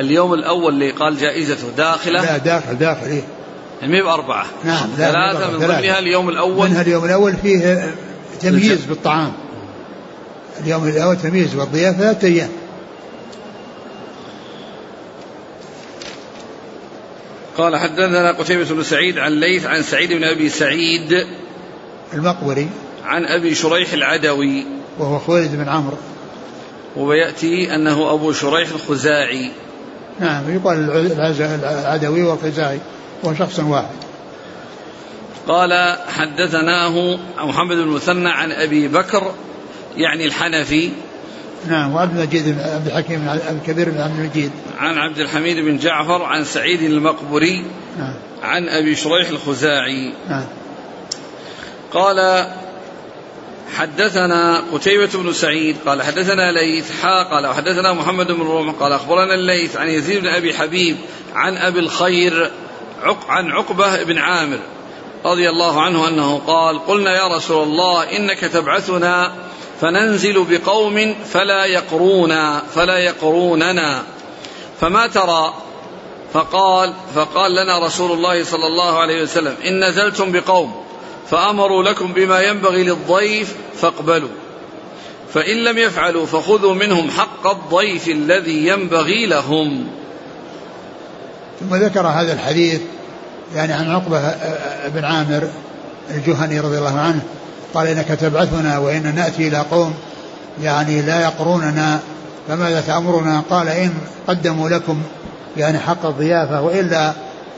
اليوم 0.00 0.34
الأول 0.34 0.72
اللي 0.72 0.90
قال 0.90 1.18
جائزته 1.18 1.70
داخلة؟ 1.76 2.22
لا 2.22 2.36
داخل 2.36 2.78
داخل 2.78 3.06
إيه. 3.06 3.22
يعني 3.82 4.02
بأربعة. 4.02 4.46
نعم 4.64 4.88
ثلاثة 4.96 5.50
من 5.50 5.58
ضمنها 5.58 5.98
اليوم 5.98 6.28
الأول. 6.28 6.68
منها 6.68 6.82
اليوم 6.82 7.04
الأول 7.04 7.34
فيه 7.42 7.94
تمييز 8.40 8.84
بالطعام. 8.84 9.32
اليوم 10.60 10.88
الأول 10.88 11.16
تمييز 11.16 11.56
والضيافة 11.56 11.98
ثلاثة 11.98 12.28
أيام. 12.28 12.48
قال 17.56 17.76
حدثنا 17.76 18.32
قتيبة 18.32 18.74
بن 18.74 18.82
سعيد 18.82 19.18
عن 19.18 19.32
ليث 19.32 19.66
عن 19.66 19.82
سعيد 19.82 20.12
بن 20.12 20.24
أبي 20.24 20.48
سعيد 20.48 21.26
المقبري. 22.14 22.68
عن 23.04 23.24
أبي 23.24 23.54
شريح 23.54 23.92
العدوي. 23.92 24.66
وهو 24.98 25.18
خويلد 25.18 25.56
بن 25.56 25.68
عمرو. 25.68 25.96
ويأتي 26.96 27.74
أنه 27.74 28.14
أبو 28.14 28.32
شريح 28.32 28.68
الخزاعي. 28.70 29.50
نعم 30.20 30.54
يقال 30.54 30.90
العدوي 31.64 32.22
والخزاعي. 32.22 32.80
هو 33.24 33.34
شخص 33.34 33.58
واحد. 33.60 33.94
قال 35.48 35.98
حدثناه 36.08 37.18
محمد 37.38 37.76
بن 37.76 37.82
المثنى 37.82 38.28
عن 38.28 38.52
أبي 38.52 38.88
بكر 38.88 39.34
يعني 39.96 40.26
الحنفي 40.26 40.90
نعم 41.68 41.94
وعبد 41.94 42.18
المجيد 42.18 42.58
عبد 42.58 42.86
الحكيم 42.86 43.28
الكبير 43.28 43.90
بن 43.90 44.00
عبد 44.00 44.18
المجيد. 44.18 44.50
عن 44.78 44.98
عبد 44.98 45.18
الحميد 45.18 45.56
بن 45.56 45.76
جعفر 45.76 46.22
عن 46.22 46.44
سعيد 46.44 46.82
المقبري 46.82 47.64
نعم. 47.98 48.14
عن 48.42 48.68
أبي 48.68 48.94
شريح 48.94 49.28
الخزاعي. 49.28 50.12
نعم. 50.28 50.44
قال 51.92 52.46
حدثنا 53.76 54.62
قتيبة 54.72 55.10
بن 55.14 55.32
سعيد 55.32 55.76
قال 55.86 56.02
حدثنا 56.02 56.52
ليث 56.52 57.00
حا 57.02 57.22
قال 57.22 57.46
وحدثنا 57.46 57.92
محمد 57.92 58.32
بن 58.32 58.42
روح 58.42 58.74
قال 58.80 58.92
أخبرنا 58.92 59.34
الليث 59.34 59.76
عن 59.76 59.88
يزيد 59.88 60.20
بن 60.20 60.28
أبي 60.28 60.54
حبيب 60.54 60.96
عن 61.34 61.56
أبي 61.56 61.78
الخير 61.78 62.50
عق 63.02 63.30
عن 63.30 63.50
عقبة 63.50 64.02
بن 64.02 64.18
عامر 64.18 64.58
رضي 65.24 65.50
الله 65.50 65.82
عنه 65.82 66.08
أنه 66.08 66.38
قال 66.38 66.86
قلنا 66.86 67.16
يا 67.16 67.36
رسول 67.36 67.62
الله 67.62 68.16
إنك 68.16 68.38
تبعثنا 68.38 69.32
فننزل 69.80 70.44
بقوم 70.50 71.14
فلا 71.32 71.64
يقرونا 71.64 72.62
فلا 72.74 72.98
يقروننا. 72.98 74.02
فما 74.80 75.06
ترى؟ 75.06 75.54
فقال 76.32 76.92
فقال 77.14 77.54
لنا 77.54 77.86
رسول 77.86 78.12
الله 78.12 78.44
صلى 78.44 78.66
الله 78.66 78.98
عليه 78.98 79.22
وسلم 79.22 79.54
إن 79.66 79.84
نزلتم 79.84 80.32
بقوم 80.32 80.84
فأمروا 81.30 81.82
لكم 81.82 82.12
بما 82.12 82.40
ينبغي 82.40 82.84
للضيف 82.84 83.54
فاقبلوا. 83.80 84.28
فإن 85.34 85.56
لم 85.56 85.78
يفعلوا 85.78 86.26
فخذوا 86.26 86.74
منهم 86.74 87.10
حق 87.10 87.46
الضيف 87.46 88.08
الذي 88.08 88.66
ينبغي 88.66 89.26
لهم. 89.26 89.86
ثم 91.60 91.74
ذكر 91.76 92.06
هذا 92.06 92.32
الحديث 92.32 92.80
يعني 93.54 93.72
عن 93.72 93.90
عقبة 93.90 94.34
بن 94.88 95.04
عامر 95.04 95.48
الجهني 96.10 96.60
رضي 96.60 96.78
الله 96.78 96.98
عنه 96.98 97.22
قال 97.74 97.86
إنك 97.86 98.08
تبعثنا 98.08 98.78
وإن 98.78 99.14
نأتي 99.14 99.48
إلى 99.48 99.58
قوم 99.58 99.94
يعني 100.62 101.02
لا 101.02 101.20
يقروننا 101.20 102.00
فماذا 102.48 102.80
تأمرنا؟ 102.80 103.42
قال 103.50 103.68
إن 103.68 103.94
قدموا 104.28 104.68
لكم 104.68 105.02
يعني 105.56 105.78
حق 105.78 106.06
الضيافة 106.06 106.62
وإلا 106.62 107.12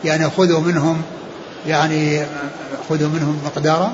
يعني 0.04 0.30
خذوا 0.30 0.60
منهم 0.60 1.02
يعني 1.66 2.26
خذوا 2.88 3.08
منهم 3.08 3.40
مقدارا. 3.44 3.92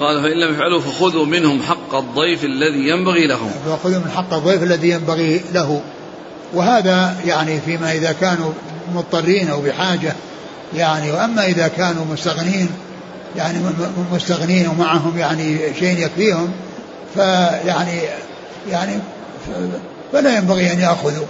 قال 0.00 0.22
فإن 0.22 0.40
لم 0.40 0.54
يفعلوا 0.54 0.80
فخذوا 0.80 1.26
منهم 1.26 1.62
حق 1.62 1.94
الضيف 1.94 2.44
الذي 2.44 2.88
ينبغي 2.88 3.26
لهم. 3.26 3.50
فخذوا 3.66 3.98
من 3.98 4.10
حق 4.16 4.34
الضيف 4.34 4.62
الذي 4.62 4.90
ينبغي 4.90 5.40
له. 5.54 5.80
وهذا 6.54 7.16
يعني 7.26 7.60
فيما 7.60 7.92
إذا 7.92 8.12
كانوا 8.12 8.52
مضطرين 8.94 9.50
أو 9.50 9.60
بحاجة 9.60 10.12
يعني 10.76 11.12
وأما 11.12 11.46
إذا 11.46 11.68
كانوا 11.68 12.04
مستغنين 12.12 12.68
يعني 13.36 13.58
مستغنين 14.12 14.68
ومعهم 14.68 15.18
يعني 15.18 15.58
شيء 15.78 15.98
يكفيهم 15.98 16.50
فيعني 17.14 18.00
يعني 18.70 18.92
فلا 20.12 20.36
ينبغي 20.36 20.72
أن 20.72 20.80
يأخذوا 20.80 21.26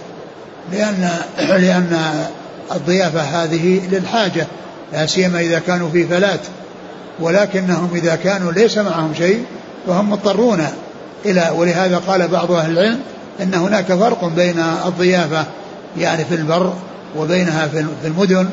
لأن 0.72 1.10
لأن 1.38 1.98
الضيافة 2.72 3.20
هذه 3.20 3.88
للحاجة 3.92 4.46
لا 4.92 5.06
سيما 5.06 5.40
إذا 5.40 5.58
كانوا 5.58 5.90
في 5.90 6.06
فلات 6.06 6.40
ولكنهم 7.20 7.90
إذا 7.94 8.14
كانوا 8.16 8.52
ليس 8.52 8.78
معهم 8.78 9.14
شيء 9.14 9.44
فهم 9.86 10.10
مضطرون 10.10 10.66
إلى 11.24 11.50
ولهذا 11.56 11.98
قال 11.98 12.28
بعض 12.28 12.52
أهل 12.52 12.72
العلم 12.72 13.00
أن 13.42 13.54
هناك 13.54 13.86
فرق 13.86 14.24
بين 14.24 14.58
الضيافة 14.86 15.44
يعني 15.98 16.24
في 16.24 16.34
البر 16.34 16.74
وبينها 17.16 17.68
في 18.02 18.06
المدن 18.06 18.48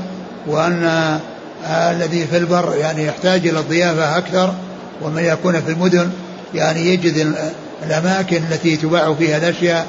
وأن 0.47 1.19
الذي 1.65 2.27
في 2.27 2.37
البر 2.37 2.75
يعني 2.75 3.05
يحتاج 3.05 3.47
إلى 3.47 3.59
الضيافة 3.59 4.17
أكثر 4.17 4.53
ومن 5.01 5.23
يكون 5.23 5.61
في 5.61 5.71
المدن 5.71 6.09
يعني 6.53 6.79
يجد 6.87 7.35
الأماكن 7.83 8.43
التي 8.51 8.77
تباع 8.77 9.13
فيها 9.13 9.37
الأشياء 9.37 9.87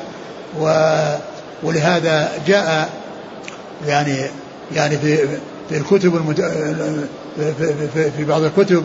و 0.61 0.95
ولهذا 1.63 2.31
جاء 2.47 2.89
يعني 3.87 4.17
يعني 4.75 4.99
في 4.99 5.17
في 5.69 5.77
الكتب 5.77 6.17
المت... 6.17 6.41
في, 7.37 7.89
في, 7.95 8.11
في 8.11 8.25
بعض 8.25 8.43
الكتب 8.43 8.85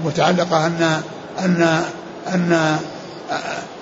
المتعلقة 0.00 0.66
أن 0.66 1.00
أن 1.44 1.82
أن 2.34 2.76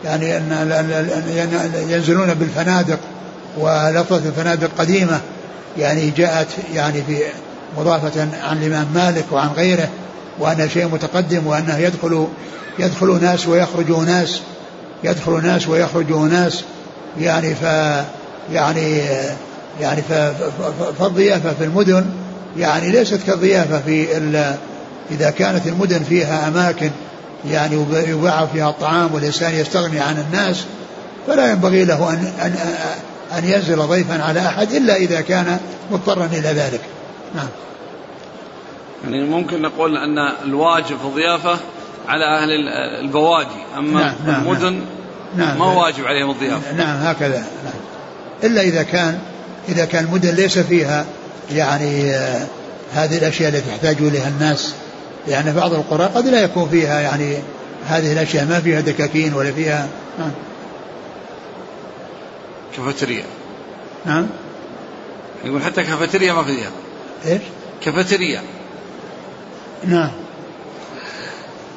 يعني 0.05 0.37
أن 0.37 1.73
ينزلون 1.89 2.35
بالفنادق 2.35 2.99
ولفظة 3.59 4.29
الفنادق 4.29 4.71
قديمة 4.79 5.21
يعني 5.79 6.11
جاءت 6.11 6.49
يعني 6.75 7.03
في 7.03 7.19
مضافة 7.79 8.29
عن 8.43 8.63
الإمام 8.63 8.87
مالك 8.95 9.25
وعن 9.33 9.49
غيره 9.49 9.89
وأنها 10.39 10.67
شيء 10.67 10.89
متقدم 10.89 11.47
وأنه 11.47 11.79
يدخل 11.79 12.27
يدخل 12.79 13.21
ناس 13.23 13.49
ويخرج 13.49 13.91
ناس 13.91 14.41
يدخل 15.05 15.43
ناس 15.43 15.69
ويخرج 15.69 16.13
ناس 16.13 16.65
يعني 17.21 17.55
ف 17.55 17.63
يعني 18.53 19.01
يعني 19.81 20.03
فالضيافة 20.99 21.53
في 21.59 21.65
المدن 21.65 22.07
يعني 22.59 22.91
ليست 22.91 23.21
كالضيافة 23.27 23.81
في 23.81 24.07
إذا 25.11 25.31
كانت 25.31 25.67
المدن 25.67 26.03
فيها 26.03 26.49
أماكن 26.49 26.91
يعني 27.51 27.85
يباع 27.93 28.47
فيها 28.47 28.71
الطعام 28.71 29.15
والإنسان 29.15 29.55
يستغني 29.55 30.01
عن 30.01 30.19
الناس 30.19 30.65
فلا 31.27 31.51
ينبغي 31.51 31.85
له 31.85 32.11
أن 32.11 32.33
أن 32.43 32.55
أن 33.39 33.45
ينزل 33.45 33.77
ضيفا 33.77 34.23
على 34.23 34.41
أحد 34.41 34.73
إلا 34.73 34.97
إذا 34.97 35.21
كان 35.21 35.59
مضطرا 35.93 36.27
إلى 36.27 36.49
ذلك. 36.49 36.81
نعم. 37.35 37.49
يعني 39.05 39.25
ممكن 39.25 39.63
نقول 39.63 39.97
أن 39.97 40.19
الواجب 40.45 40.99
في 40.99 41.05
الضيافة 41.05 41.59
على 42.09 42.25
أهل 42.25 42.51
البوادي 43.05 43.49
أما 43.79 44.01
نعم 44.01 44.15
نعم 44.27 44.43
المدن 44.43 44.81
نعم. 45.37 45.59
ما 45.59 45.67
واجب 45.67 46.07
عليهم 46.07 46.31
الضيافة. 46.31 46.73
نعم 46.73 46.97
هكذا 46.97 47.39
نعم. 47.39 47.75
إلا 48.45 48.61
إذا 48.61 48.83
كان 48.83 49.19
إذا 49.69 49.85
كان 49.85 50.05
المدن 50.05 50.35
ليس 50.35 50.59
فيها 50.59 51.07
يعني 51.53 52.15
آه 52.15 52.47
هذه 52.95 53.19
الأشياء 53.19 53.49
التي 53.49 53.71
يحتاج 53.71 53.97
إليها 54.01 54.29
الناس. 54.29 54.75
يعني 55.29 55.53
بعض 55.53 55.73
القرى 55.73 56.05
قد 56.05 56.27
لا 56.27 56.43
يكون 56.43 56.69
فيها 56.69 57.01
يعني 57.01 57.37
هذه 57.87 58.13
الأشياء 58.13 58.45
ما 58.45 58.61
فيها 58.61 58.81
دكاكين 58.81 59.35
ولا 59.35 59.53
فيها 59.53 59.89
نعم. 60.19 60.31
كافيتيريا. 62.77 63.25
نعم. 64.07 64.27
يقول 65.45 65.63
حتى 65.63 65.83
كافيتيريا 65.83 66.33
ما 66.33 66.45
فيها. 66.45 66.71
إيش؟ 67.27 67.43
كافيتيريا. 67.85 68.43
نعم. 69.85 70.11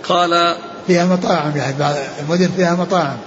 قال 0.04 0.56
فيها 0.88 1.06
مطاعم 1.06 1.58
يعني 1.58 1.76
المدن 2.20 2.50
فيها 2.56 2.76
مطاعم. 2.76 3.18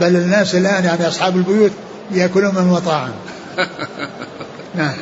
بل 0.00 0.16
الناس 0.16 0.54
الآن 0.54 0.84
يعني 0.84 1.08
أصحاب 1.08 1.36
البيوت 1.36 1.72
يأكلون 2.10 2.54
من 2.54 2.60
المطاعم. 2.60 3.12
نعم. 4.78 4.96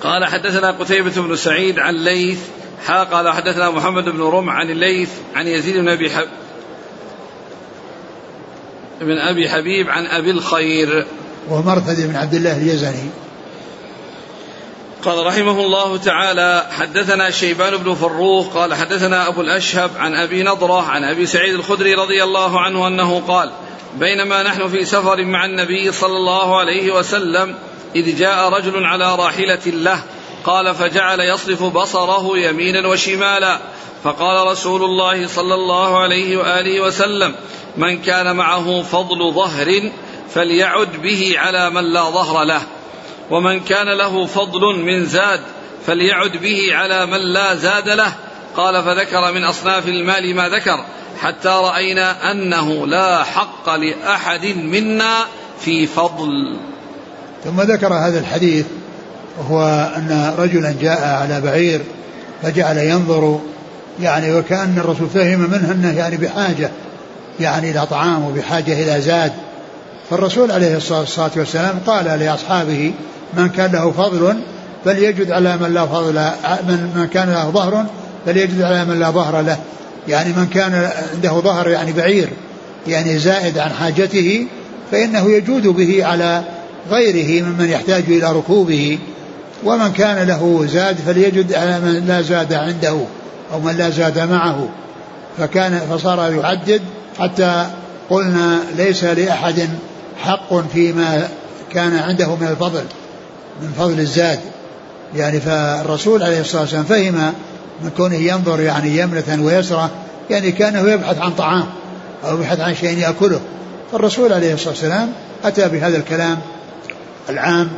قال 0.00 0.24
حدثنا 0.24 0.70
قتيبة 0.70 1.22
بن 1.22 1.36
سعيد 1.36 1.78
عن 1.78 1.94
ليث. 1.94 2.38
حا 2.86 3.04
قال 3.04 3.28
حدثنا 3.28 3.70
محمد 3.70 4.04
بن 4.04 4.20
رمع 4.20 4.52
عن 4.52 4.70
الليث 4.70 5.08
عن 5.34 5.46
يزيد 5.46 5.76
بن 5.76 5.88
أبي 5.88 6.10
حب 6.10 6.28
بن 9.00 9.18
أبي 9.18 9.48
حبيب 9.48 9.90
عن 9.90 10.06
أبي 10.06 10.30
الخير. 10.30 11.06
ومرثد 11.50 12.06
بن 12.08 12.16
عبد 12.16 12.34
الله 12.34 12.56
اليزني. 12.56 13.10
قال 15.04 15.26
رحمه 15.26 15.60
الله 15.60 15.96
تعالى 15.96 16.66
حدثنا 16.70 17.30
شيبان 17.30 17.76
بن 17.76 17.94
فروخ 17.94 18.54
قال 18.54 18.74
حدثنا 18.74 19.28
أبو 19.28 19.40
الأشهب 19.40 19.90
عن 19.96 20.14
أبي 20.14 20.42
نضرة 20.42 20.82
عن 20.82 21.04
أبي 21.04 21.26
سعيد 21.26 21.54
الخدري 21.54 21.94
رضي 21.94 22.24
الله 22.24 22.60
عنه 22.60 22.86
أنه 22.86 23.22
قال 23.28 23.50
بينما 23.98 24.42
نحن 24.42 24.68
في 24.68 24.84
سفر 24.84 25.24
مع 25.24 25.44
النبي 25.44 25.92
صلى 25.92 26.16
الله 26.16 26.58
عليه 26.58 26.92
وسلم 26.92 27.54
إذ 27.96 28.18
جاء 28.18 28.48
رجل 28.48 28.84
على 28.84 29.14
راحلة 29.14 29.60
له 29.66 30.02
قال 30.44 30.74
فجعل 30.74 31.20
يصرف 31.20 31.62
بصره 31.62 32.38
يمينا 32.38 32.88
وشمالا 32.88 33.58
فقال 34.04 34.46
رسول 34.46 34.84
الله 34.84 35.26
صلى 35.26 35.54
الله 35.54 35.98
عليه 35.98 36.36
وآله 36.36 36.80
وسلم 36.80 37.34
من 37.76 38.02
كان 38.02 38.36
معه 38.36 38.82
فضل 38.82 39.32
ظهر 39.32 39.90
فليعد 40.30 41.02
به 41.02 41.34
على 41.36 41.70
من 41.70 41.92
لا 41.92 42.02
ظهر 42.02 42.44
له. 42.44 42.62
ومن 43.30 43.60
كان 43.60 43.88
له 43.88 44.26
فضل 44.26 44.78
من 44.78 45.06
زاد 45.06 45.40
فليعد 45.86 46.36
به 46.36 46.58
على 46.72 47.06
من 47.06 47.32
لا 47.32 47.54
زاد 47.54 47.88
له. 47.88 48.12
قال 48.56 48.82
فذكر 48.82 49.32
من 49.32 49.44
أصناف 49.44 49.88
المال 49.88 50.36
ما 50.36 50.48
ذكر 50.48 50.84
حتى 51.20 51.48
رأينا 51.48 52.30
أنه 52.30 52.86
لا 52.86 53.24
حق 53.24 53.74
لأحد 53.74 54.44
منا 54.46 55.24
في 55.60 55.86
فضل. 55.86 56.58
ثم 57.44 57.60
ذكر 57.60 57.94
هذا 57.94 58.20
الحديث 58.20 58.66
وهو 59.38 59.90
أن 59.96 60.34
رجلا 60.38 60.74
جاء 60.80 61.22
على 61.22 61.40
بعير 61.40 61.80
فجعل 62.42 62.78
ينظر 62.78 63.40
يعني 64.00 64.34
وكأن 64.34 64.78
الرسول 64.78 65.08
فهم 65.14 65.38
منه 65.38 65.72
أنه 65.72 65.98
يعني 65.98 66.16
بحاجة 66.16 66.70
يعني 67.40 67.70
إلى 67.70 67.86
طعام 67.86 68.24
وبحاجة 68.24 68.72
إلى 68.82 69.00
زاد. 69.00 69.32
فالرسول 70.10 70.50
عليه 70.50 70.76
الصلاة 70.76 71.30
والسلام 71.36 71.78
قال 71.86 72.04
لأصحابه 72.04 72.92
من 73.36 73.48
كان 73.48 73.72
له 73.72 73.90
فضل 73.90 74.34
فليجد 74.84 75.30
على 75.30 75.56
من 75.56 75.74
لا 75.74 75.86
فضل 75.86 76.14
من, 76.68 76.92
من 76.96 77.08
كان 77.12 77.28
له 77.28 77.50
ظهر 77.50 77.86
فليجد 78.26 78.62
على 78.62 78.84
من 78.84 79.00
لا 79.00 79.10
ظهر 79.10 79.40
له. 79.40 79.58
يعني 80.08 80.32
من 80.32 80.46
كان 80.46 80.90
عنده 81.14 81.32
ظهر 81.32 81.68
يعني 81.68 81.92
بعير 81.92 82.28
يعني 82.86 83.18
زائد 83.18 83.58
عن 83.58 83.70
حاجته 83.70 84.46
فإنه 84.92 85.30
يجود 85.30 85.66
به 85.66 86.04
على 86.04 86.42
غيره 86.90 87.44
ممن 87.44 87.68
يحتاج 87.70 88.04
إلى 88.08 88.32
ركوبه. 88.32 88.98
ومن 89.64 89.92
كان 89.92 90.26
له 90.26 90.66
زاد 90.72 90.96
فليجد 91.06 91.54
على 91.54 91.80
من 91.80 92.04
لا 92.06 92.22
زاد 92.22 92.52
عنده 92.52 92.98
أو 93.52 93.60
من 93.60 93.76
لا 93.76 93.90
زاد 93.90 94.18
معه. 94.18 94.68
فكان 95.38 95.80
فصار 95.90 96.32
يعدد 96.32 96.82
حتى 97.18 97.66
قلنا 98.10 98.58
ليس 98.76 99.04
لأحد 99.04 99.68
حق 100.24 100.68
فيما 100.72 101.28
كان 101.72 101.96
عنده 101.96 102.36
من 102.36 102.46
الفضل. 102.46 102.84
من 103.62 103.72
فضل 103.78 104.00
الزاد. 104.00 104.40
يعني 105.16 105.40
فالرسول 105.40 106.22
عليه 106.22 106.40
الصلاة 106.40 106.60
والسلام 106.62 106.84
فهم 106.84 107.32
من 107.82 107.90
كونه 107.96 108.14
ينظر 108.14 108.60
يعني 108.60 108.98
يمنة 108.98 109.44
ويسرى 109.44 109.90
يعني 110.30 110.52
كأنه 110.52 110.90
يبحث 110.92 111.18
عن 111.18 111.32
طعام 111.32 111.66
أو 112.24 112.36
يبحث 112.36 112.60
عن 112.60 112.74
شيء 112.74 112.98
يأكله. 112.98 113.40
فالرسول 113.92 114.32
عليه 114.32 114.54
الصلاة 114.54 114.70
والسلام 114.70 115.12
أتى 115.44 115.68
بهذا 115.68 115.96
الكلام 115.96 116.38
العام 117.28 117.70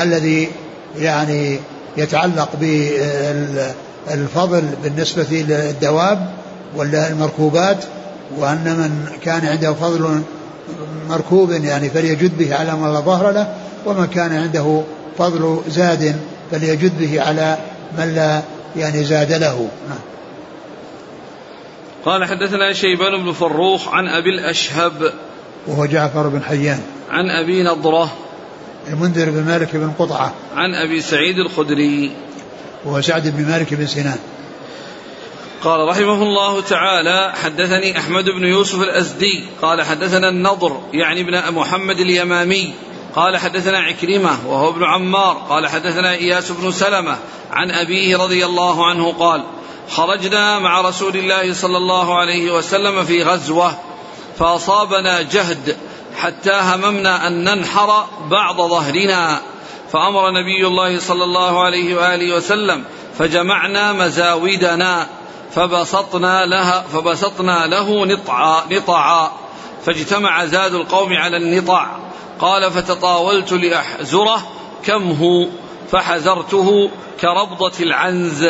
الذي 0.00 0.48
يعني 0.98 1.58
يتعلق 1.96 2.48
بالفضل 4.08 4.62
بالنسبة 4.82 5.26
للدواب 5.30 6.30
ولا 6.76 7.08
المركوبات 7.08 7.84
وأن 8.38 8.64
من 8.64 9.06
كان 9.22 9.46
عنده 9.46 9.74
فضل 9.74 10.22
مركوب 11.08 11.50
يعني 11.50 11.90
فليجد 11.90 12.38
به 12.38 12.56
على 12.56 12.76
من 12.76 12.92
لا 12.92 13.00
ظهر 13.00 13.30
له 13.30 13.54
ومن 13.86 14.06
كان 14.06 14.32
عنده 14.32 14.82
فضل 15.20 15.60
زاد 15.68 16.20
فليجد 16.50 16.98
به 16.98 17.22
على 17.22 17.58
من 17.98 18.14
لا 18.14 18.42
يعني 18.76 19.04
زاد 19.04 19.32
له. 19.32 19.68
نعم. 19.88 19.98
قال 22.04 22.24
حدثنا 22.24 22.72
شيبان 22.72 23.24
بن 23.24 23.32
فروخ 23.32 23.88
عن 23.88 24.08
أبي 24.08 24.30
الأشهب 24.30 25.12
وهو 25.66 25.86
جعفر 25.86 26.28
بن 26.28 26.42
حيان. 26.42 26.80
عن 27.10 27.30
أبي 27.30 27.62
نضرة 27.62 28.12
المنذر 28.88 29.30
بن 29.30 29.44
مالك 29.44 29.76
بن 29.76 29.92
قطعة. 29.98 30.34
عن 30.56 30.74
أبي 30.74 31.00
سعيد 31.00 31.38
الخدري. 31.38 32.12
وهو 32.84 33.00
سعد 33.00 33.28
بن 33.28 33.48
مالك 33.48 33.74
بن 33.74 33.86
سنان. 33.86 34.18
قال 35.62 35.88
رحمه 35.88 36.22
الله 36.22 36.60
تعالى 36.60 37.32
حدثني 37.34 37.98
أحمد 37.98 38.24
بن 38.24 38.44
يوسف 38.44 38.82
الأزدي. 38.82 39.44
قال 39.62 39.82
حدثنا 39.82 40.28
النضر 40.28 40.80
يعني 40.92 41.20
ابن 41.20 41.54
محمد 41.54 42.00
اليمامي. 42.00 42.72
قال 43.14 43.36
حدثنا 43.36 43.78
عكرمة 43.78 44.38
وهو 44.46 44.68
ابن 44.68 44.84
عمار 44.84 45.46
قال 45.48 45.68
حدثنا 45.68 46.10
إياس 46.12 46.52
بن 46.52 46.70
سلمة 46.70 47.18
عن 47.50 47.70
أبيه 47.70 48.16
رضي 48.16 48.44
الله 48.44 48.86
عنه 48.86 49.12
قال 49.12 49.44
خرجنا 49.90 50.58
مع 50.58 50.80
رسول 50.80 51.16
الله 51.16 51.54
صلى 51.54 51.76
الله 51.76 52.18
عليه 52.18 52.52
وسلم 52.52 53.04
في 53.04 53.22
غزوة 53.22 53.78
فأصابنا 54.38 55.22
جهد 55.22 55.76
حتى 56.16 56.60
هممنا 56.62 57.26
أن 57.26 57.44
ننحر 57.44 58.04
بعض 58.30 58.56
ظهرنا 58.56 59.40
فأمر 59.92 60.30
نبي 60.30 60.66
الله 60.66 60.98
صلى 60.98 61.24
الله 61.24 61.64
عليه 61.64 61.94
وآله 61.94 62.36
وسلم 62.36 62.84
فجمعنا 63.18 63.92
مزاودنا 63.92 65.06
فبسطنا 65.54 66.46
لها 66.46 66.84
فبسطنا 66.92 67.66
له 67.66 68.06
نطعا 68.06 68.62
نطعا 68.70 69.32
فاجتمع 69.86 70.44
زاد 70.44 70.74
القوم 70.74 71.12
على 71.12 71.36
النطع 71.36 71.86
قال 72.40 72.70
فتطاولت 72.70 73.52
لأحزره 73.52 74.48
كم 74.84 75.10
هو؟ 75.10 75.46
فحزرته 75.92 76.90
كربضة 77.20 77.72
العنز 77.80 78.46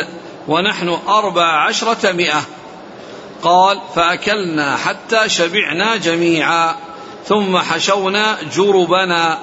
ونحن 0.47 0.97
أربع 1.07 1.67
عشرة 1.67 2.11
مئة. 2.11 2.41
قال 3.43 3.81
فأكلنا 3.95 4.75
حتى 4.75 5.29
شبعنا 5.29 5.95
جميعا 5.95 6.75
ثم 7.25 7.57
حشونا 7.57 8.37
جربنا. 8.55 9.39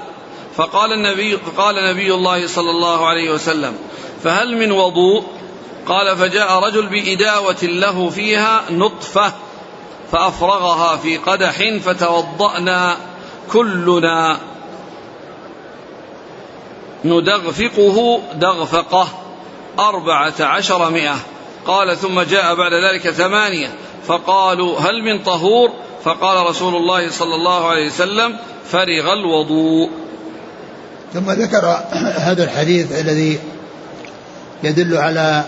فقال 0.56 0.92
النبي 0.92 1.36
فقال 1.36 1.74
نبي 1.90 2.14
الله 2.14 2.46
صلى 2.46 2.70
الله 2.70 3.06
عليه 3.06 3.30
وسلم 3.30 3.78
فهل 4.24 4.56
من 4.56 4.72
وضوء؟ 4.72 5.24
قال 5.86 6.16
فجاء 6.16 6.58
رجل 6.58 6.86
بإداوة 6.86 7.62
له 7.62 8.10
فيها 8.10 8.62
نطفة 8.70 9.32
فأفرغها 10.12 10.96
في 10.96 11.16
قدح 11.16 11.78
فتوضأنا. 11.84 12.96
كلنا 13.52 14.38
ندغفقه 17.04 18.20
دغفقة. 18.34 19.08
أربعة 19.78 20.34
عشر 20.40 20.90
مئة. 20.90 21.16
قال 21.66 21.96
ثم 21.96 22.20
جاء 22.20 22.54
بعد 22.54 22.72
ذلك 22.72 23.10
ثمانية. 23.10 23.68
فقالوا 24.06 24.78
هل 24.78 25.02
من 25.02 25.22
طهور؟ 25.22 25.72
فقال 26.04 26.46
رسول 26.46 26.76
الله 26.76 27.10
صلى 27.10 27.34
الله 27.34 27.68
عليه 27.68 27.86
وسلم 27.86 28.36
فرغ 28.70 29.12
الوضوء. 29.12 29.90
ثم 31.14 31.30
ذكر 31.30 31.66
هذا 32.18 32.44
الحديث 32.44 33.00
الذي 33.00 33.38
يدل 34.62 34.96
على 34.96 35.44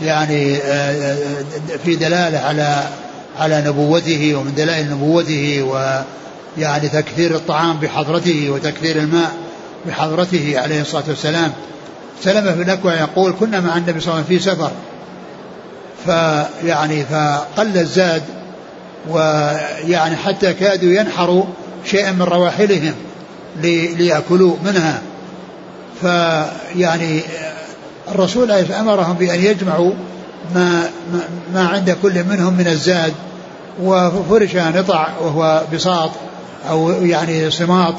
يعني 0.00 0.56
آه، 0.56 1.12
آه، 1.12 1.76
في 1.84 1.96
دلالة 1.96 2.38
على 2.38 2.84
على 3.38 3.64
نبوته 3.66 4.34
ومن 4.34 4.54
دلائل 4.54 4.90
نبوته 4.90 5.62
ويعني 6.56 6.88
تكثير 6.88 7.34
الطعام 7.34 7.76
بحضرته 7.76 8.50
وتكثير 8.50 8.96
الماء 8.96 9.32
بحضرته 9.86 10.54
عليه 10.56 10.80
الصلاة 10.80 11.04
والسلام. 11.08 11.52
سلمة 12.22 12.50
بن 12.50 12.62
الاكوع 12.62 12.94
يقول 12.94 13.34
كنا 13.40 13.60
مع 13.60 13.76
النبي 13.76 14.00
صلى 14.00 14.14
الله 14.14 14.24
عليه 14.24 14.36
وسلم 14.36 14.38
في 14.38 14.44
سفر. 14.44 14.70
فيعني 16.04 17.04
فقل 17.04 17.78
الزاد 17.78 18.22
ويعني 19.08 20.16
حتى 20.16 20.52
كادوا 20.52 20.92
ينحروا 20.92 21.44
شيئا 21.84 22.12
من 22.12 22.22
رواحلهم 22.22 22.94
ليأكلوا 23.96 24.56
منها. 24.64 25.02
فيعني 26.00 27.20
الرسول 28.08 28.50
أمرهم 28.50 29.12
بأن 29.12 29.44
يجمعوا 29.44 29.92
ما, 30.54 30.90
ما 31.54 31.68
عند 31.68 31.96
كل 32.02 32.24
منهم 32.24 32.54
من 32.54 32.66
الزاد. 32.66 33.12
وفرش 33.82 34.56
نطع 34.56 35.08
وهو 35.20 35.62
بساط. 35.72 36.10
أو 36.70 36.90
يعني 36.90 37.50
صماط 37.50 37.94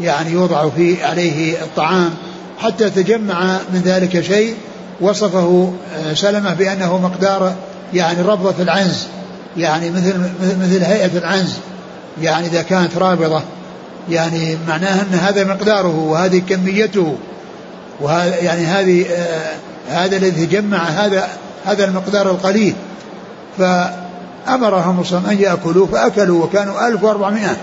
يعني 0.00 0.30
يوضع 0.30 0.68
فيه 0.68 1.04
عليه 1.04 1.62
الطعام 1.62 2.10
حتى 2.58 2.90
تجمع 2.90 3.58
من 3.72 3.82
ذلك 3.84 4.20
شيء 4.20 4.54
وصفه 5.00 5.72
آه، 5.96 6.14
سلمة 6.14 6.54
بأنه 6.54 6.98
مقدار 6.98 7.54
يعني 7.94 8.22
ربضة 8.22 8.62
العنز 8.62 9.06
يعني 9.56 9.90
مثل 9.90 10.14
مثل 10.60 10.84
هيئة 10.84 11.18
العنز 11.18 11.52
يعني 12.22 12.46
إذا 12.46 12.62
كانت 12.62 12.96
رابضة 12.96 13.42
يعني 14.10 14.56
معناه 14.68 15.02
أن 15.02 15.14
هذا 15.14 15.44
مقداره 15.44 15.98
وهذه 15.98 16.42
كميته 16.48 17.16
وهذا 18.00 18.36
يعني 18.36 18.66
هذه 18.66 19.06
آه 19.06 19.54
هذا 19.90 20.16
الذي 20.16 20.46
جمع 20.46 20.78
هذا 20.78 21.28
هذا 21.64 21.84
المقدار 21.84 22.30
القليل. 22.30 22.74
فأمرهم 23.58 25.04
أن 25.30 25.38
يأكلوا 25.40 25.86
فأكلوا 25.86 26.44
وكانوا 26.44 26.88
1400 26.88 27.56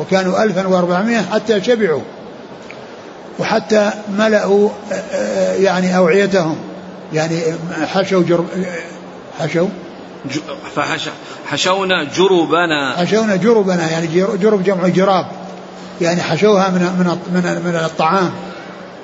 وكانوا 0.00 0.42
1400 0.42 1.22
حتى 1.32 1.62
شبعوا 1.62 2.02
وحتى 3.38 3.90
ملأوا 4.18 4.68
آه، 4.92 4.94
آه، 4.94 5.54
يعني 5.54 5.96
أوعيتهم. 5.96 6.56
يعني 7.12 7.40
حشوا 7.86 8.22
جرب 8.22 8.46
حشوا؟ 9.40 9.68
حشونا 11.46 12.04
جربنا. 12.16 12.96
حشونا 12.96 13.36
جربنا 13.36 13.90
يعني 13.90 14.06
جرب 14.36 14.62
جمع 14.64 14.88
جراب. 14.88 15.26
يعني 16.00 16.20
حشوها 16.20 16.68
من 16.68 16.80
من 16.80 17.18
من, 17.34 17.62
من 17.64 17.76
الطعام. 17.76 18.30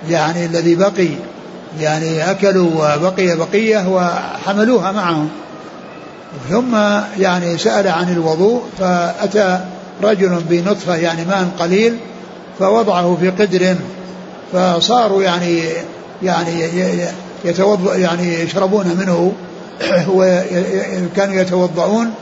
يعني 0.08 0.46
الذي 0.46 0.74
بقي 0.74 1.08
يعني 1.80 2.30
أكلوا 2.30 2.96
وبقي 2.96 3.36
بقية 3.36 3.88
وحملوها 3.88 4.92
معهم. 4.92 5.28
ثم 6.50 6.76
يعني 7.18 7.58
سأل 7.58 7.88
عن 7.88 8.12
الوضوء 8.12 8.62
فأتى 8.78 9.60
رجل 10.02 10.40
بنطفة 10.48 10.96
يعني 10.96 11.24
ماء 11.24 11.48
قليل 11.58 11.96
فوضعه 12.58 13.16
في 13.20 13.30
قدر 13.30 13.76
فصاروا 14.52 15.22
يعني 15.22 15.62
يعني 16.22 16.64
يتوضا 17.44 17.94
يعني 17.96 18.40
يشربون 18.40 18.86
منه 18.86 19.32
وكانوا 20.16 21.34
يتوضؤون 21.34 22.14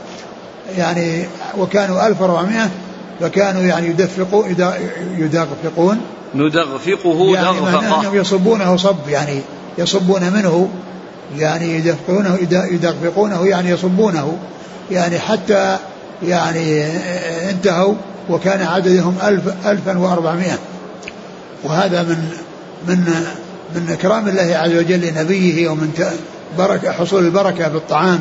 يعني 0.77 1.25
وكانوا 1.57 2.07
1400 2.07 2.69
فكانوا 3.19 3.61
يعني 3.61 3.87
يدفقوا 3.87 4.43
يدغفقون. 5.17 6.01
ندغفقه 6.35 7.33
يعني 7.33 7.59
أنهم 7.59 8.15
يصبونه 8.15 8.77
صب 8.77 9.09
يعني 9.09 9.41
يصبون 9.77 10.21
منه 10.21 10.69
يعني 11.37 11.75
يدفقونه 11.75 12.37
يدغفقونه 12.51 13.47
يعني 13.47 13.69
يصبونه 13.69 14.37
يعني 14.91 15.19
حتى 15.19 15.77
يعني 16.23 16.85
انتهوا 17.49 17.93
وكان 18.29 18.61
عددهم 18.67 19.15
ألف 19.23 19.43
ألفا 19.65 19.97
وأربعمائة. 19.97 20.57
وهذا 21.63 22.03
من 22.03 22.29
من 22.87 23.13
من 23.75 23.91
إكرام 23.91 24.27
الله 24.27 24.57
عز 24.57 24.75
وجل 24.75 25.01
لنبيه 25.01 25.69
ومن 25.69 26.13
بركة 26.57 26.91
حصول 26.91 27.25
البركة 27.25 27.67
بالطعام 27.67 28.19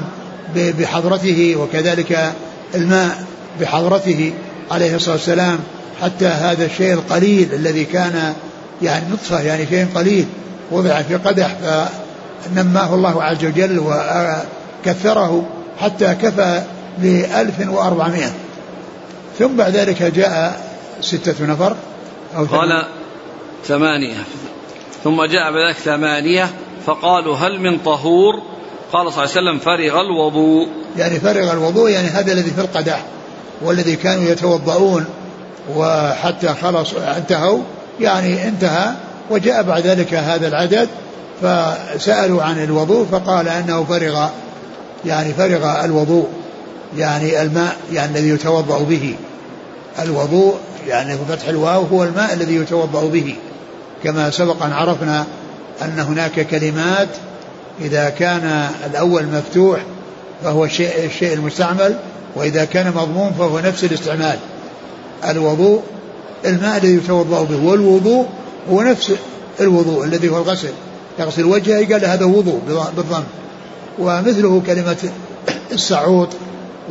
بحضرته 0.56 1.56
وكذلك 1.56 2.32
الماء 2.74 3.24
بحضرته 3.60 4.32
عليه 4.70 4.96
الصلاة 4.96 5.14
والسلام. 5.14 5.58
حتى 6.02 6.26
هذا 6.26 6.64
الشيء 6.64 6.92
القليل 6.92 7.54
الذي 7.54 7.84
كان 7.84 8.34
يعني 8.82 9.04
نطفة 9.12 9.40
يعني 9.40 9.66
شيء 9.66 9.86
قليل 9.94 10.26
وضع 10.70 11.02
في 11.02 11.14
قدح 11.14 11.56
فنماه 12.54 12.94
الله 12.94 13.22
عز 13.22 13.44
وجل 13.44 13.78
وكثره 13.78 15.44
حتى 15.80 16.14
كفى 16.14 16.62
لألف 17.02 17.68
وأربعمائة. 17.68 18.32
ثم 19.38 19.56
بعد 19.56 19.76
ذلك 19.76 20.02
جاء 20.02 20.60
ستة 21.00 21.46
نفر 21.46 21.76
أو 22.36 22.44
قال 22.44 22.84
ثمانية. 23.64 24.24
ثم 25.04 25.24
جاء 25.24 25.52
بذلك 25.52 25.76
ثمانية 25.76 26.50
فقالوا 26.86 27.36
هل 27.36 27.60
من 27.60 27.78
طهور؟ 27.78 28.42
قال 28.92 29.12
صلى 29.12 29.24
الله 29.24 29.36
عليه 29.36 29.50
وسلم 29.50 29.58
فرغ 29.58 30.00
الوضوء. 30.00 30.68
يعني 30.96 31.20
فرغ 31.20 31.52
الوضوء 31.52 31.90
يعني 31.90 32.08
هذا 32.08 32.32
الذي 32.32 32.50
في 32.50 32.60
القدح 32.60 33.04
والذي 33.62 33.96
كانوا 33.96 34.24
يتوضؤون 34.24 35.06
وحتى 35.76 36.48
خلص 36.62 36.94
انتهوا 36.94 37.58
يعني 38.00 38.48
انتهى 38.48 38.92
وجاء 39.30 39.62
بعد 39.62 39.86
ذلك 39.86 40.14
هذا 40.14 40.48
العدد 40.48 40.88
فسألوا 41.42 42.42
عن 42.42 42.64
الوضوء 42.64 43.06
فقال 43.12 43.48
أنه 43.48 43.84
فرغ 43.84 44.28
يعني 45.04 45.32
فرغ 45.32 45.84
الوضوء. 45.84 46.28
يعني 46.98 47.42
الماء 47.42 47.76
يعني 47.92 48.18
الذي 48.18 48.28
يتوضأ 48.28 48.78
به. 48.78 49.14
الوضوء 50.02 50.54
يعني 50.88 51.16
بفتح 51.16 51.48
الواو 51.48 51.82
هو 51.82 52.04
الماء 52.04 52.34
الذي 52.34 52.54
يتوضأ 52.54 53.08
به. 53.08 53.36
كما 54.04 54.30
سبق 54.30 54.62
أن 54.62 54.72
عرفنا 54.72 55.26
أن 55.82 55.98
هناك 55.98 56.46
كلمات 56.46 57.08
إذا 57.80 58.08
كان 58.08 58.70
الأول 58.86 59.26
مفتوح 59.26 59.80
فهو 60.44 60.64
الشيء, 60.64 61.04
الشيء 61.04 61.34
المستعمل 61.34 61.96
وإذا 62.36 62.64
كان 62.64 62.92
مضموم 62.96 63.32
فهو 63.38 63.58
نفس 63.58 63.84
الاستعمال. 63.84 64.38
الوضوء 65.28 65.82
الماء 66.44 66.76
الذي 66.76 66.94
يتوضأ 66.94 67.42
به 67.42 67.64
والوضوء 67.64 68.26
هو 68.70 68.82
نفس 68.82 69.12
الوضوء 69.60 70.04
الذي 70.04 70.28
هو 70.28 70.36
الغسل. 70.36 70.72
يغسل 71.18 71.44
وجهه 71.44 71.92
قال 71.92 72.04
هذا 72.04 72.24
وضوء 72.24 72.60
بالضم. 72.96 73.24
ومثله 73.98 74.62
كلمة 74.66 74.96
السعوط. 75.72 76.28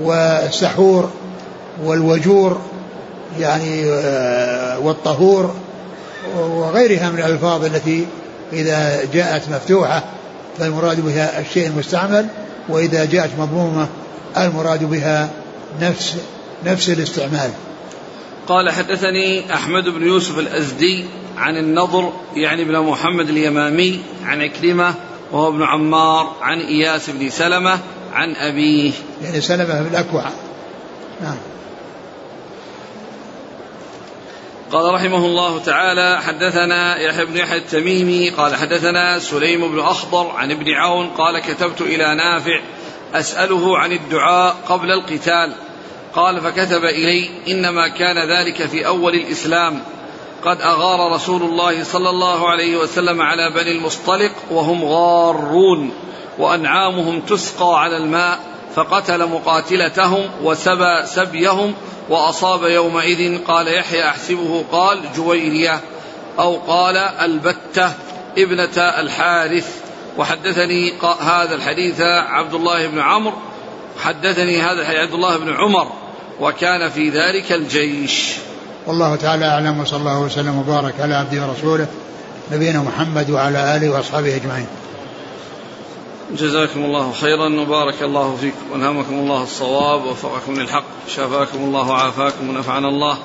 والسحور 0.02 1.12
والوجور 1.84 2.62
يعني 3.40 3.86
آه، 3.86 4.80
والطهور 4.80 5.56
وغيرها 6.38 7.10
من 7.10 7.20
الألفاظ 7.20 7.66
التي 7.66 8.08
إذا 8.54 9.06
جاءت 9.14 9.50
مفتوحة 9.50 10.04
فالمراد 10.60 11.06
بها 11.06 11.40
الشيء 11.42 11.68
المستعمل 11.68 12.28
وإذا 12.70 13.06
جاءت 13.06 13.30
مضمومة 13.40 13.88
المراد 14.38 14.84
بها 14.84 15.30
نفس 15.82 16.16
نفس 16.66 16.90
الاستعمال. 16.90 17.52
قال 18.48 18.72
حدثني 18.72 19.54
أحمد 19.54 19.84
بن 19.84 20.08
يوسف 20.08 20.40
الأزدي 20.40 21.06
عن 21.38 21.58
النضر 21.58 22.14
يعني 22.36 22.64
بن 22.64 22.80
محمد 22.80 23.30
اليمامي 23.30 24.00
عن 24.26 24.42
عكرمة 24.42 24.96
وهو 25.32 25.50
ابن 25.50 25.64
عمار 25.64 26.36
عن 26.42 26.60
إياس 26.60 27.10
بن 27.10 27.30
سلمة 27.30 27.80
عن 28.14 28.36
أبيه. 28.36 28.92
يعني 29.24 29.42
سلمة 29.42 29.82
بن 29.82 29.88
الأكوع. 29.88 30.24
نعم. 31.22 31.38
قال 34.72 34.94
رحمه 34.94 35.26
الله 35.26 35.60
تعالى 35.60 36.22
حدثنا 36.22 36.98
يحيى 36.98 37.26
بن 37.26 37.38
يحيى 37.38 37.58
التميمي 37.58 38.30
قال 38.30 38.56
حدثنا 38.56 39.20
سليم 39.20 39.72
بن 39.72 39.80
أخضر 39.80 40.32
عن 40.32 40.52
ابن 40.52 40.72
عون 40.72 41.08
قال 41.08 41.40
كتبت 41.40 41.82
إلى 41.82 42.16
نافع 42.16 42.62
أسأله 43.14 43.78
عن 43.78 43.92
الدعاء 43.92 44.56
قبل 44.70 44.92
القتال. 44.92 45.54
قال 46.14 46.42
فكتب 46.42 46.86
إلي 46.86 47.30
إنما 47.48 47.88
كان 47.88 48.30
ذلك 48.30 48.66
في 48.66 48.88
أول 48.88 49.16
الإسلام. 49.16 49.84
قد 50.46 50.62
أغار 50.62 51.12
رسول 51.12 51.42
الله 51.42 51.84
صلى 51.84 52.10
الله 52.10 52.50
عليه 52.50 52.78
وسلم 52.78 53.22
على 53.22 53.52
بني 53.56 53.72
المصطلق 53.72 54.32
وهم 54.52 54.84
غارون. 54.84 55.92
وأنعامهم 56.38 57.20
تسقى 57.20 57.82
على 57.82 57.98
الماء 57.98 58.40
فقتل 58.76 59.30
مقاتلتهم 59.30 60.30
وسبى 60.44 61.06
سبيهم 61.06 61.74
وأصاب 62.10 62.64
يومئذ 62.64 63.38
قال 63.48 63.68
يحيى 63.68 64.10
أحسبه 64.10 64.66
قال 64.72 65.02
جويرية 65.16 65.80
أو 66.40 66.58
قال 66.68 66.98
البتة 66.98 67.92
ابنة 68.38 68.78
الحارث. 68.78 69.68
وحدثني 70.18 70.94
هذا 71.22 71.56
الحديث 71.56 72.02
عبد 72.02 72.54
الله 72.54 72.88
بن 72.88 73.00
عمرو 73.00 73.34
حدثني 74.04 74.62
هذا 74.62 74.82
الحديث 74.82 75.00
عبد 75.00 75.14
الله 75.14 75.38
بن 75.38 75.54
عمر 75.54 75.88
وكان 76.40 76.90
في 76.90 77.10
ذلك 77.10 77.52
الجيش. 77.52 78.36
والله 78.88 79.16
تعالى 79.16 79.46
أعلم 79.46 79.80
وصلى 79.80 80.00
الله 80.00 80.20
وسلم 80.20 80.58
وبارك 80.60 80.94
على 81.00 81.16
عبده 81.16 81.48
ورسوله 81.48 81.88
نبينا 82.52 82.80
محمد 82.80 83.30
وعلى 83.30 83.78
آله 83.78 83.90
وأصحابه 83.90 84.36
أجمعين. 84.36 84.68
جزاكم 86.32 86.86
الله 86.86 87.12
خيرا 87.12 87.62
وبارك 87.62 88.04
الله 88.04 88.36
فيكم 88.36 88.72
والهمكم 88.72 89.14
الله 89.14 89.44
الصواب 89.44 90.06
ووفقكم 90.06 90.54
للحق 90.54 90.84
شفاكم 91.08 91.58
الله 91.58 91.90
وعافاكم 91.90 92.50
ونفعنا 92.50 92.88
الله 92.88 93.18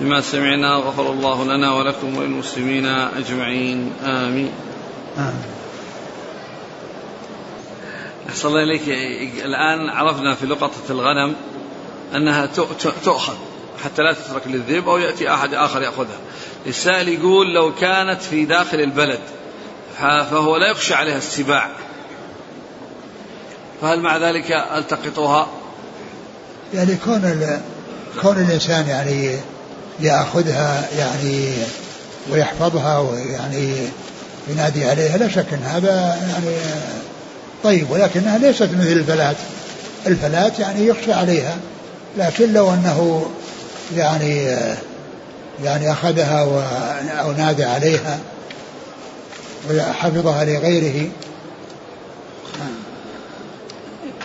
بما 0.00 0.20
سمعنا 0.20 0.74
غفر 0.74 1.10
الله 1.12 1.44
لنا 1.44 1.74
ولكم 1.74 2.16
وللمسلمين 2.16 2.86
أجمعين 2.86 3.92
آمين. 4.04 4.52
آمين. 5.18 5.42
أحسن 8.28 8.48
الله 8.48 8.62
إليك 8.62 8.88
الآن 9.44 9.88
عرفنا 9.88 10.34
في 10.34 10.46
لقطة 10.46 10.90
الغنم 10.90 11.34
أنها 12.14 12.46
تؤخذ 13.04 13.34
حتى 13.84 14.02
لا 14.02 14.12
تترك 14.12 14.42
للذئب 14.46 14.88
أو 14.88 14.98
يأتي 14.98 15.34
أحد 15.34 15.54
آخر 15.54 15.82
يأخذها 15.82 16.18
السائل 16.66 17.08
يقول 17.08 17.54
لو 17.54 17.74
كانت 17.74 18.22
في 18.22 18.44
داخل 18.44 18.80
البلد 18.80 19.20
فهو 19.98 20.56
لا 20.56 20.70
يخشى 20.70 20.94
عليها 20.94 21.18
السباع 21.18 21.70
فهل 23.82 24.00
مع 24.00 24.16
ذلك 24.16 24.52
التقطها؟ 24.76 25.48
يعني 26.74 26.96
كون 27.04 27.60
كون 28.22 28.36
الإنسان 28.38 28.88
يعني 28.88 29.30
يأخذها 30.00 30.88
يعني 30.98 31.52
ويحفظها 32.30 32.98
ويعني 32.98 33.74
ينادي 34.48 34.84
عليها 34.84 35.16
لا 35.16 35.28
شك 35.28 35.46
ان 35.52 35.62
هذا 35.62 36.18
يعني 36.30 36.56
طيب 37.64 37.90
ولكنها 37.90 38.38
ليست 38.38 38.62
مثل 38.62 38.92
الفلات 38.92 39.36
الفلات 40.06 40.58
يعني 40.58 40.86
يخشى 40.86 41.12
عليها 41.12 41.56
لكن 42.18 42.52
لو 42.52 42.74
أنه 42.74 43.26
يعني 43.96 44.56
يعني 45.64 45.92
أخذها 45.92 46.40
أو 47.20 47.32
نادى 47.32 47.64
عليها 47.64 48.18
وحفظها 49.70 50.44
لغيره 50.44 51.08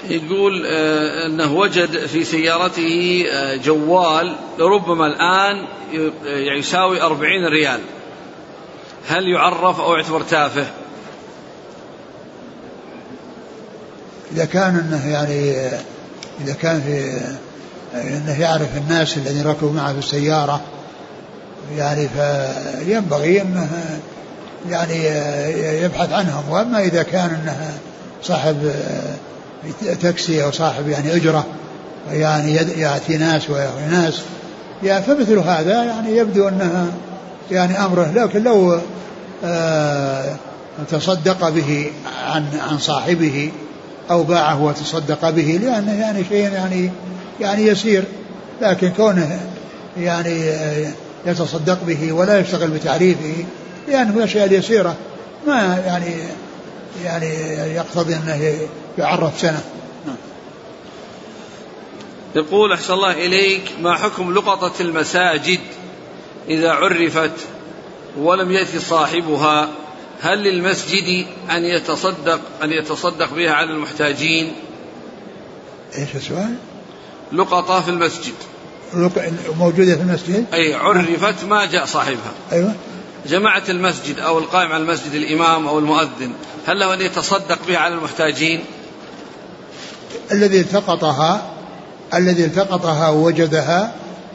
يقول 0.09 0.65
آه، 0.65 1.25
أنه 1.25 1.53
وجد 1.53 2.05
في 2.05 2.23
سيارته 2.23 3.25
آه، 3.31 3.55
جوال 3.55 4.35
ربما 4.59 5.07
الآن 5.07 5.65
يساوي 6.25 7.01
أربعين 7.01 7.45
ريال 7.45 7.79
هل 9.07 9.27
يعرف 9.27 9.79
أو 9.79 9.95
يعتبر 9.95 10.21
تافه؟ 10.21 10.65
إذا 14.31 14.45
كان 14.45 14.75
إنه 14.75 15.11
يعني 15.11 15.55
إذا 16.41 16.53
كان 16.61 16.81
في 16.81 17.21
إنه 17.93 18.41
يعرف 18.41 18.77
الناس 18.77 19.17
الذين 19.17 19.47
ركبوا 19.47 19.71
معه 19.71 19.93
في 19.93 19.99
السيارة 19.99 20.61
يعني 21.77 22.09
فينبغي 22.09 23.41
إنه 23.41 23.69
يعني 24.69 25.05
يبحث 25.83 26.13
عنهم 26.13 26.49
وأما 26.49 26.79
إذا 26.79 27.03
كان 27.03 27.29
إنه 27.29 27.73
صاحب 28.23 28.71
تاكسي 30.01 30.43
أو 30.43 30.51
صاحب 30.51 30.89
يعني 30.89 31.15
اجره 31.15 31.45
يعني 32.11 32.55
ياتي 32.55 33.17
ناس 33.17 33.49
ويأوي 33.49 33.81
ناس. 33.91 34.21
يعني 34.83 35.03
فمثل 35.03 35.37
هذا 35.37 35.83
يعني 35.83 36.17
يبدو 36.17 36.47
انها 36.47 36.85
يعني 37.51 37.85
أمره 37.85 38.11
لكن 38.15 38.43
لو 38.43 38.79
آه 39.43 40.35
تصدق 40.91 41.49
به 41.49 41.91
عن 42.27 42.45
عن 42.69 42.77
صاحبه 42.77 43.51
أو 44.11 44.23
باعه 44.23 44.63
وتصدق 44.63 45.29
به 45.29 45.59
لأنه 45.63 45.93
يعني 45.93 46.23
شيء 46.29 46.51
يعني 46.51 46.91
يعني 47.39 47.67
يسير. 47.67 48.03
لكن 48.61 48.89
كونه 48.89 49.39
يعني 49.97 50.49
آه، 50.49 50.91
يتصدق 51.25 51.83
به 51.87 52.11
ولا 52.11 52.39
يشتغل 52.39 52.69
بتعريفه 52.69 53.45
لأنه 53.87 54.11
من 54.11 54.17
الأشياء 54.17 54.45
اليسيرة 54.45 54.95
ما 55.47 55.83
يعني 55.85 56.15
يعني 57.05 57.27
يقتضي 57.75 58.15
أنه 58.15 58.53
يعرف 58.97 59.39
سنة. 59.39 59.63
يقول 62.35 62.73
أحسن 62.73 62.93
الله 62.93 63.11
إليك 63.11 63.61
ما 63.81 63.95
حكم 63.95 64.33
لقطة 64.33 64.81
المساجد 64.81 65.59
إذا 66.49 66.71
عرفت 66.71 67.31
ولم 68.17 68.51
يأتي 68.51 68.79
صاحبها 68.79 69.69
هل 70.21 70.43
للمسجد 70.43 71.25
أن 71.51 71.63
يتصدق 71.63 72.39
أن 72.63 72.71
يتصدق 72.71 73.33
بها 73.33 73.51
على 73.51 73.71
المحتاجين؟ 73.71 74.53
إيش 75.97 76.15
السؤال؟ 76.15 76.55
لقطة 77.31 77.81
في 77.81 77.89
المسجد 77.89 78.33
موجودة 79.59 79.95
في 79.95 80.01
المسجد؟ 80.01 80.45
أي 80.53 80.73
عرفت 80.73 81.43
ما 81.43 81.65
جاء 81.65 81.85
صاحبها 81.85 82.31
أيوة 82.51 82.75
جماعة 83.27 83.63
المسجد 83.69 84.19
أو 84.19 84.39
القائم 84.39 84.71
على 84.71 84.83
المسجد 84.83 85.13
الإمام 85.13 85.67
أو 85.67 85.79
المؤذن 85.79 86.33
هل 86.65 86.79
له 86.79 86.93
أن 86.93 87.01
يتصدق 87.01 87.59
بها 87.67 87.77
على 87.77 87.93
المحتاجين؟ 87.93 88.63
الذي 90.31 90.59
التقطها 90.59 91.41
الذي 92.13 92.45
التقطها 92.45 93.09
ووجدها 93.09 93.91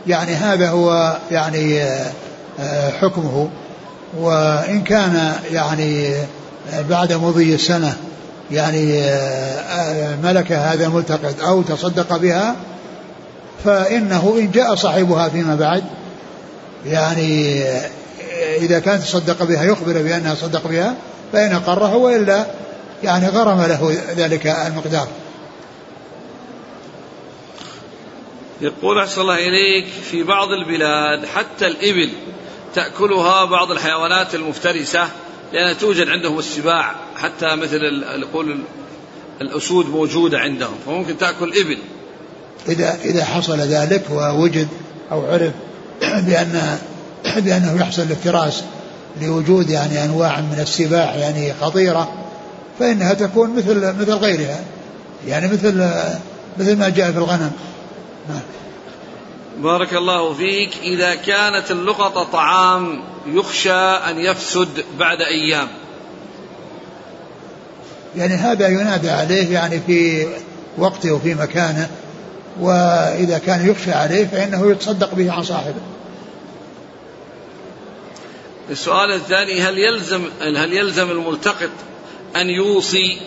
يعني 0.06 0.34
هذا 0.34 0.70
هو 0.70 1.16
يعني 1.30 1.82
آه، 2.60 2.90
حكمه. 2.90 3.48
وإن 4.18 4.82
كان 4.82 5.32
يعني 5.50 6.14
بعد 6.90 7.12
مضي 7.12 7.54
السنة 7.54 7.96
يعني 8.50 9.02
آه، 9.02 10.16
ملك 10.22 10.52
هذا 10.52 10.86
الملتقط 10.86 11.42
أو 11.42 11.62
تصدق 11.62 12.16
بها 12.16 12.56
فإنه 13.64 14.34
إن 14.38 14.50
جاء 14.50 14.74
صاحبها 14.74 15.28
فيما 15.28 15.54
بعد 15.54 15.84
يعني 16.86 17.62
آه، 17.62 17.88
إذا 18.56 18.78
كان 18.78 19.00
تصدق 19.00 19.42
بها 19.42 19.64
يخبر 19.64 20.02
بأنها 20.02 20.34
صدق 20.34 20.66
بها 20.66 20.94
فإن 21.32 21.52
أقرها 21.52 21.94
وإلا 21.94 22.46
يعني 23.04 23.28
غرم 23.28 23.62
له 23.62 23.96
ذلك 24.16 24.46
المقدار. 24.46 25.06
يقول 28.60 28.98
أحسن 28.98 29.20
الله 29.20 29.48
إليك 29.48 29.86
في 30.10 30.22
بعض 30.22 30.48
البلاد 30.48 31.26
حتى 31.26 31.66
الإبل 31.66 32.10
تأكلها 32.74 33.44
بعض 33.44 33.70
الحيوانات 33.70 34.34
المفترسة 34.34 35.08
لأنها 35.52 35.72
توجد 35.72 36.08
عندهم 36.08 36.38
السباع 36.38 36.94
حتى 37.16 37.56
مثل 37.56 38.04
يقول 38.20 38.58
الأسود 39.40 39.88
موجودة 39.88 40.38
عندهم 40.38 40.74
فممكن 40.86 41.18
تأكل 41.18 41.52
إبل. 41.60 41.78
إذا 42.68 42.98
إذا 43.04 43.24
حصل 43.24 43.58
ذلك 43.58 44.02
ووجد 44.10 44.68
أو 45.12 45.26
عرف 45.26 45.52
بأن 46.00 46.78
بأنه 47.44 47.80
يحصل 47.80 48.02
الافتراس 48.02 48.62
لوجود 49.22 49.70
يعني 49.70 50.04
أنواع 50.04 50.40
من 50.40 50.60
السباع 50.60 51.14
يعني 51.14 51.54
خطيرة 51.60 52.12
فإنها 52.78 53.14
تكون 53.14 53.56
مثل 53.56 53.94
مثل 54.00 54.12
غيرها 54.12 54.60
يعني 55.26 55.52
مثل 55.52 55.90
مثل 56.58 56.76
ما 56.76 56.88
جاء 56.88 57.12
في 57.12 57.18
الغنم. 57.18 57.50
بارك 59.58 59.94
الله 59.94 60.34
فيك. 60.34 60.70
إذا 60.82 61.14
كانت 61.14 61.70
اللقطة 61.70 62.24
طعام 62.24 63.02
يخشى 63.26 63.72
أن 63.72 64.18
يفسد 64.18 64.84
بعد 64.98 65.18
أيام. 65.20 65.68
يعني 68.16 68.34
هذا 68.34 68.68
ينادى 68.68 69.10
عليه 69.10 69.52
يعني 69.52 69.80
في 69.86 70.26
وقته 70.78 71.12
وفي 71.12 71.34
مكانه 71.34 71.90
وإذا 72.60 73.38
كان 73.38 73.70
يخشى 73.70 73.92
عليه 73.92 74.26
فإنه 74.26 74.70
يتصدق 74.70 75.14
به 75.14 75.32
عن 75.32 75.42
صاحبه. 75.42 75.82
السؤال 78.70 79.12
الثاني 79.12 79.62
هل 79.62 79.78
يلزم 79.78 80.24
هل 80.40 80.72
يلزم 80.72 81.10
الملتقط 81.10 81.70
أن 82.36 82.50
يوصي؟ 82.50 83.20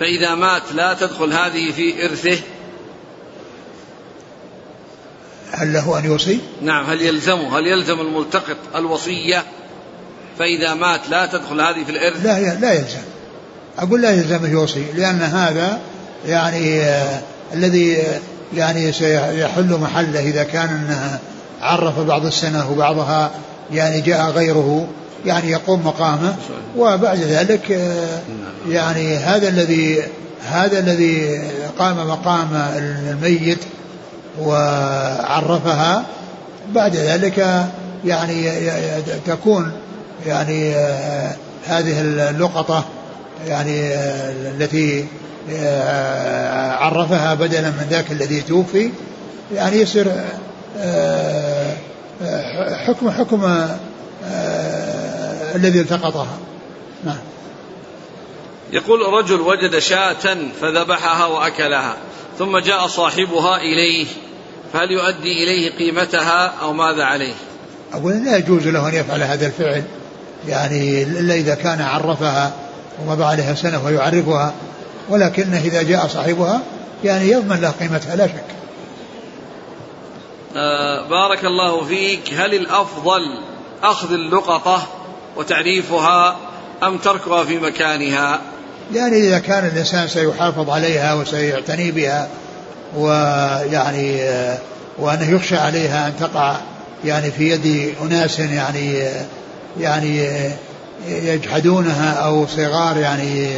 فإذا 0.00 0.34
مات 0.34 0.62
لا 0.74 0.94
تدخل 0.94 1.32
هذه 1.32 1.72
في 1.72 2.04
إرثه. 2.04 2.38
هل 5.52 5.72
له 5.72 5.98
أن 5.98 6.04
يوصي؟ 6.04 6.38
نعم 6.62 6.84
هل 6.84 7.02
يلزمه؟ 7.02 7.58
هل 7.58 7.66
يلزم 7.66 8.00
الملتقط 8.00 8.56
الوصية 8.76 9.44
فإذا 10.38 10.74
مات 10.74 11.00
لا 11.10 11.26
تدخل 11.26 11.60
هذه 11.60 11.84
في 11.84 11.90
الإرث؟ 11.90 12.24
لا 12.24 12.54
لا 12.54 12.72
يلزم. 12.72 13.02
أقول 13.78 14.02
لا 14.02 14.10
يلزمه 14.10 14.48
يوصي 14.48 14.84
لأن 14.94 15.22
هذا 15.22 15.80
يعني 16.26 16.80
آه 16.80 17.20
الذي 17.54 18.02
يعني 18.54 18.92
سيحل 18.92 19.78
محله 19.80 20.20
إذا 20.20 20.42
كان 20.42 20.68
أنه 20.68 21.18
عرف 21.60 21.98
بعض 21.98 22.26
السنة 22.26 22.72
وبعضها 22.72 23.30
يعني 23.72 24.00
جاء 24.00 24.30
غيره 24.30 24.88
يعني 25.26 25.50
يقوم 25.50 25.86
مقامه. 25.86 26.36
وبعد 26.76 27.18
ذلك 27.18 27.72
آه 27.72 28.20
يعني 28.68 29.16
هذا 29.16 29.48
الذي 29.48 30.02
هذا 30.48 30.78
الذي 30.78 31.42
قام 31.78 32.08
مقام 32.08 32.48
الميت 32.76 33.58
وعرفها. 34.40 36.04
بعد 36.68 36.96
ذلك 36.96 37.66
يعني 38.04 38.50
تكون 39.26 39.72
يعني 40.26 40.74
هذه 41.66 42.00
اللقطة 42.00 42.84
يعني 43.46 43.94
التي 43.94 45.06
عرفها 46.80 47.34
بدلا 47.34 47.70
من 47.70 47.86
ذاك 47.90 48.12
الذي 48.12 48.40
توفي. 48.40 48.90
يعني 49.54 49.76
يصير 49.76 50.06
حكم 52.86 53.10
حكم 53.10 53.66
الذي 55.54 55.80
التقطها. 55.80 56.38
نعم. 57.04 57.18
يقول 58.72 59.00
رجل 59.00 59.40
وجد 59.40 59.78
شاة 59.78 60.36
فذبحها 60.60 61.26
وأكلها 61.26 61.96
ثم 62.38 62.58
جاء 62.58 62.86
صاحبها 62.86 63.56
إليه. 63.56 64.06
فهل 64.72 64.90
يؤدي 64.90 65.44
إليه 65.44 65.70
قيمتها 65.70 66.52
أو 66.62 66.72
ماذا 66.72 67.04
عليه؟ 67.04 67.34
أقول 67.94 68.24
لا 68.24 68.36
يجوز 68.36 68.68
له 68.68 68.88
أن 68.88 68.94
يفعل 68.94 69.22
هذا 69.22 69.46
الفعل. 69.46 69.82
يعني 70.48 71.02
إلا 71.02 71.34
إذا 71.34 71.54
كان 71.54 71.80
عرفها 71.80 72.52
ومضى 73.02 73.24
عليها 73.24 73.54
سنة 73.54 73.84
ويعرفها 73.84 74.54
ولكنه 75.08 75.60
إذا 75.64 75.82
جاء 75.82 76.06
صاحبها 76.06 76.60
يعني 77.04 77.30
يضمن 77.30 77.60
له 77.60 77.70
قيمتها 77.70 78.16
لا 78.16 78.26
شك. 78.26 78.44
آه 80.56 81.08
بارك 81.08 81.44
الله 81.44 81.84
فيك. 81.84 82.34
هل 82.34 82.54
الأفضل 82.54 83.20
أخذ 83.82 84.12
اللقطة 84.12 84.86
وتعريفها 85.36 86.36
أم 86.82 86.98
تركها 86.98 87.44
في 87.44 87.58
مكانها؟ 87.58 88.40
يعني 88.94 89.16
إذا 89.16 89.38
كان 89.38 89.66
الإنسان 89.66 90.08
سيحافظ 90.08 90.70
عليها 90.70 91.14
وسيعتني 91.14 91.90
بها 91.90 92.28
ويعني 92.96 94.20
وأنه 94.98 95.30
يخشى 95.30 95.56
عليها 95.56 96.08
أن 96.08 96.12
تقع 96.20 96.56
يعني 97.04 97.30
في 97.30 97.50
يد 97.50 97.94
أناس 98.02 98.38
يعني 98.38 99.02
يعني 99.80 100.28
يجحدونها 101.08 102.12
أو 102.12 102.46
صغار 102.46 102.96
يعني 102.96 103.48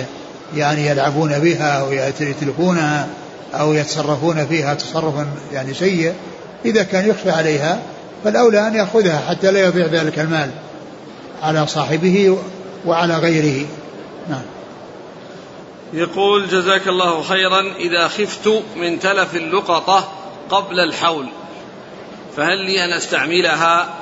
يعني 0.57 0.87
يلعبون 0.87 1.39
بها 1.39 1.81
أو 1.81 1.93
يتلفونها 2.20 3.07
أو 3.55 3.72
يتصرفون 3.72 4.47
فيها 4.47 4.74
تصرفا 4.74 5.26
يعني 5.53 5.74
سيء. 5.74 6.12
إذا 6.64 6.83
كان 6.83 7.09
يخشى 7.09 7.31
عليها 7.31 7.79
فالأولى 8.24 8.68
أن 8.68 8.74
يأخذها 8.74 9.22
حتى 9.29 9.51
لا 9.51 9.61
يضيع 9.61 9.87
ذلك 9.87 10.18
المال 10.18 10.51
على 11.43 11.66
صاحبه 11.66 12.39
وعلى 12.87 13.16
غيره. 13.16 13.66
نعم. 14.31 14.57
يقول 15.93 16.49
جزاك 16.49 16.89
الله 16.89 17.22
خيرا 17.22 17.61
إذا 17.76 18.09
خفت 18.09 18.62
من 18.76 19.01
تلف 19.01 19.36
اللقطة 19.36 20.12
قبل 20.51 20.80
الحول 20.80 21.26
فهل 22.36 22.59
لي 22.59 22.84
أن 22.84 22.93
أستعملها؟ 22.93 23.95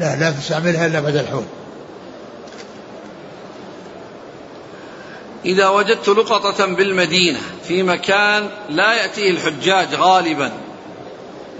لا 0.00 0.16
لا 0.16 0.30
تستعملها 0.30 0.86
إلا 0.86 1.00
بعد 1.00 1.16
الحول. 1.16 1.44
إذا 5.44 5.68
وجدت 5.68 6.08
لقطة 6.08 6.66
بالمدينة 6.66 7.40
في 7.68 7.82
مكان 7.82 8.48
لا 8.70 8.94
يأتيه 8.94 9.30
الحجاج 9.30 9.94
غالبا 9.94 10.52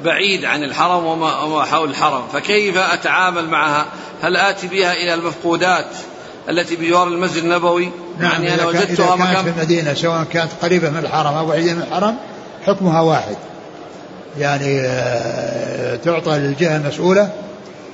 بعيد 0.05 0.45
عن 0.45 0.65
الحرم 0.65 1.07
وما 1.07 1.65
حول 1.65 1.91
الحرم 1.91 2.29
فكيف 2.33 2.77
أتعامل 2.77 3.49
معها؟ 3.49 3.87
هل 4.23 4.37
آتي 4.37 4.67
بها 4.67 4.93
إلى 4.93 5.15
المفقودات؟ 5.15 5.97
التي 6.49 6.77
بجوار 6.77 7.09
المسجد 7.09 7.43
النبوي. 7.43 7.91
نعم 8.19 8.43
يعني 8.43 8.55
أنا 8.55 8.67
وجدتها 8.67 9.15
إذا 9.15 9.25
كانت 9.25 9.39
في 9.39 9.49
المدينة 9.49 9.95
سواء 9.95 10.25
كانت 10.25 10.51
قريبة 10.63 10.91
من 10.91 10.99
الحرم 10.99 11.35
أو 11.35 11.47
بعيدة 11.47 11.75
من 11.75 11.83
الحرم 11.83 12.17
حكمها 12.67 13.01
واحد. 13.01 13.37
يعني 14.39 14.81
آه، 14.81 15.97
تعطى 15.97 16.31
للجهة 16.31 16.77
المسؤولة 16.77 17.33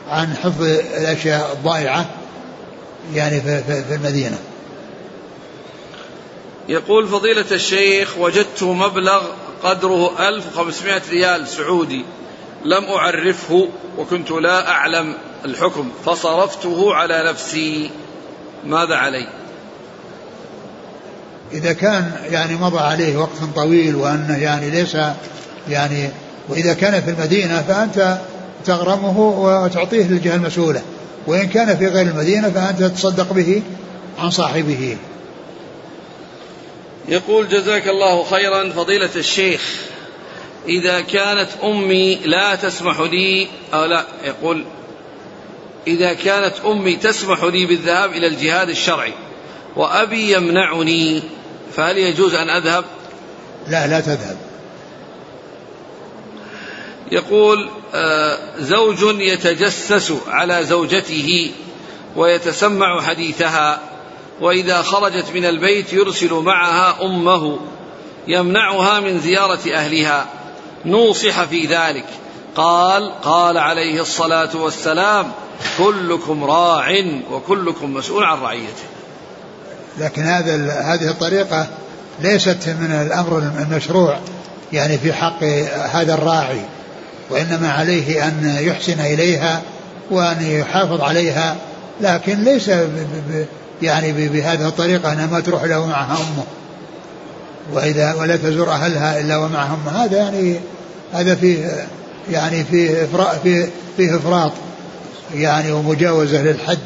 عن 0.09 0.37
حفظ 0.37 0.63
الأشياء 0.63 1.53
الضائعة 1.53 2.07
يعني 3.15 3.41
في 3.41 3.95
المدينة. 3.95 4.39
يقول 6.69 7.09
فضيلة 7.09 7.45
الشيخ 7.53 8.19
وجدت 8.19 8.63
مبلغ 8.63 9.23
قدره 9.63 10.29
1500 10.29 11.03
ريال 11.11 11.49
سعودي. 11.49 12.05
لم 12.65 12.85
أعرفه 12.85 13.69
وكنت 13.99 14.31
لا 14.31 14.71
أعلم 14.71 15.15
الحكم 15.45 15.91
فصرفته 16.05 16.95
على 16.95 17.25
نفسي. 17.31 17.91
ماذا 18.65 18.95
علي؟ 18.95 19.27
إذا 21.53 21.73
كان 21.73 22.13
يعني 22.31 22.57
مضى 22.57 22.79
عليه 22.79 23.17
وقت 23.17 23.37
طويل 23.57 23.97
وأنه 23.97 24.37
يعني 24.37 24.71
ليس 24.71 24.97
يعني 25.69 26.11
وإذا 26.49 26.75
كان 26.75 27.03
في 27.03 27.11
المدينة 27.11 27.63
فأنت 27.63 28.19
تغرمه 28.65 29.21
وتعطيه 29.21 30.05
للجهة 30.05 30.35
المسؤولة. 30.35 30.83
وإن 31.27 31.49
كان 31.49 31.77
في 31.77 31.87
غير 31.87 32.07
المدينة 32.07 32.51
فأنت 32.51 32.83
تتصدق 32.83 33.33
به 33.33 33.63
عن 34.19 34.31
صاحبه. 34.31 34.97
يقول 37.09 37.49
جزاك 37.49 37.89
الله 37.89 38.25
خيرا 38.25 38.71
فضيلة 38.71 39.11
الشيخ 39.17 39.91
إذا 40.69 41.01
كانت 41.01 41.49
أمي 41.65 42.15
لا 42.15 42.55
تسمح 42.55 43.01
لي 43.01 43.49
أو 43.75 43.85
لا 43.85 44.05
يقول 44.25 44.65
إذا 45.87 46.13
كانت 46.13 46.55
أمي 46.67 46.97
تسمح 46.97 47.45
لي 47.45 47.67
بالذهاب 47.67 48.11
إلى 48.13 48.27
الجهاد 48.27 48.69
الشرعي 48.69 49.13
وأبي 49.77 50.33
يمنعني 50.33 51.23
فهل 51.77 51.99
يجوز 51.99 52.35
أن 52.35 52.51
أذهب؟ 52.51 52.85
لا 53.69 53.87
لا 53.87 54.01
تذهب. 54.01 54.37
يقول 57.13 57.71
آه، 57.95 58.39
زوج 58.59 59.21
يتجسس 59.21 60.13
على 60.29 60.65
زوجته 60.65 61.51
ويتسمع 62.17 63.03
حديثها 63.03 63.81
وإذا 64.41 64.83
خرجت 64.83 65.27
من 65.35 65.45
البيت 65.45 65.93
يرسل 65.93 66.33
معها 66.33 66.97
أمه 67.03 67.59
يمنعها 68.29 69.01
من 69.01 69.21
زيارة 69.21 69.75
أهلها. 69.75 70.27
نوصح 70.85 71.45
في 71.45 71.67
ذلك. 71.67 72.07
قال 72.57 73.13
قال 73.23 73.59
عليه 73.59 74.01
الصلاة 74.01 74.57
والسلام 74.57 75.33
كلكم 75.79 76.45
راع 76.45 76.89
وكلكم 77.33 77.95
مسؤول 77.95 78.25
عن 78.25 78.39
رعيته. 78.39 78.85
لكن 79.99 80.23
هذا 80.23 80.73
هذه 80.73 81.11
الطريقة 81.11 81.67
ليست 82.21 82.69
من 82.81 83.07
الأمر 83.07 83.39
المشروع 83.39 84.19
يعني 84.73 84.99
في 84.99 85.13
حق 85.13 85.45
هذا 85.93 86.15
الراعي 86.15 86.61
وإنما 87.31 87.73
عليه 87.73 88.27
أن 88.27 88.57
يحسن 88.61 89.01
إليها 89.01 89.63
وأن 90.11 90.43
يحافظ 90.43 91.01
عليها 91.01 91.57
لكن 92.01 92.45
ليس 92.45 92.71
يعني 93.83 94.29
بهذه 94.29 94.69
الطريقة 94.69 95.13
أنها 95.13 95.27
ما 95.27 95.41
تروح 95.41 95.63
إلا 95.63 95.77
ومعها 95.77 96.17
أمه. 96.17 96.45
وإذا 97.73 98.15
ولا 98.15 98.37
تزور 98.37 98.71
أهلها 98.71 99.21
إلا 99.21 99.37
ومعها 99.37 99.79
أمه. 99.85 100.05
هذا 100.05 100.17
يعني 100.19 100.61
هذا 101.13 101.35
فيه 101.35 101.87
يعني 102.31 102.65
فيه 102.65 103.09
فيه, 103.43 103.69
فيه 103.97 104.17
إفراط 104.17 104.53
يعني 105.35 105.73
ومجاوزة 105.73 106.43
للحد 106.43 106.79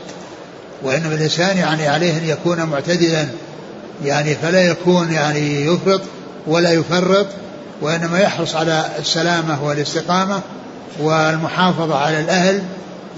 وإنما 0.82 1.14
الإنسان 1.14 1.56
يعني 1.58 1.88
عليه 1.88 2.18
أن 2.18 2.24
يكون 2.24 2.62
معتدلا 2.62 3.26
يعني 4.04 4.34
فلا 4.34 4.62
يكون 4.62 5.12
يعني 5.12 5.66
يفرط 5.66 6.00
ولا 6.46 6.70
يفرط 6.70 7.26
وإنما 7.82 8.20
يحرص 8.20 8.54
على 8.54 8.84
السلامة 8.98 9.64
والاستقامة 9.64 10.40
والمحافظة 11.00 11.98
على 11.98 12.20
الأهل 12.20 12.62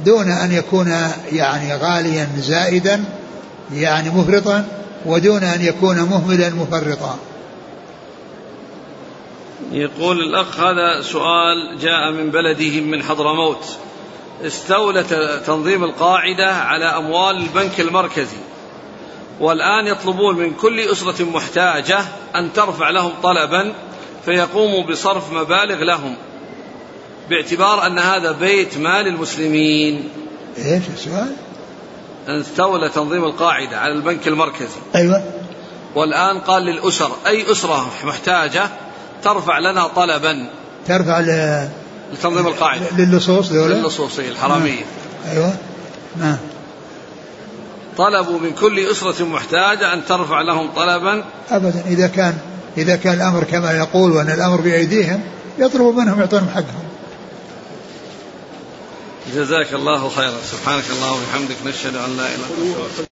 دون 0.04 0.30
أن 0.30 0.52
يكون 0.52 0.96
يعني 1.32 1.74
غاليا 1.74 2.28
زائدا 2.38 3.04
يعني 3.74 4.10
مفرطا 4.10 4.64
ودون 5.06 5.44
أن 5.44 5.62
يكون 5.62 5.96
مهملا 5.96 6.50
مفرطا. 6.50 7.16
يقول 9.72 10.20
الأخ 10.20 10.60
هذا 10.60 11.02
سؤال 11.02 11.78
جاء 11.80 12.10
من 12.10 12.30
بلده 12.30 12.80
من 12.80 13.02
حضرموت. 13.02 13.76
استولت 14.42 15.14
تنظيم 15.46 15.84
القاعدة 15.84 16.54
على 16.54 16.84
أموال 16.84 17.36
البنك 17.36 17.80
المركزي. 17.80 18.36
والآن 19.40 19.86
يطلبون 19.86 20.36
من 20.36 20.54
كل 20.54 20.80
أسرة 20.80 21.24
محتاجة 21.24 21.98
أن 22.36 22.52
ترفع 22.52 22.90
لهم 22.90 23.12
طلبا 23.22 23.72
فيقوموا 24.24 24.82
بصرف 24.82 25.32
مبالغ 25.32 25.82
لهم. 25.82 26.16
باعتبار 27.30 27.86
أن 27.86 27.98
هذا 27.98 28.32
بيت 28.32 28.78
مال 28.78 29.06
المسلمين. 29.06 30.08
إيش 30.58 30.82
السؤال؟ 30.94 31.32
استولى 32.28 32.88
تنظيم 32.88 33.24
القاعدة 33.24 33.78
على 33.78 33.92
البنك 33.92 34.28
المركزي. 34.28 34.80
أيوه. 34.94 35.24
والآن 35.94 36.40
قال 36.40 36.62
للأسر 36.62 37.10
أي 37.26 37.52
أسرة 37.52 37.90
محتاجة؟ 38.04 38.70
ترفع 39.22 39.58
لنا 39.58 39.86
طلبا. 39.86 40.46
ترفع 40.86 41.20
ل... 41.20 41.68
لتنظيم 42.12 42.46
القاعدة. 42.46 42.86
للصوص 42.98 43.52
ذولا 43.52 43.74
للصوصية 43.74 44.28
الحرامية. 44.28 44.84
أيوه. 45.32 45.56
نعم. 46.16 46.36
طلبوا 47.98 48.38
من 48.38 48.52
كل 48.52 48.86
أسرة 48.86 49.24
محتاجة 49.24 49.94
أن 49.94 50.04
ترفع 50.04 50.40
لهم 50.40 50.70
طلبا. 50.76 51.24
ابدا. 51.50 51.82
إذا 51.86 52.06
كان 52.06 52.38
إذا 52.76 52.96
كان 52.96 53.14
الأمر 53.14 53.44
كما 53.44 53.72
يقول 53.72 54.12
وأن 54.12 54.30
الأمر 54.30 54.60
بأيديهم 54.60 55.20
يطلبوا 55.58 55.92
منهم 55.92 56.20
يعطونهم 56.20 56.48
حقهم. 56.48 56.86
جزاك 59.34 59.74
الله 59.74 60.08
خيرا. 60.08 60.38
سبحانك 60.52 60.84
اللهم 60.90 61.18
وبحمدك 61.22 61.56
نشهد 61.66 61.96
أن 61.96 62.16
لا 62.16 62.26
إله 62.26 62.46
إلا 62.58 63.00
أنت. 63.00 63.15